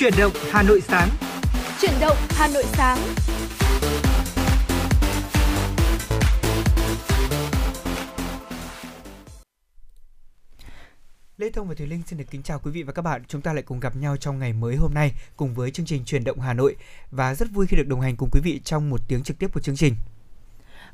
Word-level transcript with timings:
Chuyển 0.00 0.12
động 0.18 0.32
Hà 0.50 0.62
Nội 0.62 0.80
sáng. 0.80 1.08
Chuyển 1.80 1.92
động 2.00 2.16
Hà 2.28 2.48
Nội 2.48 2.64
sáng. 2.66 2.98
Lê 11.36 11.50
Thông 11.50 11.68
và 11.68 11.74
Thùy 11.74 11.86
Linh 11.86 12.02
xin 12.06 12.18
được 12.18 12.24
kính 12.30 12.42
chào 12.42 12.58
quý 12.58 12.70
vị 12.70 12.82
và 12.82 12.92
các 12.92 13.02
bạn. 13.02 13.22
Chúng 13.28 13.40
ta 13.40 13.52
lại 13.52 13.62
cùng 13.62 13.80
gặp 13.80 13.96
nhau 13.96 14.16
trong 14.16 14.38
ngày 14.38 14.52
mới 14.52 14.76
hôm 14.76 14.94
nay 14.94 15.12
cùng 15.36 15.54
với 15.54 15.70
chương 15.70 15.86
trình 15.86 16.04
Truyền 16.04 16.24
động 16.24 16.40
Hà 16.40 16.52
Nội 16.52 16.76
và 17.10 17.34
rất 17.34 17.48
vui 17.52 17.66
khi 17.66 17.76
được 17.76 17.88
đồng 17.88 18.00
hành 18.00 18.16
cùng 18.16 18.28
quý 18.32 18.40
vị 18.44 18.60
trong 18.64 18.90
một 18.90 19.00
tiếng 19.08 19.22
trực 19.22 19.38
tiếp 19.38 19.50
của 19.54 19.60
chương 19.60 19.76
trình. 19.76 19.94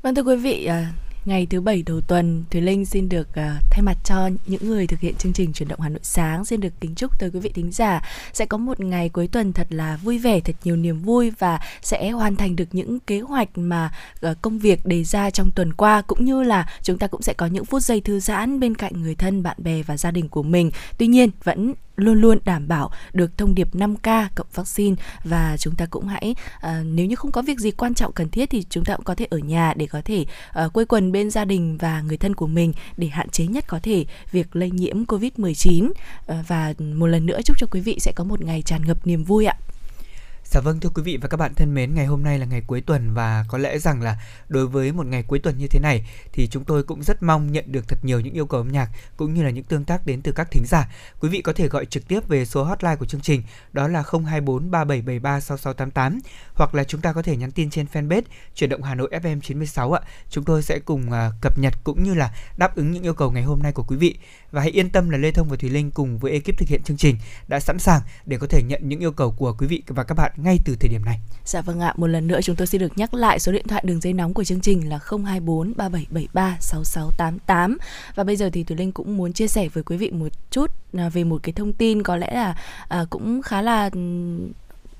Vâng 0.01 0.15
thưa 0.15 0.23
quý 0.23 0.35
vị, 0.35 0.65
à, 0.65 0.91
ngày 1.27 1.47
thứ 1.49 1.61
bảy 1.61 1.83
đầu 1.85 2.01
tuần 2.01 2.43
Thùy 2.51 2.61
Linh 2.61 2.85
xin 2.85 3.09
được 3.09 3.27
uh, 3.29 3.35
thay 3.71 3.81
mặt 3.81 3.97
cho 4.03 4.29
những 4.45 4.67
người 4.67 4.87
thực 4.87 4.99
hiện 4.99 5.15
chương 5.15 5.33
trình 5.33 5.53
chuyển 5.53 5.69
động 5.69 5.79
Hà 5.81 5.89
Nội 5.89 5.99
sáng 6.03 6.45
xin 6.45 6.61
được 6.61 6.73
kính 6.81 6.95
chúc 6.95 7.19
tới 7.19 7.29
quý 7.29 7.39
vị 7.39 7.51
thính 7.53 7.71
giả 7.71 8.01
sẽ 8.33 8.45
có 8.45 8.57
một 8.57 8.79
ngày 8.79 9.09
cuối 9.09 9.27
tuần 9.27 9.53
thật 9.53 9.67
là 9.69 9.97
vui 10.03 10.17
vẻ 10.17 10.39
thật 10.39 10.55
nhiều 10.63 10.75
niềm 10.75 10.99
vui 10.99 11.31
và 11.39 11.59
sẽ 11.81 12.09
hoàn 12.09 12.35
thành 12.35 12.55
được 12.55 12.65
những 12.71 12.99
kế 12.99 13.19
hoạch 13.19 13.49
mà 13.55 13.91
uh, 14.31 14.41
công 14.41 14.59
việc 14.59 14.85
đề 14.85 15.03
ra 15.03 15.29
trong 15.29 15.51
tuần 15.51 15.73
qua 15.73 16.01
cũng 16.01 16.25
như 16.25 16.43
là 16.43 16.69
chúng 16.83 16.97
ta 16.97 17.07
cũng 17.07 17.21
sẽ 17.21 17.33
có 17.33 17.45
những 17.45 17.65
phút 17.65 17.81
giây 17.81 18.01
thư 18.01 18.19
giãn 18.19 18.59
bên 18.59 18.75
cạnh 18.75 19.01
người 19.01 19.15
thân 19.15 19.43
bạn 19.43 19.55
bè 19.59 19.83
và 19.83 19.97
gia 19.97 20.11
đình 20.11 20.29
của 20.29 20.43
mình. 20.43 20.71
Tuy 20.97 21.07
nhiên 21.07 21.29
vẫn 21.43 21.73
luôn 21.97 22.21
luôn 22.21 22.37
đảm 22.45 22.67
bảo 22.67 22.91
được 23.13 23.37
thông 23.37 23.55
điệp 23.55 23.75
5K 23.75 24.27
cộng 24.35 24.47
vaccine 24.53 24.95
và 25.23 25.57
chúng 25.59 25.75
ta 25.75 25.85
cũng 25.85 26.07
hãy 26.07 26.35
uh, 26.57 26.71
nếu 26.85 27.05
như 27.05 27.15
không 27.15 27.31
có 27.31 27.41
việc 27.41 27.59
gì 27.59 27.71
quan 27.71 27.93
trọng 27.93 28.11
cần 28.11 28.29
thiết 28.29 28.49
thì 28.49 28.63
chúng 28.69 28.85
ta 28.85 28.95
cũng 28.95 29.05
có 29.05 29.15
thể 29.15 29.25
ở 29.29 29.37
nhà 29.37 29.73
để 29.77 29.87
có 29.87 30.01
thể 30.05 30.25
uh, 30.65 30.73
quây 30.73 30.85
quần 30.85 31.11
bên 31.11 31.29
gia 31.29 31.45
đình 31.45 31.77
và 31.77 32.01
người 32.01 32.17
thân 32.17 32.35
của 32.35 32.47
mình 32.47 32.73
để 32.97 33.07
hạn 33.07 33.29
chế 33.29 33.45
nhất 33.45 33.63
có 33.67 33.79
thể 33.83 34.05
việc 34.31 34.55
lây 34.55 34.71
nhiễm 34.71 35.03
Covid-19 35.03 35.89
uh, 35.89 35.95
ờ, 36.25 36.43
và 36.47 36.73
một 36.79 37.07
lần 37.07 37.25
nữa 37.25 37.39
chúc 37.45 37.57
cho 37.59 37.67
quý 37.71 37.81
vị 37.81 37.97
sẽ 37.99 38.11
có 38.15 38.23
một 38.23 38.41
ngày 38.41 38.61
tràn 38.61 38.81
ngập 38.85 39.07
niềm 39.07 39.23
vui 39.23 39.45
ạ. 39.45 39.57
Dạ 40.51 40.61
vâng 40.61 40.79
thưa 40.79 40.89
quý 40.89 41.03
vị 41.03 41.17
và 41.21 41.27
các 41.27 41.37
bạn 41.37 41.53
thân 41.53 41.73
mến, 41.73 41.95
ngày 41.95 42.05
hôm 42.05 42.23
nay 42.23 42.39
là 42.39 42.45
ngày 42.45 42.61
cuối 42.67 42.81
tuần 42.81 43.13
và 43.13 43.45
có 43.47 43.57
lẽ 43.57 43.79
rằng 43.79 44.01
là 44.01 44.21
đối 44.47 44.67
với 44.67 44.91
một 44.91 45.05
ngày 45.05 45.23
cuối 45.23 45.39
tuần 45.39 45.57
như 45.57 45.67
thế 45.67 45.79
này 45.79 46.05
thì 46.33 46.47
chúng 46.47 46.63
tôi 46.63 46.83
cũng 46.83 47.03
rất 47.03 47.23
mong 47.23 47.51
nhận 47.51 47.71
được 47.71 47.87
thật 47.87 47.97
nhiều 48.01 48.19
những 48.19 48.33
yêu 48.33 48.45
cầu 48.45 48.59
âm 48.59 48.71
nhạc 48.71 48.89
cũng 49.17 49.33
như 49.33 49.43
là 49.43 49.49
những 49.49 49.63
tương 49.63 49.85
tác 49.85 50.05
đến 50.05 50.21
từ 50.21 50.31
các 50.31 50.51
thính 50.51 50.65
giả. 50.65 50.89
Quý 51.19 51.29
vị 51.29 51.41
có 51.41 51.53
thể 51.53 51.67
gọi 51.67 51.85
trực 51.85 52.07
tiếp 52.07 52.27
về 52.27 52.45
số 52.45 52.63
hotline 52.63 52.95
của 52.95 53.05
chương 53.05 53.21
trình 53.21 53.43
đó 53.73 53.87
là 53.87 54.03
024 54.11 54.71
3773 54.71 55.39
6688 55.39 56.19
hoặc 56.53 56.75
là 56.75 56.83
chúng 56.83 57.01
ta 57.01 57.13
có 57.13 57.21
thể 57.21 57.37
nhắn 57.37 57.51
tin 57.51 57.69
trên 57.69 57.85
fanpage 57.93 58.21
chuyển 58.55 58.69
động 58.69 58.83
Hà 58.83 58.95
Nội 58.95 59.09
FM 59.11 59.41
96 59.41 59.93
ạ. 59.93 60.01
Chúng 60.29 60.43
tôi 60.43 60.63
sẽ 60.63 60.79
cùng 60.85 61.07
uh, 61.07 61.33
cập 61.41 61.59
nhật 61.59 61.73
cũng 61.83 62.03
như 62.03 62.13
là 62.13 62.33
đáp 62.57 62.75
ứng 62.75 62.91
những 62.91 63.03
yêu 63.03 63.13
cầu 63.13 63.31
ngày 63.31 63.43
hôm 63.43 63.59
nay 63.63 63.71
của 63.71 63.83
quý 63.83 63.97
vị 63.97 64.17
và 64.51 64.61
hãy 64.61 64.71
yên 64.71 64.89
tâm 64.89 65.09
là 65.09 65.17
Lê 65.17 65.31
Thông 65.31 65.49
và 65.49 65.55
Thùy 65.55 65.69
Linh 65.69 65.91
cùng 65.91 66.17
với 66.17 66.31
ekip 66.31 66.57
thực 66.57 66.69
hiện 66.69 66.81
chương 66.83 66.97
trình 66.97 67.17
đã 67.47 67.59
sẵn 67.59 67.79
sàng 67.79 68.01
để 68.25 68.37
có 68.37 68.47
thể 68.47 68.63
nhận 68.63 68.89
những 68.89 68.99
yêu 68.99 69.11
cầu 69.11 69.31
của 69.31 69.53
quý 69.53 69.67
vị 69.67 69.83
và 69.87 70.03
các 70.03 70.15
bạn 70.15 70.31
ngay 70.37 70.59
từ 70.65 70.75
thời 70.79 70.89
điểm 70.89 71.05
này. 71.05 71.19
Dạ 71.45 71.61
vâng 71.61 71.79
ạ, 71.79 71.93
một 71.97 72.07
lần 72.07 72.27
nữa 72.27 72.39
chúng 72.41 72.55
tôi 72.55 72.67
xin 72.67 72.81
được 72.81 72.97
nhắc 72.97 73.13
lại 73.13 73.39
số 73.39 73.51
điện 73.51 73.67
thoại 73.67 73.83
đường 73.85 73.99
dây 73.99 74.13
nóng 74.13 74.33
của 74.33 74.43
chương 74.43 74.61
trình 74.61 74.89
là 74.89 74.99
024 75.09 75.73
3773 75.77 76.57
6688 76.59 77.77
và 78.15 78.23
bây 78.23 78.35
giờ 78.35 78.49
thì 78.53 78.63
Thùy 78.63 78.77
Linh 78.77 78.91
cũng 78.91 79.17
muốn 79.17 79.33
chia 79.33 79.47
sẻ 79.47 79.67
với 79.73 79.83
quý 79.83 79.97
vị 79.97 80.11
một 80.11 80.27
chút 80.51 80.71
à, 80.97 81.09
về 81.09 81.23
một 81.23 81.43
cái 81.43 81.53
thông 81.53 81.73
tin 81.73 82.03
có 82.03 82.15
lẽ 82.15 82.31
là 82.33 82.55
à, 82.87 83.05
cũng 83.09 83.41
khá 83.41 83.61
là 83.61 83.89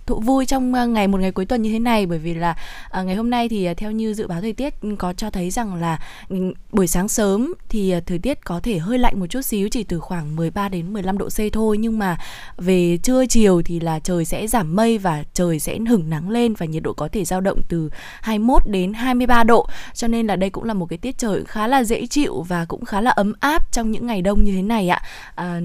thụ 0.07 0.19
vui 0.19 0.45
trong 0.45 0.73
à, 0.73 0.85
ngày 0.85 1.07
một 1.07 1.21
ngày 1.21 1.31
cuối 1.31 1.45
tuần 1.45 1.61
như 1.61 1.71
thế 1.71 1.79
này? 1.79 2.05
Bởi 2.05 2.19
vì 2.19 2.33
là 2.33 2.55
à, 2.89 3.03
ngày 3.03 3.15
hôm 3.15 3.29
nay 3.29 3.49
thì 3.49 3.65
à, 3.65 3.73
theo 3.73 3.91
như 3.91 4.13
dự 4.13 4.27
báo 4.27 4.41
thời 4.41 4.53
tiết 4.53 4.81
ừ, 4.81 4.95
có 4.99 5.13
cho 5.13 5.29
thấy 5.29 5.49
rằng 5.49 5.75
là 5.75 5.99
ừ, 6.29 6.53
buổi 6.71 6.87
sáng 6.87 7.07
sớm 7.07 7.53
thì 7.69 7.91
à, 7.91 7.99
thời 8.05 8.19
tiết 8.19 8.45
có 8.45 8.59
thể 8.59 8.77
hơi 8.77 8.97
lạnh 8.99 9.19
một 9.19 9.27
chút 9.27 9.41
xíu 9.41 9.69
chỉ 9.69 9.83
từ 9.83 9.99
khoảng 9.99 10.35
13 10.35 10.69
đến 10.69 10.93
15 10.93 11.17
độ 11.17 11.29
C 11.29 11.53
thôi. 11.53 11.77
Nhưng 11.77 11.99
mà 11.99 12.17
về 12.57 12.97
trưa 12.97 13.25
chiều 13.25 13.61
thì 13.65 13.79
là 13.79 13.99
trời 13.99 14.25
sẽ 14.25 14.47
giảm 14.47 14.75
mây 14.75 14.97
và 14.97 15.23
trời 15.33 15.59
sẽ 15.59 15.77
hửng 15.89 16.09
nắng 16.09 16.29
lên 16.29 16.53
và 16.53 16.65
nhiệt 16.65 16.83
độ 16.83 16.93
có 16.93 17.07
thể 17.11 17.25
dao 17.25 17.41
động 17.41 17.61
từ 17.69 17.89
21 18.21 18.61
đến 18.67 18.93
23 18.93 19.43
độ. 19.43 19.67
Cho 19.93 20.07
nên 20.07 20.27
là 20.27 20.35
đây 20.35 20.49
cũng 20.49 20.63
là 20.63 20.73
một 20.73 20.85
cái 20.85 20.97
tiết 20.97 21.17
trời 21.17 21.43
khá 21.45 21.67
là 21.67 21.83
dễ 21.83 22.07
chịu 22.07 22.41
và 22.41 22.65
cũng 22.65 22.85
khá 22.85 23.01
là 23.01 23.11
ấm 23.11 23.33
áp 23.39 23.71
trong 23.71 23.91
những 23.91 24.07
ngày 24.07 24.21
đông 24.21 24.43
như 24.43 24.51
thế 24.51 24.61
này 24.61 24.89
ạ. 24.89 25.01
À, 25.35 25.59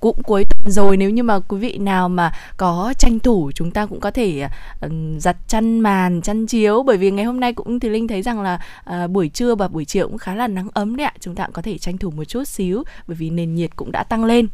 cũng 0.00 0.22
cuối 0.22 0.44
tuần 0.44 0.70
rồi 0.70 0.96
nếu 0.96 1.10
như 1.10 1.22
mà 1.22 1.38
quý 1.40 1.58
vị 1.58 1.78
nào 1.78 2.08
mà 2.08 2.32
có 2.56 2.94
tranh 2.98 3.18
thủ 3.18 3.50
chúng 3.54 3.70
ta 3.70 3.86
cũng 3.86 4.00
có 4.00 4.10
thể 4.10 4.48
uh, 4.86 4.92
giặt 5.18 5.36
chăn 5.48 5.80
màn 5.80 6.22
chăn 6.22 6.46
chiếu. 6.46 6.82
Bởi 6.82 6.96
vì 6.96 7.10
ngày 7.10 7.24
hôm 7.24 7.40
nay 7.40 7.52
cũng 7.52 7.80
thì 7.80 7.88
linh 7.88 8.08
thấy 8.08 8.22
rằng 8.22 8.40
là 8.40 8.60
uh, 8.90 9.10
buổi 9.10 9.28
trưa 9.28 9.54
và 9.54 9.68
buổi 9.68 9.84
chiều 9.84 10.08
cũng 10.08 10.18
khá 10.18 10.34
là 10.34 10.48
nắng 10.48 10.68
ấm 10.74 10.96
đấy 10.96 11.04
ạ. 11.04 11.12
Chúng 11.20 11.34
ta 11.34 11.44
cũng 11.44 11.52
có 11.52 11.62
thể 11.62 11.78
tranh 11.78 11.98
thủ 11.98 12.10
một 12.10 12.24
chút 12.24 12.44
xíu 12.48 12.84
bởi 13.06 13.14
vì 13.14 13.30
nền 13.30 13.54
nhiệt 13.54 13.76
cũng 13.76 13.92
đã 13.92 14.04
tăng 14.04 14.24
lên. 14.24 14.46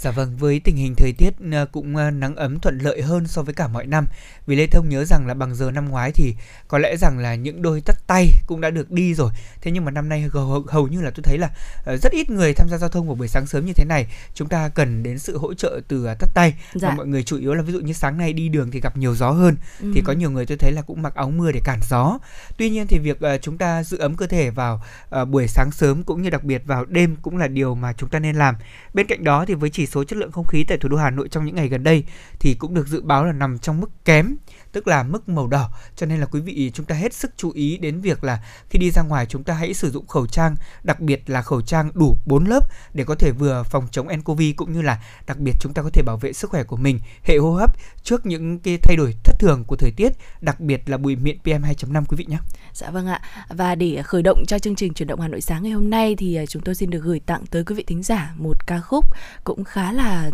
Dạ 0.00 0.10
vâng, 0.10 0.36
với 0.36 0.60
tình 0.64 0.76
hình 0.76 0.94
thời 0.94 1.12
tiết 1.12 1.30
ờ, 1.52 1.66
cũng 1.72 1.96
ờ, 1.96 2.10
nắng 2.10 2.36
ấm 2.36 2.60
thuận 2.60 2.78
lợi 2.78 3.02
hơn 3.02 3.26
so 3.26 3.42
với 3.42 3.54
cả 3.54 3.68
mọi 3.68 3.86
năm. 3.86 4.06
Vì 4.46 4.56
Lê 4.56 4.66
Thông 4.66 4.88
nhớ 4.88 5.04
rằng 5.04 5.26
là 5.26 5.34
bằng 5.34 5.54
giờ 5.54 5.70
năm 5.70 5.88
ngoái 5.88 6.12
thì 6.12 6.34
có 6.68 6.78
lẽ 6.78 6.96
rằng 6.96 7.18
là 7.18 7.34
những 7.34 7.62
đôi 7.62 7.80
tất 7.80 8.06
tay 8.06 8.30
cũng 8.46 8.60
đã 8.60 8.70
được 8.70 8.90
đi 8.90 9.14
rồi. 9.14 9.30
Thế 9.60 9.70
nhưng 9.70 9.84
mà 9.84 9.90
năm 9.90 10.08
nay 10.08 10.28
hầu, 10.32 10.64
hầu 10.68 10.88
như 10.88 11.00
là 11.00 11.10
tôi 11.10 11.22
thấy 11.22 11.38
là 11.38 11.50
ờ, 11.84 11.96
rất 11.96 12.12
ít 12.12 12.30
người 12.30 12.52
tham 12.54 12.68
gia 12.68 12.78
giao 12.78 12.88
thông 12.88 13.06
vào 13.06 13.14
buổi 13.14 13.28
sáng 13.28 13.46
sớm 13.46 13.66
như 13.66 13.72
thế 13.72 13.84
này. 13.84 14.06
Chúng 14.34 14.48
ta 14.48 14.68
cần 14.68 15.02
đến 15.02 15.18
sự 15.18 15.38
hỗ 15.38 15.54
trợ 15.54 15.80
từ 15.88 16.08
tất 16.18 16.30
tay. 16.34 16.54
Dạ. 16.74 16.88
Và 16.88 16.94
mọi 16.94 17.06
người 17.06 17.22
chủ 17.22 17.38
yếu 17.38 17.54
là 17.54 17.62
ví 17.62 17.72
dụ 17.72 17.80
như 17.80 17.92
sáng 17.92 18.18
nay 18.18 18.32
đi 18.32 18.48
đường 18.48 18.70
thì 18.70 18.80
gặp 18.80 18.96
nhiều 18.96 19.14
gió 19.14 19.30
hơn 19.30 19.56
ừ. 19.80 19.92
thì 19.94 20.02
có 20.04 20.12
nhiều 20.12 20.30
người 20.30 20.46
tôi 20.46 20.56
thấy 20.56 20.72
là 20.72 20.82
cũng 20.82 21.02
mặc 21.02 21.14
áo 21.14 21.30
mưa 21.30 21.52
để 21.52 21.60
cản 21.64 21.80
gió. 21.90 22.18
Tuy 22.56 22.70
nhiên 22.70 22.86
thì 22.86 22.98
việc 22.98 23.18
chúng 23.42 23.58
ta 23.58 23.82
giữ 23.82 23.98
ấm 23.98 24.16
cơ 24.16 24.26
thể 24.26 24.50
vào 24.50 24.82
buổi 25.30 25.48
sáng 25.48 25.70
sớm 25.72 26.02
cũng 26.02 26.22
như 26.22 26.30
đặc 26.30 26.44
biệt 26.44 26.62
vào 26.66 26.84
đêm 26.84 27.16
cũng 27.22 27.36
là 27.36 27.48
điều 27.48 27.74
mà 27.74 27.92
chúng 27.92 28.08
ta 28.08 28.18
nên 28.18 28.36
làm. 28.36 28.54
Bên 28.94 29.06
cạnh 29.06 29.24
đó 29.24 29.44
thì 29.44 29.54
với 29.54 29.70
chỉ 29.70 29.86
số 29.90 30.04
chất 30.04 30.18
lượng 30.18 30.32
không 30.32 30.46
khí 30.46 30.64
tại 30.68 30.78
thủ 30.78 30.88
đô 30.88 30.96
Hà 30.96 31.10
Nội 31.10 31.28
trong 31.28 31.46
những 31.46 31.54
ngày 31.54 31.68
gần 31.68 31.84
đây 31.84 32.04
thì 32.38 32.54
cũng 32.54 32.74
được 32.74 32.88
dự 32.88 33.00
báo 33.02 33.24
là 33.24 33.32
nằm 33.32 33.58
trong 33.58 33.80
mức 33.80 33.90
kém, 34.04 34.36
tức 34.72 34.86
là 34.86 35.02
mức 35.02 35.28
màu 35.28 35.46
đỏ 35.46 35.70
cho 35.96 36.06
nên 36.06 36.20
là 36.20 36.26
quý 36.26 36.40
vị 36.40 36.70
chúng 36.74 36.86
ta 36.86 36.94
hết 36.94 37.14
sức 37.14 37.30
chú 37.36 37.50
ý 37.50 37.76
đến 37.76 38.00
việc 38.00 38.24
là 38.24 38.44
khi 38.68 38.78
đi 38.78 38.90
ra 38.90 39.02
ngoài 39.02 39.26
chúng 39.26 39.44
ta 39.44 39.54
hãy 39.54 39.74
sử 39.74 39.90
dụng 39.90 40.06
khẩu 40.06 40.26
trang, 40.26 40.54
đặc 40.82 41.00
biệt 41.00 41.30
là 41.30 41.42
khẩu 41.42 41.62
trang 41.62 41.90
đủ 41.94 42.16
4 42.26 42.44
lớp 42.44 42.60
để 42.94 43.04
có 43.04 43.14
thể 43.14 43.32
vừa 43.32 43.62
phòng 43.62 43.88
chống 43.90 44.08
nCoV 44.16 44.40
cũng 44.56 44.72
như 44.72 44.82
là 44.82 45.02
đặc 45.26 45.38
biệt 45.38 45.52
chúng 45.60 45.74
ta 45.74 45.82
có 45.82 45.90
thể 45.92 46.02
bảo 46.02 46.16
vệ 46.16 46.32
sức 46.32 46.50
khỏe 46.50 46.62
của 46.62 46.76
mình 46.76 47.00
hệ 47.22 47.36
hô 47.36 47.52
hấp 47.52 47.76
trước 48.02 48.26
những 48.26 48.58
cái 48.58 48.78
thay 48.82 48.96
đổi 48.96 49.14
thất 49.24 49.38
thường 49.38 49.64
của 49.64 49.76
thời 49.76 49.90
tiết, 49.90 50.12
đặc 50.40 50.60
biệt 50.60 50.88
là 50.88 50.96
bụi 50.96 51.16
mịn 51.16 51.38
PM 51.38 51.64
2.5 51.64 52.04
quý 52.08 52.16
vị 52.16 52.26
nhé. 52.28 52.38
Dạ 52.72 52.90
vâng 52.90 53.06
ạ. 53.06 53.20
Và 53.48 53.74
để 53.74 54.02
khởi 54.02 54.22
động 54.22 54.44
cho 54.46 54.58
chương 54.58 54.74
trình 54.74 54.94
chuyển 54.94 55.08
động 55.08 55.20
Hà 55.20 55.28
Nội 55.28 55.40
sáng 55.40 55.62
ngày 55.62 55.72
hôm 55.72 55.90
nay 55.90 56.16
thì 56.18 56.34
à, 56.34 56.46
chúng 56.46 56.62
tôi 56.62 56.74
xin 56.74 56.90
được 56.90 57.00
gửi 57.02 57.20
tặng 57.20 57.46
tới 57.50 57.64
quý 57.64 57.74
vị 57.74 57.84
thính 57.86 58.02
giả 58.02 58.34
một 58.36 58.66
ca 58.66 58.80
khúc 58.80 59.04
cũng 59.44 59.64
khá 59.64 59.79
khá 59.80 59.92
là 59.92 60.30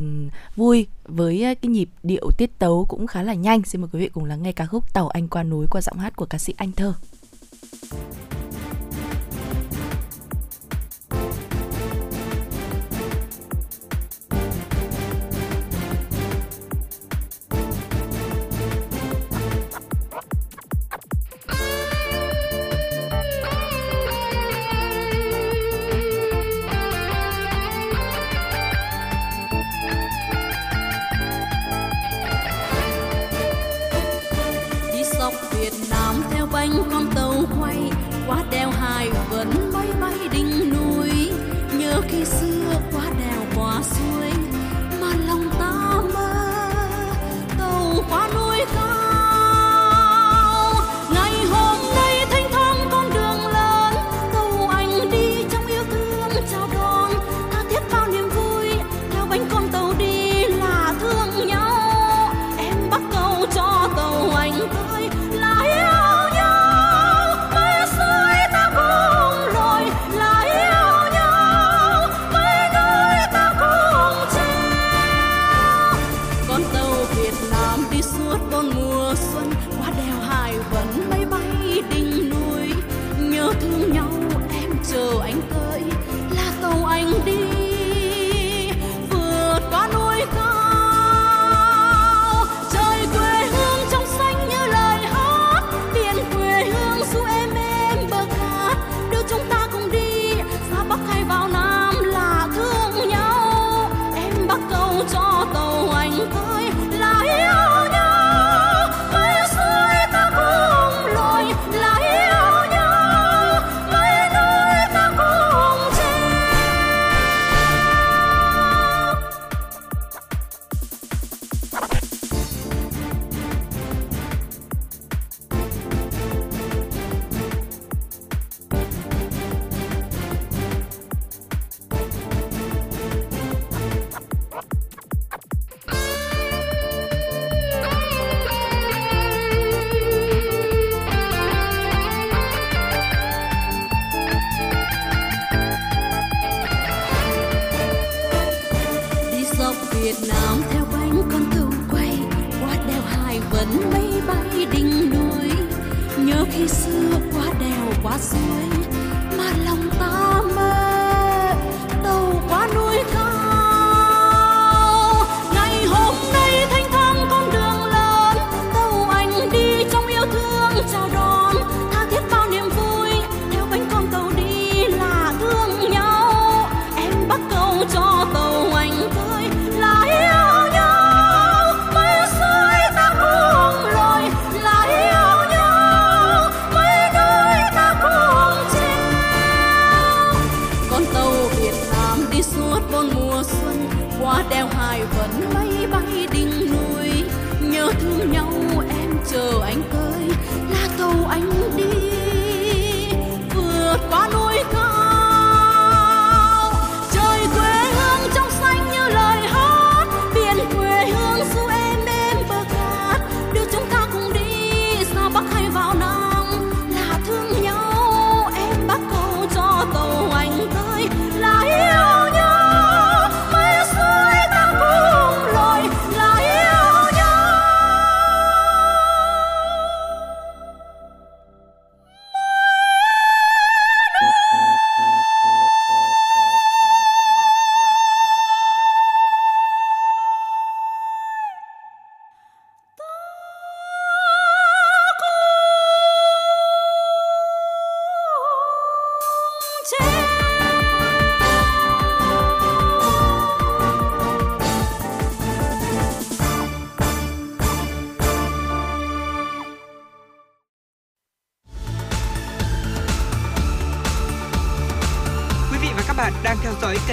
vui 0.56 0.86
với 1.04 1.54
cái 1.62 1.70
nhịp 1.70 1.88
điệu 2.02 2.30
tiết 2.38 2.58
tấu 2.58 2.86
cũng 2.88 3.06
khá 3.06 3.22
là 3.22 3.34
nhanh. 3.34 3.62
Xin 3.64 3.80
mời 3.80 3.90
quý 3.92 4.00
vị 4.00 4.08
cùng 4.08 4.24
lắng 4.24 4.42
nghe 4.42 4.52
ca 4.52 4.66
khúc 4.66 4.94
Tàu 4.94 5.08
Anh 5.08 5.28
qua 5.28 5.42
núi 5.42 5.66
qua 5.70 5.80
giọng 5.80 5.98
hát 5.98 6.16
của 6.16 6.26
ca 6.26 6.38
sĩ 6.38 6.54
Anh 6.56 6.72
Thơ. 6.72 6.94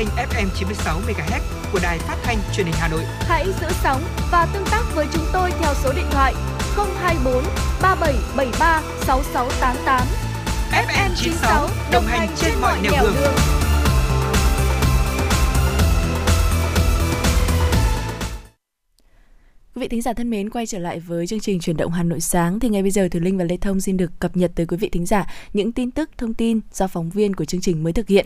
Kênh 0.03 0.27
FM 0.29 0.47
96 0.55 1.00
MHz 1.07 1.41
của 1.73 1.79
đài 1.83 1.97
phát 1.97 2.17
thanh 2.23 2.38
truyền 2.53 2.65
hình 2.65 2.75
Hà 2.77 2.88
Nội. 2.88 3.03
Hãy 3.19 3.45
giữ 3.61 3.67
sóng 3.83 4.01
và 4.31 4.47
tương 4.53 4.65
tác 4.71 4.83
với 4.95 5.07
chúng 5.13 5.25
tôi 5.33 5.51
theo 5.59 5.73
số 5.73 5.94
điện 5.95 6.05
thoại 6.11 6.33
024 6.75 7.44
3773 7.81 8.81
6688. 9.05 10.07
FM 10.71 11.09
96 11.15 11.69
đồng 11.91 12.03
hành 12.05 12.29
trên 12.35 12.53
mọi 12.61 12.81
nẻo 12.81 12.91
đường. 13.01 13.13
đường. 13.15 13.33
Quý 19.75 19.81
vị 19.81 19.88
thính 19.88 20.01
giả 20.01 20.13
thân 20.13 20.29
mến, 20.29 20.50
quay 20.50 20.65
trở 20.65 20.79
lại 20.79 21.00
với 21.00 21.27
chương 21.27 21.39
trình 21.39 21.59
chuyển 21.59 21.77
động 21.77 21.91
Hà 21.91 22.03
Nội 22.03 22.19
sáng 22.19 22.59
thì 22.59 22.69
ngay 22.69 22.81
bây 22.81 22.91
giờ 22.91 23.07
Thùy 23.11 23.21
Linh 23.21 23.38
và 23.38 23.44
Lê 23.44 23.57
Thông 23.57 23.81
xin 23.81 23.97
được 23.97 24.11
cập 24.19 24.38
nhật 24.38 24.51
tới 24.55 24.65
quý 24.65 24.77
vị 24.77 24.89
thính 24.89 25.05
giả 25.05 25.25
những 25.53 25.71
tin 25.71 25.91
tức, 25.91 26.09
thông 26.17 26.33
tin 26.33 26.59
do 26.73 26.88
phóng 26.88 27.09
viên 27.09 27.35
của 27.35 27.45
chương 27.45 27.61
trình 27.61 27.83
mới 27.83 27.94
thực 27.94 28.07
hiện. 28.07 28.25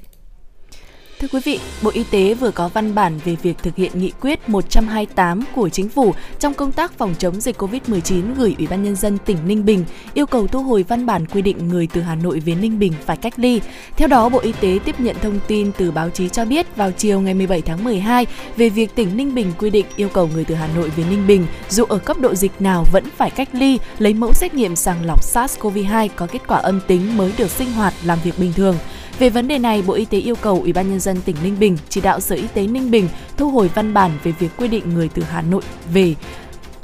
Thưa 1.20 1.28
quý 1.28 1.40
vị, 1.44 1.60
Bộ 1.82 1.92
Y 1.94 2.04
tế 2.04 2.34
vừa 2.34 2.52
có 2.52 2.68
văn 2.68 2.96
bản 2.96 3.20
về 3.26 3.36
việc 3.36 3.58
thực 3.64 3.76
hiện 3.76 3.92
nghị 3.96 4.12
quyết 4.22 4.50
128 4.50 5.44
của 5.56 5.70
Chính 5.70 5.90
phủ 5.90 6.14
trong 6.40 6.54
công 6.54 6.72
tác 6.72 6.98
phòng 6.98 7.16
chống 7.20 7.42
dịch 7.42 7.62
COVID-19 7.62 8.36
gửi 8.38 8.56
Ủy 8.58 8.68
ban 8.68 8.84
Nhân 8.84 8.96
dân 8.96 9.18
tỉnh 9.26 9.38
Ninh 9.46 9.66
Bình, 9.66 9.86
yêu 10.14 10.26
cầu 10.26 10.48
thu 10.48 10.64
hồi 10.64 10.86
văn 10.88 11.06
bản 11.06 11.26
quy 11.26 11.42
định 11.42 11.68
người 11.68 11.88
từ 11.94 12.02
Hà 12.02 12.16
Nội 12.16 12.40
về 12.40 12.56
Ninh 12.56 12.80
Bình 12.80 12.94
phải 13.06 13.18
cách 13.18 13.34
ly. 13.38 13.62
Theo 13.98 14.08
đó, 14.08 14.30
Bộ 14.30 14.40
Y 14.40 14.52
tế 14.52 14.80
tiếp 14.86 15.00
nhận 15.00 15.16
thông 15.22 15.40
tin 15.48 15.72
từ 15.78 15.92
báo 15.92 16.10
chí 16.10 16.30
cho 16.30 16.46
biết 16.46 16.76
vào 16.76 16.92
chiều 16.92 17.22
ngày 17.22 17.34
17 17.34 17.62
tháng 17.62 17.84
12 17.84 18.26
về 18.58 18.70
việc 18.70 18.96
tỉnh 18.96 19.18
Ninh 19.18 19.36
Bình 19.36 19.52
quy 19.58 19.70
định 19.70 19.86
yêu 19.96 20.10
cầu 20.10 20.30
người 20.34 20.46
từ 20.46 20.56
Hà 20.56 20.68
Nội 20.76 20.90
về 20.98 21.04
Ninh 21.10 21.28
Bình 21.28 21.48
dù 21.70 21.84
ở 21.84 21.98
cấp 21.98 22.20
độ 22.20 22.36
dịch 22.36 22.62
nào 22.62 22.86
vẫn 22.92 23.04
phải 23.18 23.30
cách 23.30 23.50
ly, 23.52 23.80
lấy 24.00 24.14
mẫu 24.14 24.34
xét 24.34 24.54
nghiệm 24.54 24.76
sàng 24.76 25.06
lọc 25.06 25.24
SARS-CoV-2 25.24 26.10
có 26.16 26.26
kết 26.26 26.42
quả 26.48 26.58
âm 26.58 26.80
tính 26.88 27.18
mới 27.18 27.34
được 27.38 27.52
sinh 27.52 27.72
hoạt 27.72 27.94
làm 28.04 28.20
việc 28.24 28.40
bình 28.40 28.54
thường. 28.54 28.76
Về 29.20 29.30
vấn 29.30 29.48
đề 29.48 29.60
này, 29.60 29.82
Bộ 29.82 29.94
Y 29.94 30.06
tế 30.06 30.18
yêu 30.18 30.36
cầu 30.36 30.60
Ủy 30.62 30.74
ban 30.74 30.90
nhân 30.90 31.00
dân 31.00 31.22
tỉnh 31.26 31.36
Ninh 31.44 31.60
Bình 31.60 31.78
chỉ 31.90 32.02
đạo 32.02 32.20
Sở 32.20 32.36
Y 32.36 32.48
tế 32.54 32.68
Ninh 32.68 32.92
Bình 32.92 33.08
thu 33.38 33.50
hồi 33.50 33.70
văn 33.76 33.94
bản 33.94 34.12
về 34.24 34.32
việc 34.40 34.50
quy 34.58 34.68
định 34.68 34.94
người 34.94 35.10
từ 35.14 35.24
Hà 35.24 35.42
Nội 35.42 35.62
về 35.94 36.16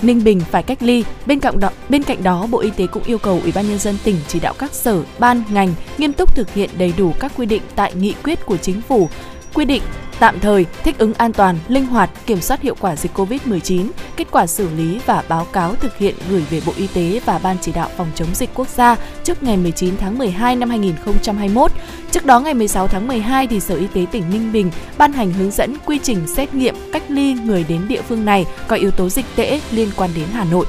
Ninh 0.01 0.23
Bình 0.23 0.39
phải 0.51 0.63
cách 0.63 0.83
ly. 0.83 1.03
Bên 1.25 1.39
cạnh 1.39 1.59
đó, 1.59 1.69
bên 1.89 2.03
cạnh 2.03 2.23
đó, 2.23 2.47
Bộ 2.51 2.59
Y 2.59 2.69
tế 2.69 2.87
cũng 2.87 3.03
yêu 3.03 3.17
cầu 3.17 3.39
Ủy 3.43 3.51
ban 3.55 3.69
nhân 3.69 3.79
dân 3.79 3.97
tỉnh 4.03 4.15
chỉ 4.27 4.39
đạo 4.39 4.53
các 4.59 4.73
sở, 4.73 5.03
ban, 5.19 5.43
ngành 5.51 5.73
nghiêm 5.97 6.13
túc 6.13 6.35
thực 6.35 6.53
hiện 6.53 6.69
đầy 6.77 6.93
đủ 6.97 7.13
các 7.19 7.31
quy 7.37 7.45
định 7.45 7.61
tại 7.75 7.93
nghị 7.95 8.13
quyết 8.23 8.45
của 8.45 8.57
chính 8.57 8.81
phủ, 8.81 9.09
quy 9.53 9.65
định 9.65 9.81
tạm 10.19 10.39
thời, 10.39 10.65
thích 10.83 10.97
ứng 10.97 11.13
an 11.13 11.33
toàn, 11.33 11.57
linh 11.67 11.85
hoạt, 11.85 12.09
kiểm 12.25 12.41
soát 12.41 12.61
hiệu 12.61 12.75
quả 12.79 12.95
dịch 12.95 13.11
COVID-19, 13.13 13.87
kết 14.15 14.27
quả 14.31 14.47
xử 14.47 14.69
lý 14.77 14.99
và 15.05 15.23
báo 15.29 15.45
cáo 15.45 15.75
thực 15.75 15.97
hiện 15.97 16.15
gửi 16.29 16.43
về 16.49 16.61
Bộ 16.65 16.73
Y 16.75 16.87
tế 16.87 17.21
và 17.25 17.39
Ban 17.43 17.57
chỉ 17.61 17.71
đạo 17.71 17.89
phòng 17.97 18.07
chống 18.15 18.27
dịch 18.33 18.49
quốc 18.53 18.67
gia 18.67 18.95
trước 19.23 19.43
ngày 19.43 19.57
19 19.57 19.97
tháng 19.97 20.17
12 20.17 20.55
năm 20.55 20.69
2021. 20.69 21.71
Trước 22.11 22.25
đó 22.25 22.39
ngày 22.39 22.53
16 22.53 22.87
tháng 22.87 23.07
12 23.07 23.47
thì 23.47 23.59
Sở 23.59 23.75
Y 23.75 23.87
tế 23.87 24.05
tỉnh 24.11 24.23
Ninh 24.31 24.51
Bình 24.51 24.71
ban 24.97 25.13
hành 25.13 25.33
hướng 25.33 25.51
dẫn 25.51 25.75
quy 25.85 25.99
trình 26.03 26.27
xét 26.27 26.53
nghiệm 26.53 26.75
cách 26.93 27.03
ly 27.07 27.33
người 27.33 27.65
đến 27.69 27.87
địa 27.87 28.01
phương 28.01 28.25
này 28.25 28.45
có 28.67 28.75
yếu 28.75 28.91
tố 28.91 29.09
dịch 29.09 29.25
tễ 29.35 29.61
liên 29.71 29.89
quan 29.95 30.09
đến 30.15 30.25
Hà 30.33 30.43
Nội. 30.43 30.65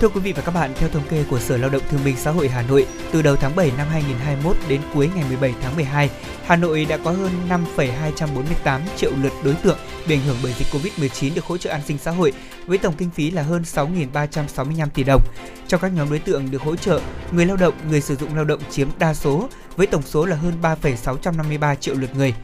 Thưa 0.00 0.08
quý 0.08 0.20
vị 0.20 0.32
và 0.32 0.42
các 0.42 0.52
bạn, 0.52 0.72
theo 0.74 0.88
thống 0.88 1.02
kê 1.08 1.24
của 1.30 1.38
Sở 1.38 1.56
Lao 1.56 1.70
động 1.70 1.82
Thương 1.90 2.00
binh 2.04 2.16
Xã 2.16 2.30
hội 2.30 2.48
Hà 2.48 2.62
Nội, 2.62 2.86
từ 3.12 3.22
đầu 3.22 3.36
tháng 3.36 3.56
7 3.56 3.72
năm 3.76 3.86
2021 3.90 4.56
đến 4.68 4.80
cuối 4.94 5.10
ngày 5.14 5.24
17 5.28 5.54
tháng 5.62 5.76
12, 5.76 6.10
Hà 6.46 6.56
Nội 6.56 6.86
đã 6.88 6.96
có 6.96 7.10
hơn 7.10 7.30
5,248 7.48 8.82
triệu 8.96 9.10
lượt 9.22 9.32
đối 9.44 9.54
tượng 9.54 9.78
bị 10.08 10.14
ảnh 10.14 10.20
hưởng 10.26 10.36
bởi 10.42 10.52
dịch 10.52 10.68
Covid-19 10.72 11.34
được 11.34 11.44
hỗ 11.44 11.56
trợ 11.56 11.70
an 11.70 11.80
sinh 11.86 11.98
xã 11.98 12.10
hội 12.10 12.32
với 12.66 12.78
tổng 12.78 12.94
kinh 12.98 13.10
phí 13.10 13.30
là 13.30 13.42
hơn 13.42 13.62
6.365 13.62 14.88
tỷ 14.94 15.04
đồng. 15.04 15.22
Trong 15.68 15.80
các 15.80 15.92
nhóm 15.94 16.10
đối 16.10 16.18
tượng 16.18 16.50
được 16.50 16.62
hỗ 16.62 16.76
trợ, 16.76 17.00
người 17.32 17.46
lao 17.46 17.56
động, 17.56 17.74
người 17.90 18.00
sử 18.00 18.16
dụng 18.16 18.34
lao 18.34 18.44
động 18.44 18.60
chiếm 18.70 18.88
đa 18.98 19.14
số 19.14 19.48
với 19.76 19.86
tổng 19.86 20.02
số 20.02 20.26
là 20.26 20.36
hơn 20.36 20.52
3,653 20.62 21.74
triệu 21.74 21.94
lượt 21.94 22.16
người. 22.16 22.34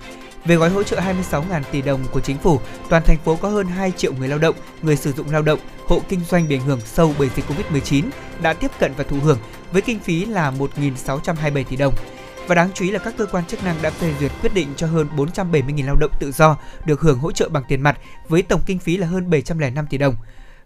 Về 0.45 0.57
gói 0.57 0.71
hỗ 0.71 0.83
trợ 0.83 1.01
26.000 1.01 1.63
tỷ 1.73 1.83
đồng 1.83 2.05
của 2.13 2.21
chính 2.21 2.39
phủ, 2.39 2.61
toàn 2.89 3.03
thành 3.07 3.19
phố 3.25 3.37
có 3.37 3.49
hơn 3.49 3.67
2 3.67 3.93
triệu 3.97 4.13
người 4.13 4.29
lao 4.29 4.39
động, 4.39 4.57
người 4.83 4.97
sử 4.97 5.13
dụng 5.13 5.31
lao 5.31 5.43
động, 5.43 5.59
hộ 5.93 6.03
kinh 6.09 6.21
doanh 6.31 6.49
bị 6.49 6.57
ảnh 6.57 6.67
hưởng 6.67 6.81
sâu 6.81 7.15
bởi 7.19 7.31
dịch 7.37 7.45
Covid-19 7.49 8.05
đã 8.43 8.53
tiếp 8.53 8.71
cận 8.79 8.93
và 8.97 9.05
thụ 9.05 9.17
hưởng 9.17 9.39
với 9.73 9.83
kinh 9.83 9.99
phí 9.99 10.25
là 10.25 10.51
1.627 10.51 11.65
tỷ 11.65 11.77
đồng. 11.77 11.95
Và 12.47 12.55
đáng 12.55 12.71
chú 12.75 12.85
ý 12.85 12.91
là 12.91 12.99
các 12.99 13.15
cơ 13.19 13.27
quan 13.27 13.45
chức 13.45 13.65
năng 13.65 13.77
đã 13.83 13.91
phê 13.91 14.15
duyệt 14.21 14.33
quyết 14.43 14.55
định 14.55 14.69
cho 14.77 14.87
hơn 14.87 15.09
470.000 15.17 15.87
lao 15.87 15.97
động 15.97 16.11
tự 16.21 16.33
do 16.33 16.57
được 16.85 17.01
hưởng 17.01 17.19
hỗ 17.19 17.33
trợ 17.33 17.49
bằng 17.49 17.63
tiền 17.69 17.81
mặt 17.81 17.99
với 18.29 18.43
tổng 18.43 18.61
kinh 18.67 18.79
phí 18.79 18.97
là 18.97 19.07
hơn 19.07 19.31
705 19.31 19.87
tỷ 19.87 19.99
đồng 19.99 20.17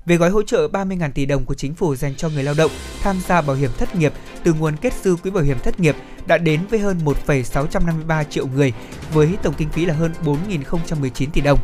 về 0.07 0.17
gói 0.17 0.31
hỗ 0.31 0.43
trợ 0.43 0.69
30.000 0.73 1.11
tỷ 1.13 1.27
đồng 1.27 1.45
của 1.45 1.55
chính 1.55 1.75
phủ 1.75 1.97
dành 1.97 2.15
cho 2.15 2.29
người 2.29 2.43
lao 2.43 2.55
động 2.59 2.71
tham 3.03 3.17
gia 3.29 3.41
bảo 3.41 3.57
hiểm 3.57 3.71
thất 3.79 3.95
nghiệp 3.95 4.13
từ 4.45 4.53
nguồn 4.53 4.77
kết 4.77 4.93
dư 5.03 5.17
quỹ 5.17 5.31
bảo 5.31 5.45
hiểm 5.45 5.59
thất 5.59 5.81
nghiệp 5.81 5.97
đã 6.27 6.39
đến 6.39 6.61
với 6.71 6.79
hơn 6.79 6.99
1,653 7.05 8.25
triệu 8.25 8.47
người 8.47 8.73
với 9.13 9.37
tổng 9.43 9.55
kinh 9.59 9.69
phí 9.69 9.87
là 9.87 9.95
hơn 9.95 10.13
4.019 10.25 11.31
tỷ 11.33 11.41
đồng. 11.41 11.59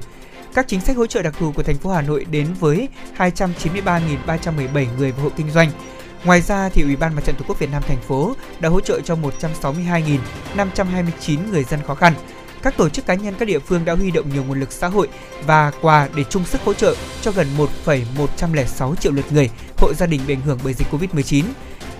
Các 0.54 0.68
chính 0.68 0.80
sách 0.80 0.96
hỗ 0.96 1.06
trợ 1.06 1.22
đặc 1.22 1.34
thù 1.38 1.52
của 1.52 1.62
thành 1.62 1.78
phố 1.78 1.90
Hà 1.90 2.02
Nội 2.02 2.26
đến 2.30 2.46
với 2.60 2.88
293.317 3.16 4.86
người 4.98 5.12
và 5.12 5.22
hộ 5.22 5.30
kinh 5.36 5.50
doanh. 5.50 5.70
Ngoài 6.24 6.40
ra 6.40 6.68
thì 6.68 6.82
Ủy 6.82 6.96
ban 6.96 7.14
Mặt 7.14 7.24
trận 7.24 7.34
Tổ 7.38 7.44
quốc 7.48 7.58
Việt 7.58 7.70
Nam 7.70 7.82
thành 7.86 8.02
phố 8.02 8.34
đã 8.60 8.68
hỗ 8.68 8.80
trợ 8.80 9.00
cho 9.00 9.16
162.529 9.40 11.50
người 11.50 11.64
dân 11.64 11.80
khó 11.86 11.94
khăn 11.94 12.14
các 12.62 12.76
tổ 12.76 12.88
chức 12.88 13.06
cá 13.06 13.14
nhân 13.14 13.34
các 13.38 13.48
địa 13.48 13.58
phương 13.58 13.84
đã 13.84 13.94
huy 13.94 14.10
động 14.10 14.30
nhiều 14.32 14.44
nguồn 14.44 14.60
lực 14.60 14.72
xã 14.72 14.88
hội 14.88 15.08
và 15.46 15.72
quà 15.80 16.08
để 16.16 16.24
chung 16.30 16.44
sức 16.44 16.60
hỗ 16.64 16.74
trợ 16.74 16.94
cho 17.22 17.30
gần 17.30 17.46
1,106 17.56 18.94
triệu 18.94 19.12
lượt 19.12 19.32
người, 19.32 19.50
hộ 19.76 19.92
gia 19.94 20.06
đình 20.06 20.20
bị 20.26 20.34
ảnh 20.34 20.40
hưởng 20.40 20.58
bởi 20.64 20.74
dịch 20.74 20.88
Covid-19. 20.90 21.44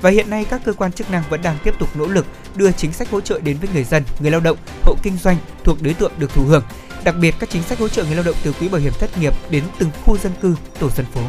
Và 0.01 0.11
hiện 0.11 0.31
nay 0.31 0.47
các 0.51 0.61
cơ 0.65 0.73
quan 0.73 0.93
chức 0.93 1.11
năng 1.11 1.23
vẫn 1.31 1.43
đang 1.43 1.59
tiếp 1.65 1.75
tục 1.79 1.97
nỗ 1.97 2.07
lực 2.07 2.27
đưa 2.55 2.73
chính 2.73 2.93
sách 2.93 3.11
hỗ 3.11 3.21
trợ 3.21 3.41
đến 3.41 3.57
với 3.59 3.69
người 3.75 3.85
dân, 3.85 4.03
người 4.21 4.31
lao 4.31 4.41
động, 4.41 4.57
hộ 4.83 4.95
kinh 5.03 5.17
doanh 5.17 5.37
thuộc 5.65 5.83
đối 5.83 5.95
tượng 5.95 6.13
được 6.19 6.35
thụ 6.35 6.45
hưởng. 6.45 6.63
Đặc 7.05 7.15
biệt 7.21 7.35
các 7.39 7.51
chính 7.51 7.63
sách 7.63 7.79
hỗ 7.79 7.89
trợ 7.89 8.05
người 8.05 8.15
lao 8.15 8.25
động 8.25 8.37
từ 8.45 8.53
quỹ 8.53 8.69
bảo 8.69 8.81
hiểm 8.81 8.93
thất 8.99 9.19
nghiệp 9.19 9.35
đến 9.51 9.65
từng 9.79 9.91
khu 10.05 10.19
dân 10.19 10.33
cư, 10.43 10.57
tổ 10.79 10.91
dân 10.91 11.07
phố. 11.07 11.21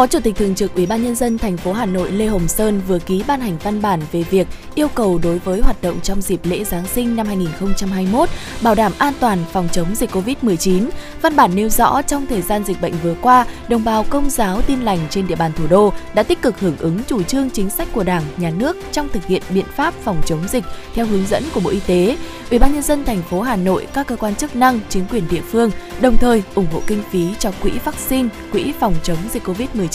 Phó 0.00 0.06
Chủ 0.06 0.20
tịch 0.20 0.36
Thường 0.36 0.54
trực 0.54 0.74
Ủy 0.74 0.86
ban 0.86 1.02
nhân 1.02 1.14
dân 1.14 1.38
thành 1.38 1.56
phố 1.56 1.72
Hà 1.72 1.86
Nội 1.86 2.12
Lê 2.12 2.26
Hồng 2.26 2.48
Sơn 2.48 2.80
vừa 2.88 2.98
ký 2.98 3.24
ban 3.26 3.40
hành 3.40 3.56
văn 3.62 3.82
bản 3.82 4.00
về 4.12 4.22
việc 4.22 4.46
yêu 4.74 4.88
cầu 4.94 5.20
đối 5.22 5.38
với 5.38 5.60
hoạt 5.60 5.82
động 5.82 6.00
trong 6.02 6.20
dịp 6.20 6.40
lễ 6.44 6.64
Giáng 6.64 6.86
sinh 6.86 7.16
năm 7.16 7.26
2021 7.26 8.28
bảo 8.62 8.74
đảm 8.74 8.92
an 8.98 9.14
toàn 9.20 9.38
phòng 9.52 9.68
chống 9.72 9.94
dịch 9.94 10.10
Covid-19. 10.10 10.88
Văn 11.22 11.36
bản 11.36 11.50
nêu 11.54 11.68
rõ 11.68 12.02
trong 12.02 12.26
thời 12.26 12.42
gian 12.42 12.64
dịch 12.64 12.80
bệnh 12.80 12.92
vừa 13.02 13.14
qua, 13.22 13.46
đồng 13.68 13.84
bào 13.84 14.04
công 14.10 14.30
giáo 14.30 14.62
tin 14.62 14.80
lành 14.80 14.98
trên 15.10 15.26
địa 15.26 15.36
bàn 15.36 15.52
thủ 15.56 15.66
đô 15.66 15.92
đã 16.14 16.22
tích 16.22 16.42
cực 16.42 16.60
hưởng 16.60 16.76
ứng 16.78 16.98
chủ 17.06 17.22
trương 17.22 17.50
chính 17.50 17.70
sách 17.70 17.88
của 17.92 18.04
Đảng, 18.04 18.22
Nhà 18.36 18.50
nước 18.50 18.76
trong 18.92 19.08
thực 19.08 19.26
hiện 19.26 19.42
biện 19.54 19.66
pháp 19.76 19.94
phòng 19.94 20.20
chống 20.26 20.48
dịch 20.48 20.64
theo 20.94 21.06
hướng 21.06 21.26
dẫn 21.26 21.44
của 21.54 21.60
Bộ 21.60 21.70
Y 21.70 21.80
tế. 21.86 22.16
Ủy 22.50 22.58
ban 22.58 22.72
nhân 22.72 22.82
dân 22.82 23.04
thành 23.04 23.22
phố 23.22 23.40
Hà 23.40 23.56
Nội, 23.56 23.86
các 23.94 24.06
cơ 24.06 24.16
quan 24.16 24.34
chức 24.34 24.56
năng, 24.56 24.80
chính 24.88 25.04
quyền 25.10 25.24
địa 25.30 25.42
phương 25.50 25.70
đồng 26.00 26.16
thời 26.16 26.42
ủng 26.54 26.66
hộ 26.72 26.82
kinh 26.86 27.02
phí 27.10 27.28
cho 27.38 27.52
quỹ 27.62 27.70
vaccine, 27.84 28.28
quỹ 28.52 28.72
phòng 28.80 28.94
chống 29.02 29.18
dịch 29.32 29.42
Covid-19, 29.44 29.89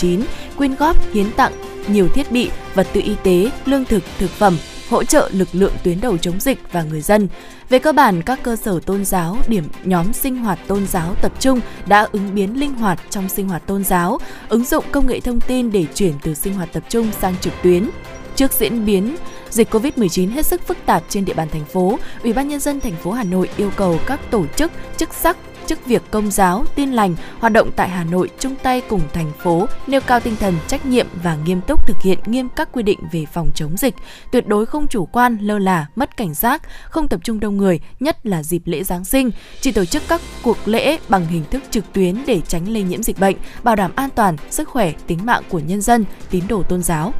quyên 0.57 0.75
góp 0.75 1.13
hiến 1.13 1.31
tặng 1.31 1.53
nhiều 1.87 2.07
thiết 2.07 2.31
bị, 2.31 2.49
vật 2.73 2.87
tư 2.93 3.01
y 3.05 3.15
tế, 3.23 3.51
lương 3.65 3.85
thực, 3.85 4.03
thực 4.19 4.29
phẩm, 4.29 4.57
hỗ 4.89 5.03
trợ 5.03 5.29
lực 5.33 5.47
lượng 5.51 5.73
tuyến 5.83 6.01
đầu 6.01 6.17
chống 6.17 6.39
dịch 6.39 6.59
và 6.71 6.83
người 6.83 7.01
dân. 7.01 7.27
Về 7.69 7.79
cơ 7.79 7.93
bản, 7.93 8.21
các 8.21 8.39
cơ 8.43 8.55
sở 8.55 8.79
tôn 8.85 9.05
giáo, 9.05 9.37
điểm 9.47 9.67
nhóm 9.83 10.13
sinh 10.13 10.37
hoạt 10.37 10.59
tôn 10.67 10.87
giáo 10.87 11.15
tập 11.21 11.31
trung 11.39 11.59
đã 11.87 12.07
ứng 12.11 12.35
biến 12.35 12.59
linh 12.59 12.73
hoạt 12.73 12.99
trong 13.09 13.29
sinh 13.29 13.47
hoạt 13.47 13.67
tôn 13.67 13.83
giáo, 13.83 14.19
ứng 14.49 14.65
dụng 14.65 14.85
công 14.91 15.07
nghệ 15.07 15.19
thông 15.19 15.41
tin 15.41 15.71
để 15.71 15.85
chuyển 15.95 16.13
từ 16.21 16.33
sinh 16.33 16.53
hoạt 16.53 16.73
tập 16.73 16.83
trung 16.89 17.11
sang 17.21 17.35
trực 17.41 17.53
tuyến. 17.63 17.89
Trước 18.35 18.53
diễn 18.53 18.85
biến 18.85 19.15
dịch 19.49 19.73
COVID-19 19.73 20.31
hết 20.31 20.45
sức 20.45 20.67
phức 20.67 20.77
tạp 20.85 21.03
trên 21.09 21.25
địa 21.25 21.33
bàn 21.33 21.47
thành 21.49 21.65
phố, 21.65 21.99
Ủy 22.23 22.33
ban 22.33 22.47
nhân 22.47 22.59
dân 22.59 22.79
thành 22.79 22.95
phố 22.95 23.11
Hà 23.11 23.23
Nội 23.23 23.49
yêu 23.57 23.71
cầu 23.75 23.99
các 24.05 24.19
tổ 24.31 24.45
chức, 24.55 24.71
chức 24.97 25.13
sắc, 25.13 25.37
chức 25.67 25.85
việc 25.85 26.01
công 26.11 26.31
giáo, 26.31 26.65
tin 26.75 26.91
lành 26.91 27.15
hoạt 27.39 27.53
động 27.53 27.71
tại 27.75 27.89
Hà 27.89 28.03
Nội 28.03 28.29
chung 28.39 28.55
tay 28.63 28.81
cùng 28.89 29.01
thành 29.13 29.31
phố 29.43 29.67
nêu 29.87 30.01
cao 30.01 30.19
tinh 30.19 30.35
thần 30.39 30.53
trách 30.67 30.85
nhiệm 30.85 31.07
và 31.23 31.35
nghiêm 31.35 31.61
túc 31.61 31.87
thực 31.87 32.01
hiện 32.01 32.19
nghiêm 32.25 32.49
các 32.55 32.69
quy 32.71 32.83
định 32.83 32.99
về 33.11 33.25
phòng 33.33 33.49
chống 33.55 33.77
dịch, 33.77 33.95
tuyệt 34.31 34.47
đối 34.47 34.65
không 34.65 34.87
chủ 34.87 35.05
quan, 35.05 35.37
lơ 35.41 35.59
là, 35.59 35.85
mất 35.95 36.17
cảnh 36.17 36.33
giác, 36.33 36.61
không 36.89 37.07
tập 37.07 37.19
trung 37.23 37.39
đông 37.39 37.57
người, 37.57 37.79
nhất 37.99 38.25
là 38.25 38.43
dịp 38.43 38.61
lễ 38.65 38.83
Giáng 38.83 39.05
sinh, 39.05 39.31
chỉ 39.61 39.71
tổ 39.71 39.85
chức 39.85 40.03
các 40.07 40.21
cuộc 40.43 40.57
lễ 40.65 40.97
bằng 41.09 41.27
hình 41.27 41.43
thức 41.51 41.63
trực 41.71 41.93
tuyến 41.93 42.17
để 42.27 42.41
tránh 42.47 42.67
lây 42.69 42.83
nhiễm 42.83 43.03
dịch 43.03 43.19
bệnh, 43.19 43.35
bảo 43.63 43.75
đảm 43.75 43.91
an 43.95 44.09
toàn, 44.15 44.37
sức 44.49 44.69
khỏe, 44.69 44.93
tính 45.07 45.19
mạng 45.25 45.43
của 45.49 45.59
nhân 45.59 45.81
dân, 45.81 46.05
tín 46.29 46.43
đồ 46.47 46.63
tôn 46.63 46.83
giáo. 46.83 47.13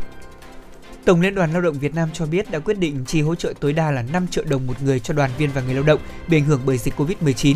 Tổng 1.06 1.22
Liên 1.22 1.36
đoàn 1.36 1.54
Lao 1.54 1.62
động 1.62 1.80
Việt 1.80 1.96
Nam 1.96 2.10
cho 2.14 2.26
biết 2.26 2.52
đã 2.52 2.60
quyết 2.60 2.80
định 2.80 3.06
chi 3.06 3.22
hỗ 3.22 3.36
trợ 3.36 3.54
tối 3.60 3.74
đa 3.74 3.92
là 3.92 4.02
5 4.02 4.28
triệu 4.28 4.44
đồng 4.50 4.68
một 4.68 4.82
người 4.84 5.00
cho 5.00 5.14
đoàn 5.14 5.32
viên 5.38 5.50
và 5.52 5.62
người 5.62 5.74
lao 5.74 5.84
động 5.84 6.00
bị 6.28 6.38
ảnh 6.38 6.46
hưởng 6.46 6.62
bởi 6.66 6.78
dịch 6.78 6.94
Covid-19 6.98 7.56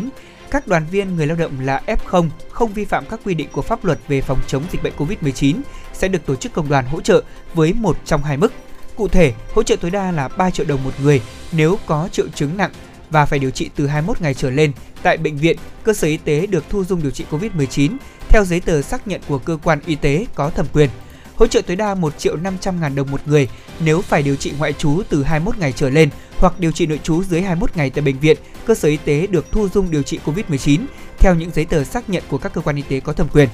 các 0.50 0.66
đoàn 0.66 0.86
viên 0.90 1.16
người 1.16 1.26
lao 1.26 1.36
động 1.36 1.60
là 1.60 1.82
F0 1.86 2.28
không 2.50 2.72
vi 2.72 2.84
phạm 2.84 3.04
các 3.06 3.20
quy 3.24 3.34
định 3.34 3.48
của 3.52 3.62
pháp 3.62 3.84
luật 3.84 3.98
về 4.08 4.20
phòng 4.20 4.38
chống 4.46 4.62
dịch 4.72 4.82
bệnh 4.82 4.92
COVID-19 4.98 5.60
sẽ 5.92 6.08
được 6.08 6.26
tổ 6.26 6.36
chức 6.36 6.52
công 6.52 6.68
đoàn 6.68 6.86
hỗ 6.86 7.00
trợ 7.00 7.22
với 7.54 7.72
một 7.72 7.96
trong 8.04 8.22
hai 8.22 8.36
mức. 8.36 8.52
Cụ 8.96 9.08
thể, 9.08 9.32
hỗ 9.54 9.62
trợ 9.62 9.76
tối 9.76 9.90
đa 9.90 10.10
là 10.10 10.28
3 10.28 10.50
triệu 10.50 10.66
đồng 10.66 10.84
một 10.84 10.90
người 11.02 11.22
nếu 11.52 11.78
có 11.86 12.08
triệu 12.12 12.28
chứng 12.34 12.56
nặng 12.56 12.70
và 13.10 13.26
phải 13.26 13.38
điều 13.38 13.50
trị 13.50 13.70
từ 13.76 13.86
21 13.86 14.20
ngày 14.20 14.34
trở 14.34 14.50
lên 14.50 14.72
tại 15.02 15.16
bệnh 15.16 15.36
viện, 15.36 15.56
cơ 15.82 15.92
sở 15.92 16.08
y 16.08 16.16
tế 16.16 16.46
được 16.46 16.64
thu 16.68 16.84
dung 16.84 17.02
điều 17.02 17.10
trị 17.10 17.24
COVID-19 17.30 17.96
theo 18.28 18.44
giấy 18.44 18.60
tờ 18.60 18.82
xác 18.82 19.08
nhận 19.08 19.20
của 19.28 19.38
cơ 19.38 19.58
quan 19.62 19.80
y 19.86 19.94
tế 19.94 20.26
có 20.34 20.50
thẩm 20.50 20.66
quyền. 20.72 20.90
Hỗ 21.40 21.46
trợ 21.46 21.62
tối 21.62 21.76
đa 21.76 21.94
1 21.94 22.18
triệu 22.18 22.36
500 22.36 22.80
ngàn 22.80 22.94
đồng 22.94 23.10
một 23.10 23.20
người 23.26 23.48
nếu 23.84 24.00
phải 24.00 24.22
điều 24.22 24.36
trị 24.36 24.52
ngoại 24.58 24.72
trú 24.72 25.02
từ 25.08 25.22
21 25.22 25.58
ngày 25.58 25.72
trở 25.72 25.90
lên 25.90 26.10
hoặc 26.38 26.60
điều 26.60 26.72
trị 26.72 26.86
nội 26.86 27.00
trú 27.02 27.22
dưới 27.24 27.42
21 27.42 27.76
ngày 27.76 27.90
tại 27.90 28.02
bệnh 28.02 28.18
viện, 28.18 28.36
cơ 28.66 28.74
sở 28.74 28.88
y 28.88 28.96
tế 28.96 29.26
được 29.26 29.46
thu 29.52 29.68
dung 29.68 29.90
điều 29.90 30.02
trị 30.02 30.18
COVID-19 30.24 30.80
theo 31.18 31.34
những 31.34 31.50
giấy 31.50 31.64
tờ 31.64 31.84
xác 31.84 32.10
nhận 32.10 32.22
của 32.28 32.38
các 32.38 32.52
cơ 32.52 32.60
quan 32.60 32.76
y 32.76 32.82
tế 32.82 33.00
có 33.00 33.12
thẩm 33.12 33.28
quyền. 33.28 33.48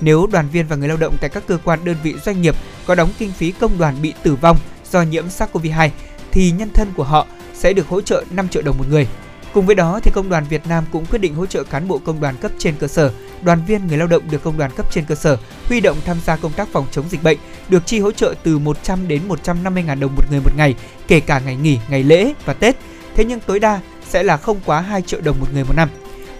Nếu 0.00 0.26
đoàn 0.32 0.48
viên 0.52 0.66
và 0.66 0.76
người 0.76 0.88
lao 0.88 0.96
động 0.96 1.16
tại 1.20 1.30
các 1.30 1.42
cơ 1.46 1.58
quan 1.64 1.84
đơn 1.84 1.96
vị 2.02 2.14
doanh 2.24 2.42
nghiệp 2.42 2.54
có 2.86 2.94
đóng 2.94 3.10
kinh 3.18 3.32
phí 3.32 3.52
công 3.52 3.78
đoàn 3.78 3.96
bị 4.02 4.14
tử 4.22 4.34
vong 4.34 4.56
do 4.90 5.02
nhiễm 5.02 5.26
SARS-CoV-2 5.26 5.88
thì 6.30 6.50
nhân 6.50 6.70
thân 6.74 6.88
của 6.96 7.04
họ 7.04 7.26
sẽ 7.54 7.72
được 7.72 7.88
hỗ 7.88 8.00
trợ 8.00 8.24
5 8.30 8.48
triệu 8.48 8.62
đồng 8.62 8.78
một 8.78 8.84
người. 8.90 9.06
Cùng 9.52 9.66
với 9.66 9.74
đó 9.74 10.00
thì 10.02 10.10
Công 10.14 10.28
đoàn 10.28 10.44
Việt 10.48 10.66
Nam 10.66 10.84
cũng 10.92 11.06
quyết 11.06 11.18
định 11.18 11.34
hỗ 11.34 11.46
trợ 11.46 11.64
cán 11.64 11.88
bộ 11.88 11.98
công 11.98 12.20
đoàn 12.20 12.36
cấp 12.36 12.52
trên 12.58 12.74
cơ 12.76 12.86
sở, 12.86 13.12
đoàn 13.42 13.58
viên 13.66 13.86
người 13.86 13.98
lao 13.98 14.06
động 14.06 14.22
được 14.30 14.42
công 14.42 14.58
đoàn 14.58 14.70
cấp 14.76 14.86
trên 14.90 15.04
cơ 15.04 15.14
sở 15.14 15.36
huy 15.68 15.80
động 15.80 15.96
tham 16.04 16.16
gia 16.26 16.36
công 16.36 16.52
tác 16.52 16.68
phòng 16.68 16.86
chống 16.90 17.08
dịch 17.08 17.22
bệnh 17.22 17.38
được 17.68 17.86
chi 17.86 18.00
hỗ 18.00 18.12
trợ 18.12 18.34
từ 18.42 18.58
100 18.58 19.08
đến 19.08 19.28
150 19.28 19.84
000 19.86 20.00
đồng 20.00 20.14
một 20.16 20.22
người 20.30 20.40
một 20.40 20.50
ngày, 20.56 20.74
kể 21.06 21.20
cả 21.20 21.40
ngày 21.40 21.56
nghỉ, 21.56 21.78
ngày 21.90 22.02
lễ 22.02 22.32
và 22.44 22.54
Tết. 22.54 22.76
Thế 23.14 23.24
nhưng 23.24 23.40
tối 23.40 23.60
đa 23.60 23.80
sẽ 24.08 24.22
là 24.22 24.36
không 24.36 24.60
quá 24.64 24.80
2 24.80 25.02
triệu 25.02 25.20
đồng 25.20 25.40
một 25.40 25.46
người 25.54 25.64
một 25.64 25.74
năm. 25.76 25.88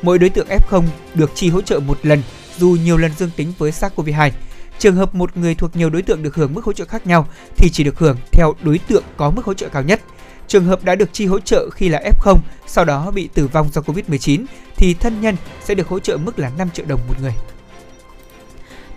Mỗi 0.03 0.19
đối 0.19 0.31
tượng 0.31 0.49
F0 0.49 0.83
được 1.15 1.31
chi 1.35 1.49
hỗ 1.49 1.61
trợ 1.61 1.81
một 1.81 1.99
lần 2.03 2.23
dù 2.59 2.77
nhiều 2.85 2.97
lần 2.97 3.13
dương 3.19 3.31
tính 3.37 3.53
với 3.59 3.71
SARS-CoV-2. 3.71 4.31
Trường 4.79 4.97
hợp 4.97 5.15
một 5.15 5.37
người 5.37 5.55
thuộc 5.55 5.77
nhiều 5.77 5.91
đối 5.91 6.03
tượng 6.03 6.23
được 6.23 6.35
hưởng 6.35 6.55
mức 6.55 6.65
hỗ 6.65 6.73
trợ 6.73 6.85
khác 6.85 7.07
nhau 7.07 7.29
thì 7.57 7.71
chỉ 7.71 7.85
được 7.85 7.99
hưởng 7.99 8.17
theo 8.33 8.55
đối 8.63 8.79
tượng 8.79 9.05
có 9.17 9.31
mức 9.31 9.45
hỗ 9.45 9.55
trợ 9.55 9.69
cao 9.69 9.83
nhất– 9.83 10.01
Trường 10.49 10.65
hợp 10.65 10.85
đã 10.85 10.95
được 10.95 11.13
chi 11.13 11.27
hỗ 11.27 11.41
trợ 11.41 11.71
khi 11.71 11.89
là 11.89 12.03
F0, 12.19 12.37
sau 12.67 12.85
đó 12.85 13.11
bị 13.11 13.29
tử 13.35 13.47
vong 13.47 13.69
do 13.73 13.81
Covid-19 13.81 14.45
thì 14.77 14.95
thân 14.95 15.21
nhân 15.21 15.37
sẽ 15.65 15.75
được 15.75 15.89
hỗ 15.89 15.99
trợ 15.99 16.17
mức 16.17 16.39
là 16.39 16.51
5 16.59 16.69
triệu 16.75 16.87
đồng 16.87 17.01
một 17.09 17.15
người. 17.21 17.33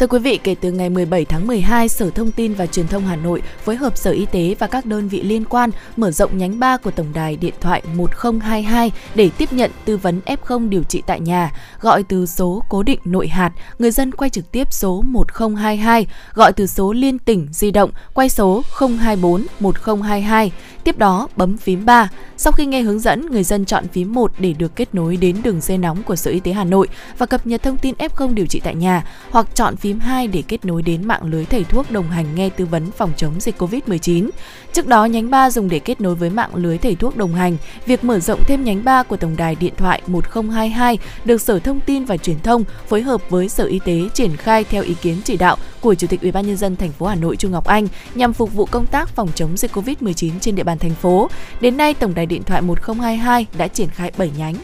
Thưa 0.01 0.07
quý 0.07 0.19
vị, 0.19 0.39
kể 0.43 0.55
từ 0.61 0.71
ngày 0.71 0.89
17 0.89 1.25
tháng 1.25 1.47
12, 1.47 1.89
Sở 1.89 2.09
Thông 2.09 2.31
tin 2.31 2.53
và 2.53 2.65
Truyền 2.65 2.87
thông 2.87 3.05
Hà 3.05 3.15
Nội 3.15 3.41
phối 3.63 3.75
hợp 3.75 3.97
Sở 3.97 4.11
Y 4.11 4.25
tế 4.25 4.55
và 4.59 4.67
các 4.67 4.85
đơn 4.85 5.07
vị 5.07 5.21
liên 5.21 5.45
quan 5.45 5.69
mở 5.97 6.11
rộng 6.11 6.37
nhánh 6.37 6.59
3 6.59 6.77
của 6.77 6.91
tổng 6.91 7.13
đài 7.13 7.35
điện 7.35 7.53
thoại 7.61 7.81
1022 7.95 8.91
để 9.15 9.29
tiếp 9.37 9.53
nhận 9.53 9.71
tư 9.85 9.97
vấn 9.97 10.21
F0 10.25 10.69
điều 10.69 10.83
trị 10.83 11.03
tại 11.05 11.19
nhà. 11.19 11.51
Gọi 11.81 12.03
từ 12.03 12.25
số 12.25 12.63
cố 12.69 12.83
định 12.83 12.99
nội 13.05 13.27
hạt, 13.27 13.51
người 13.79 13.91
dân 13.91 14.11
quay 14.11 14.29
trực 14.29 14.51
tiếp 14.51 14.67
số 14.73 15.01
1022, 15.01 16.07
gọi 16.33 16.53
từ 16.53 16.67
số 16.67 16.93
liên 16.93 17.19
tỉnh 17.19 17.47
di 17.51 17.71
động 17.71 17.91
quay 18.13 18.29
số 18.29 18.63
024 18.79 19.45
1022. 19.59 20.51
Tiếp 20.83 20.97
đó 20.97 21.27
bấm 21.35 21.57
phím 21.57 21.85
3. 21.85 22.09
Sau 22.37 22.53
khi 22.53 22.65
nghe 22.65 22.81
hướng 22.81 22.99
dẫn, 22.99 23.25
người 23.25 23.43
dân 23.43 23.65
chọn 23.65 23.87
phím 23.87 24.13
1 24.13 24.31
để 24.39 24.53
được 24.53 24.75
kết 24.75 24.95
nối 24.95 25.17
đến 25.17 25.35
đường 25.43 25.61
dây 25.61 25.77
nóng 25.77 26.03
của 26.03 26.15
Sở 26.15 26.31
Y 26.31 26.39
tế 26.39 26.51
Hà 26.51 26.63
Nội 26.63 26.87
và 27.17 27.25
cập 27.25 27.47
nhật 27.47 27.63
thông 27.63 27.77
tin 27.77 27.95
F0 27.95 28.33
điều 28.33 28.45
trị 28.45 28.61
tại 28.63 28.75
nhà, 28.75 29.05
hoặc 29.29 29.47
chọn 29.55 29.75
phím 29.75 29.90
2 29.99 30.27
để 30.27 30.43
kết 30.47 30.65
nối 30.65 30.81
đến 30.81 31.07
mạng 31.07 31.23
lưới 31.23 31.45
thầy 31.45 31.63
thuốc 31.63 31.91
đồng 31.91 32.09
hành 32.09 32.35
nghe 32.35 32.49
tư 32.49 32.65
vấn 32.65 32.91
phòng 32.91 33.11
chống 33.17 33.39
dịch 33.39 33.61
COVID-19. 33.61 34.29
Trước 34.73 34.87
đó, 34.87 35.05
nhánh 35.05 35.29
3 35.29 35.49
dùng 35.49 35.69
để 35.69 35.79
kết 35.79 36.01
nối 36.01 36.15
với 36.15 36.29
mạng 36.29 36.55
lưới 36.55 36.77
thầy 36.77 36.95
thuốc 36.95 37.17
đồng 37.17 37.33
hành. 37.33 37.57
Việc 37.85 38.03
mở 38.03 38.19
rộng 38.19 38.39
thêm 38.47 38.63
nhánh 38.63 38.83
3 38.83 39.03
của 39.03 39.17
tổng 39.17 39.37
đài 39.37 39.55
điện 39.55 39.73
thoại 39.77 40.01
1022 40.07 40.97
được 41.25 41.41
Sở 41.41 41.59
Thông 41.59 41.79
tin 41.79 42.05
và 42.05 42.17
Truyền 42.17 42.39
thông 42.39 42.63
phối 42.87 43.01
hợp 43.01 43.21
với 43.29 43.49
Sở 43.49 43.65
Y 43.65 43.79
tế 43.85 44.01
triển 44.13 44.37
khai 44.37 44.63
theo 44.63 44.83
ý 44.83 44.93
kiến 45.01 45.21
chỉ 45.23 45.37
đạo 45.37 45.57
của 45.81 45.95
Chủ 45.95 46.07
tịch 46.07 46.21
UBND 46.29 46.63
thành 46.79 46.91
phố 46.91 47.05
Hà 47.05 47.15
Nội 47.15 47.35
Trung 47.35 47.51
Ngọc 47.51 47.65
Anh 47.65 47.87
nhằm 48.15 48.33
phục 48.33 48.53
vụ 48.53 48.65
công 48.65 48.87
tác 48.87 49.09
phòng 49.09 49.29
chống 49.35 49.57
dịch 49.57 49.71
COVID-19 49.71 50.31
trên 50.39 50.55
địa 50.55 50.63
bàn 50.63 50.79
thành 50.79 50.95
phố. 50.95 51.29
Đến 51.61 51.77
nay, 51.77 51.93
tổng 51.93 52.13
đài 52.13 52.25
điện 52.25 52.43
thoại 52.43 52.61
1022 52.61 53.47
đã 53.57 53.67
triển 53.67 53.89
khai 53.89 54.11
7 54.17 54.31
nhánh. 54.37 54.55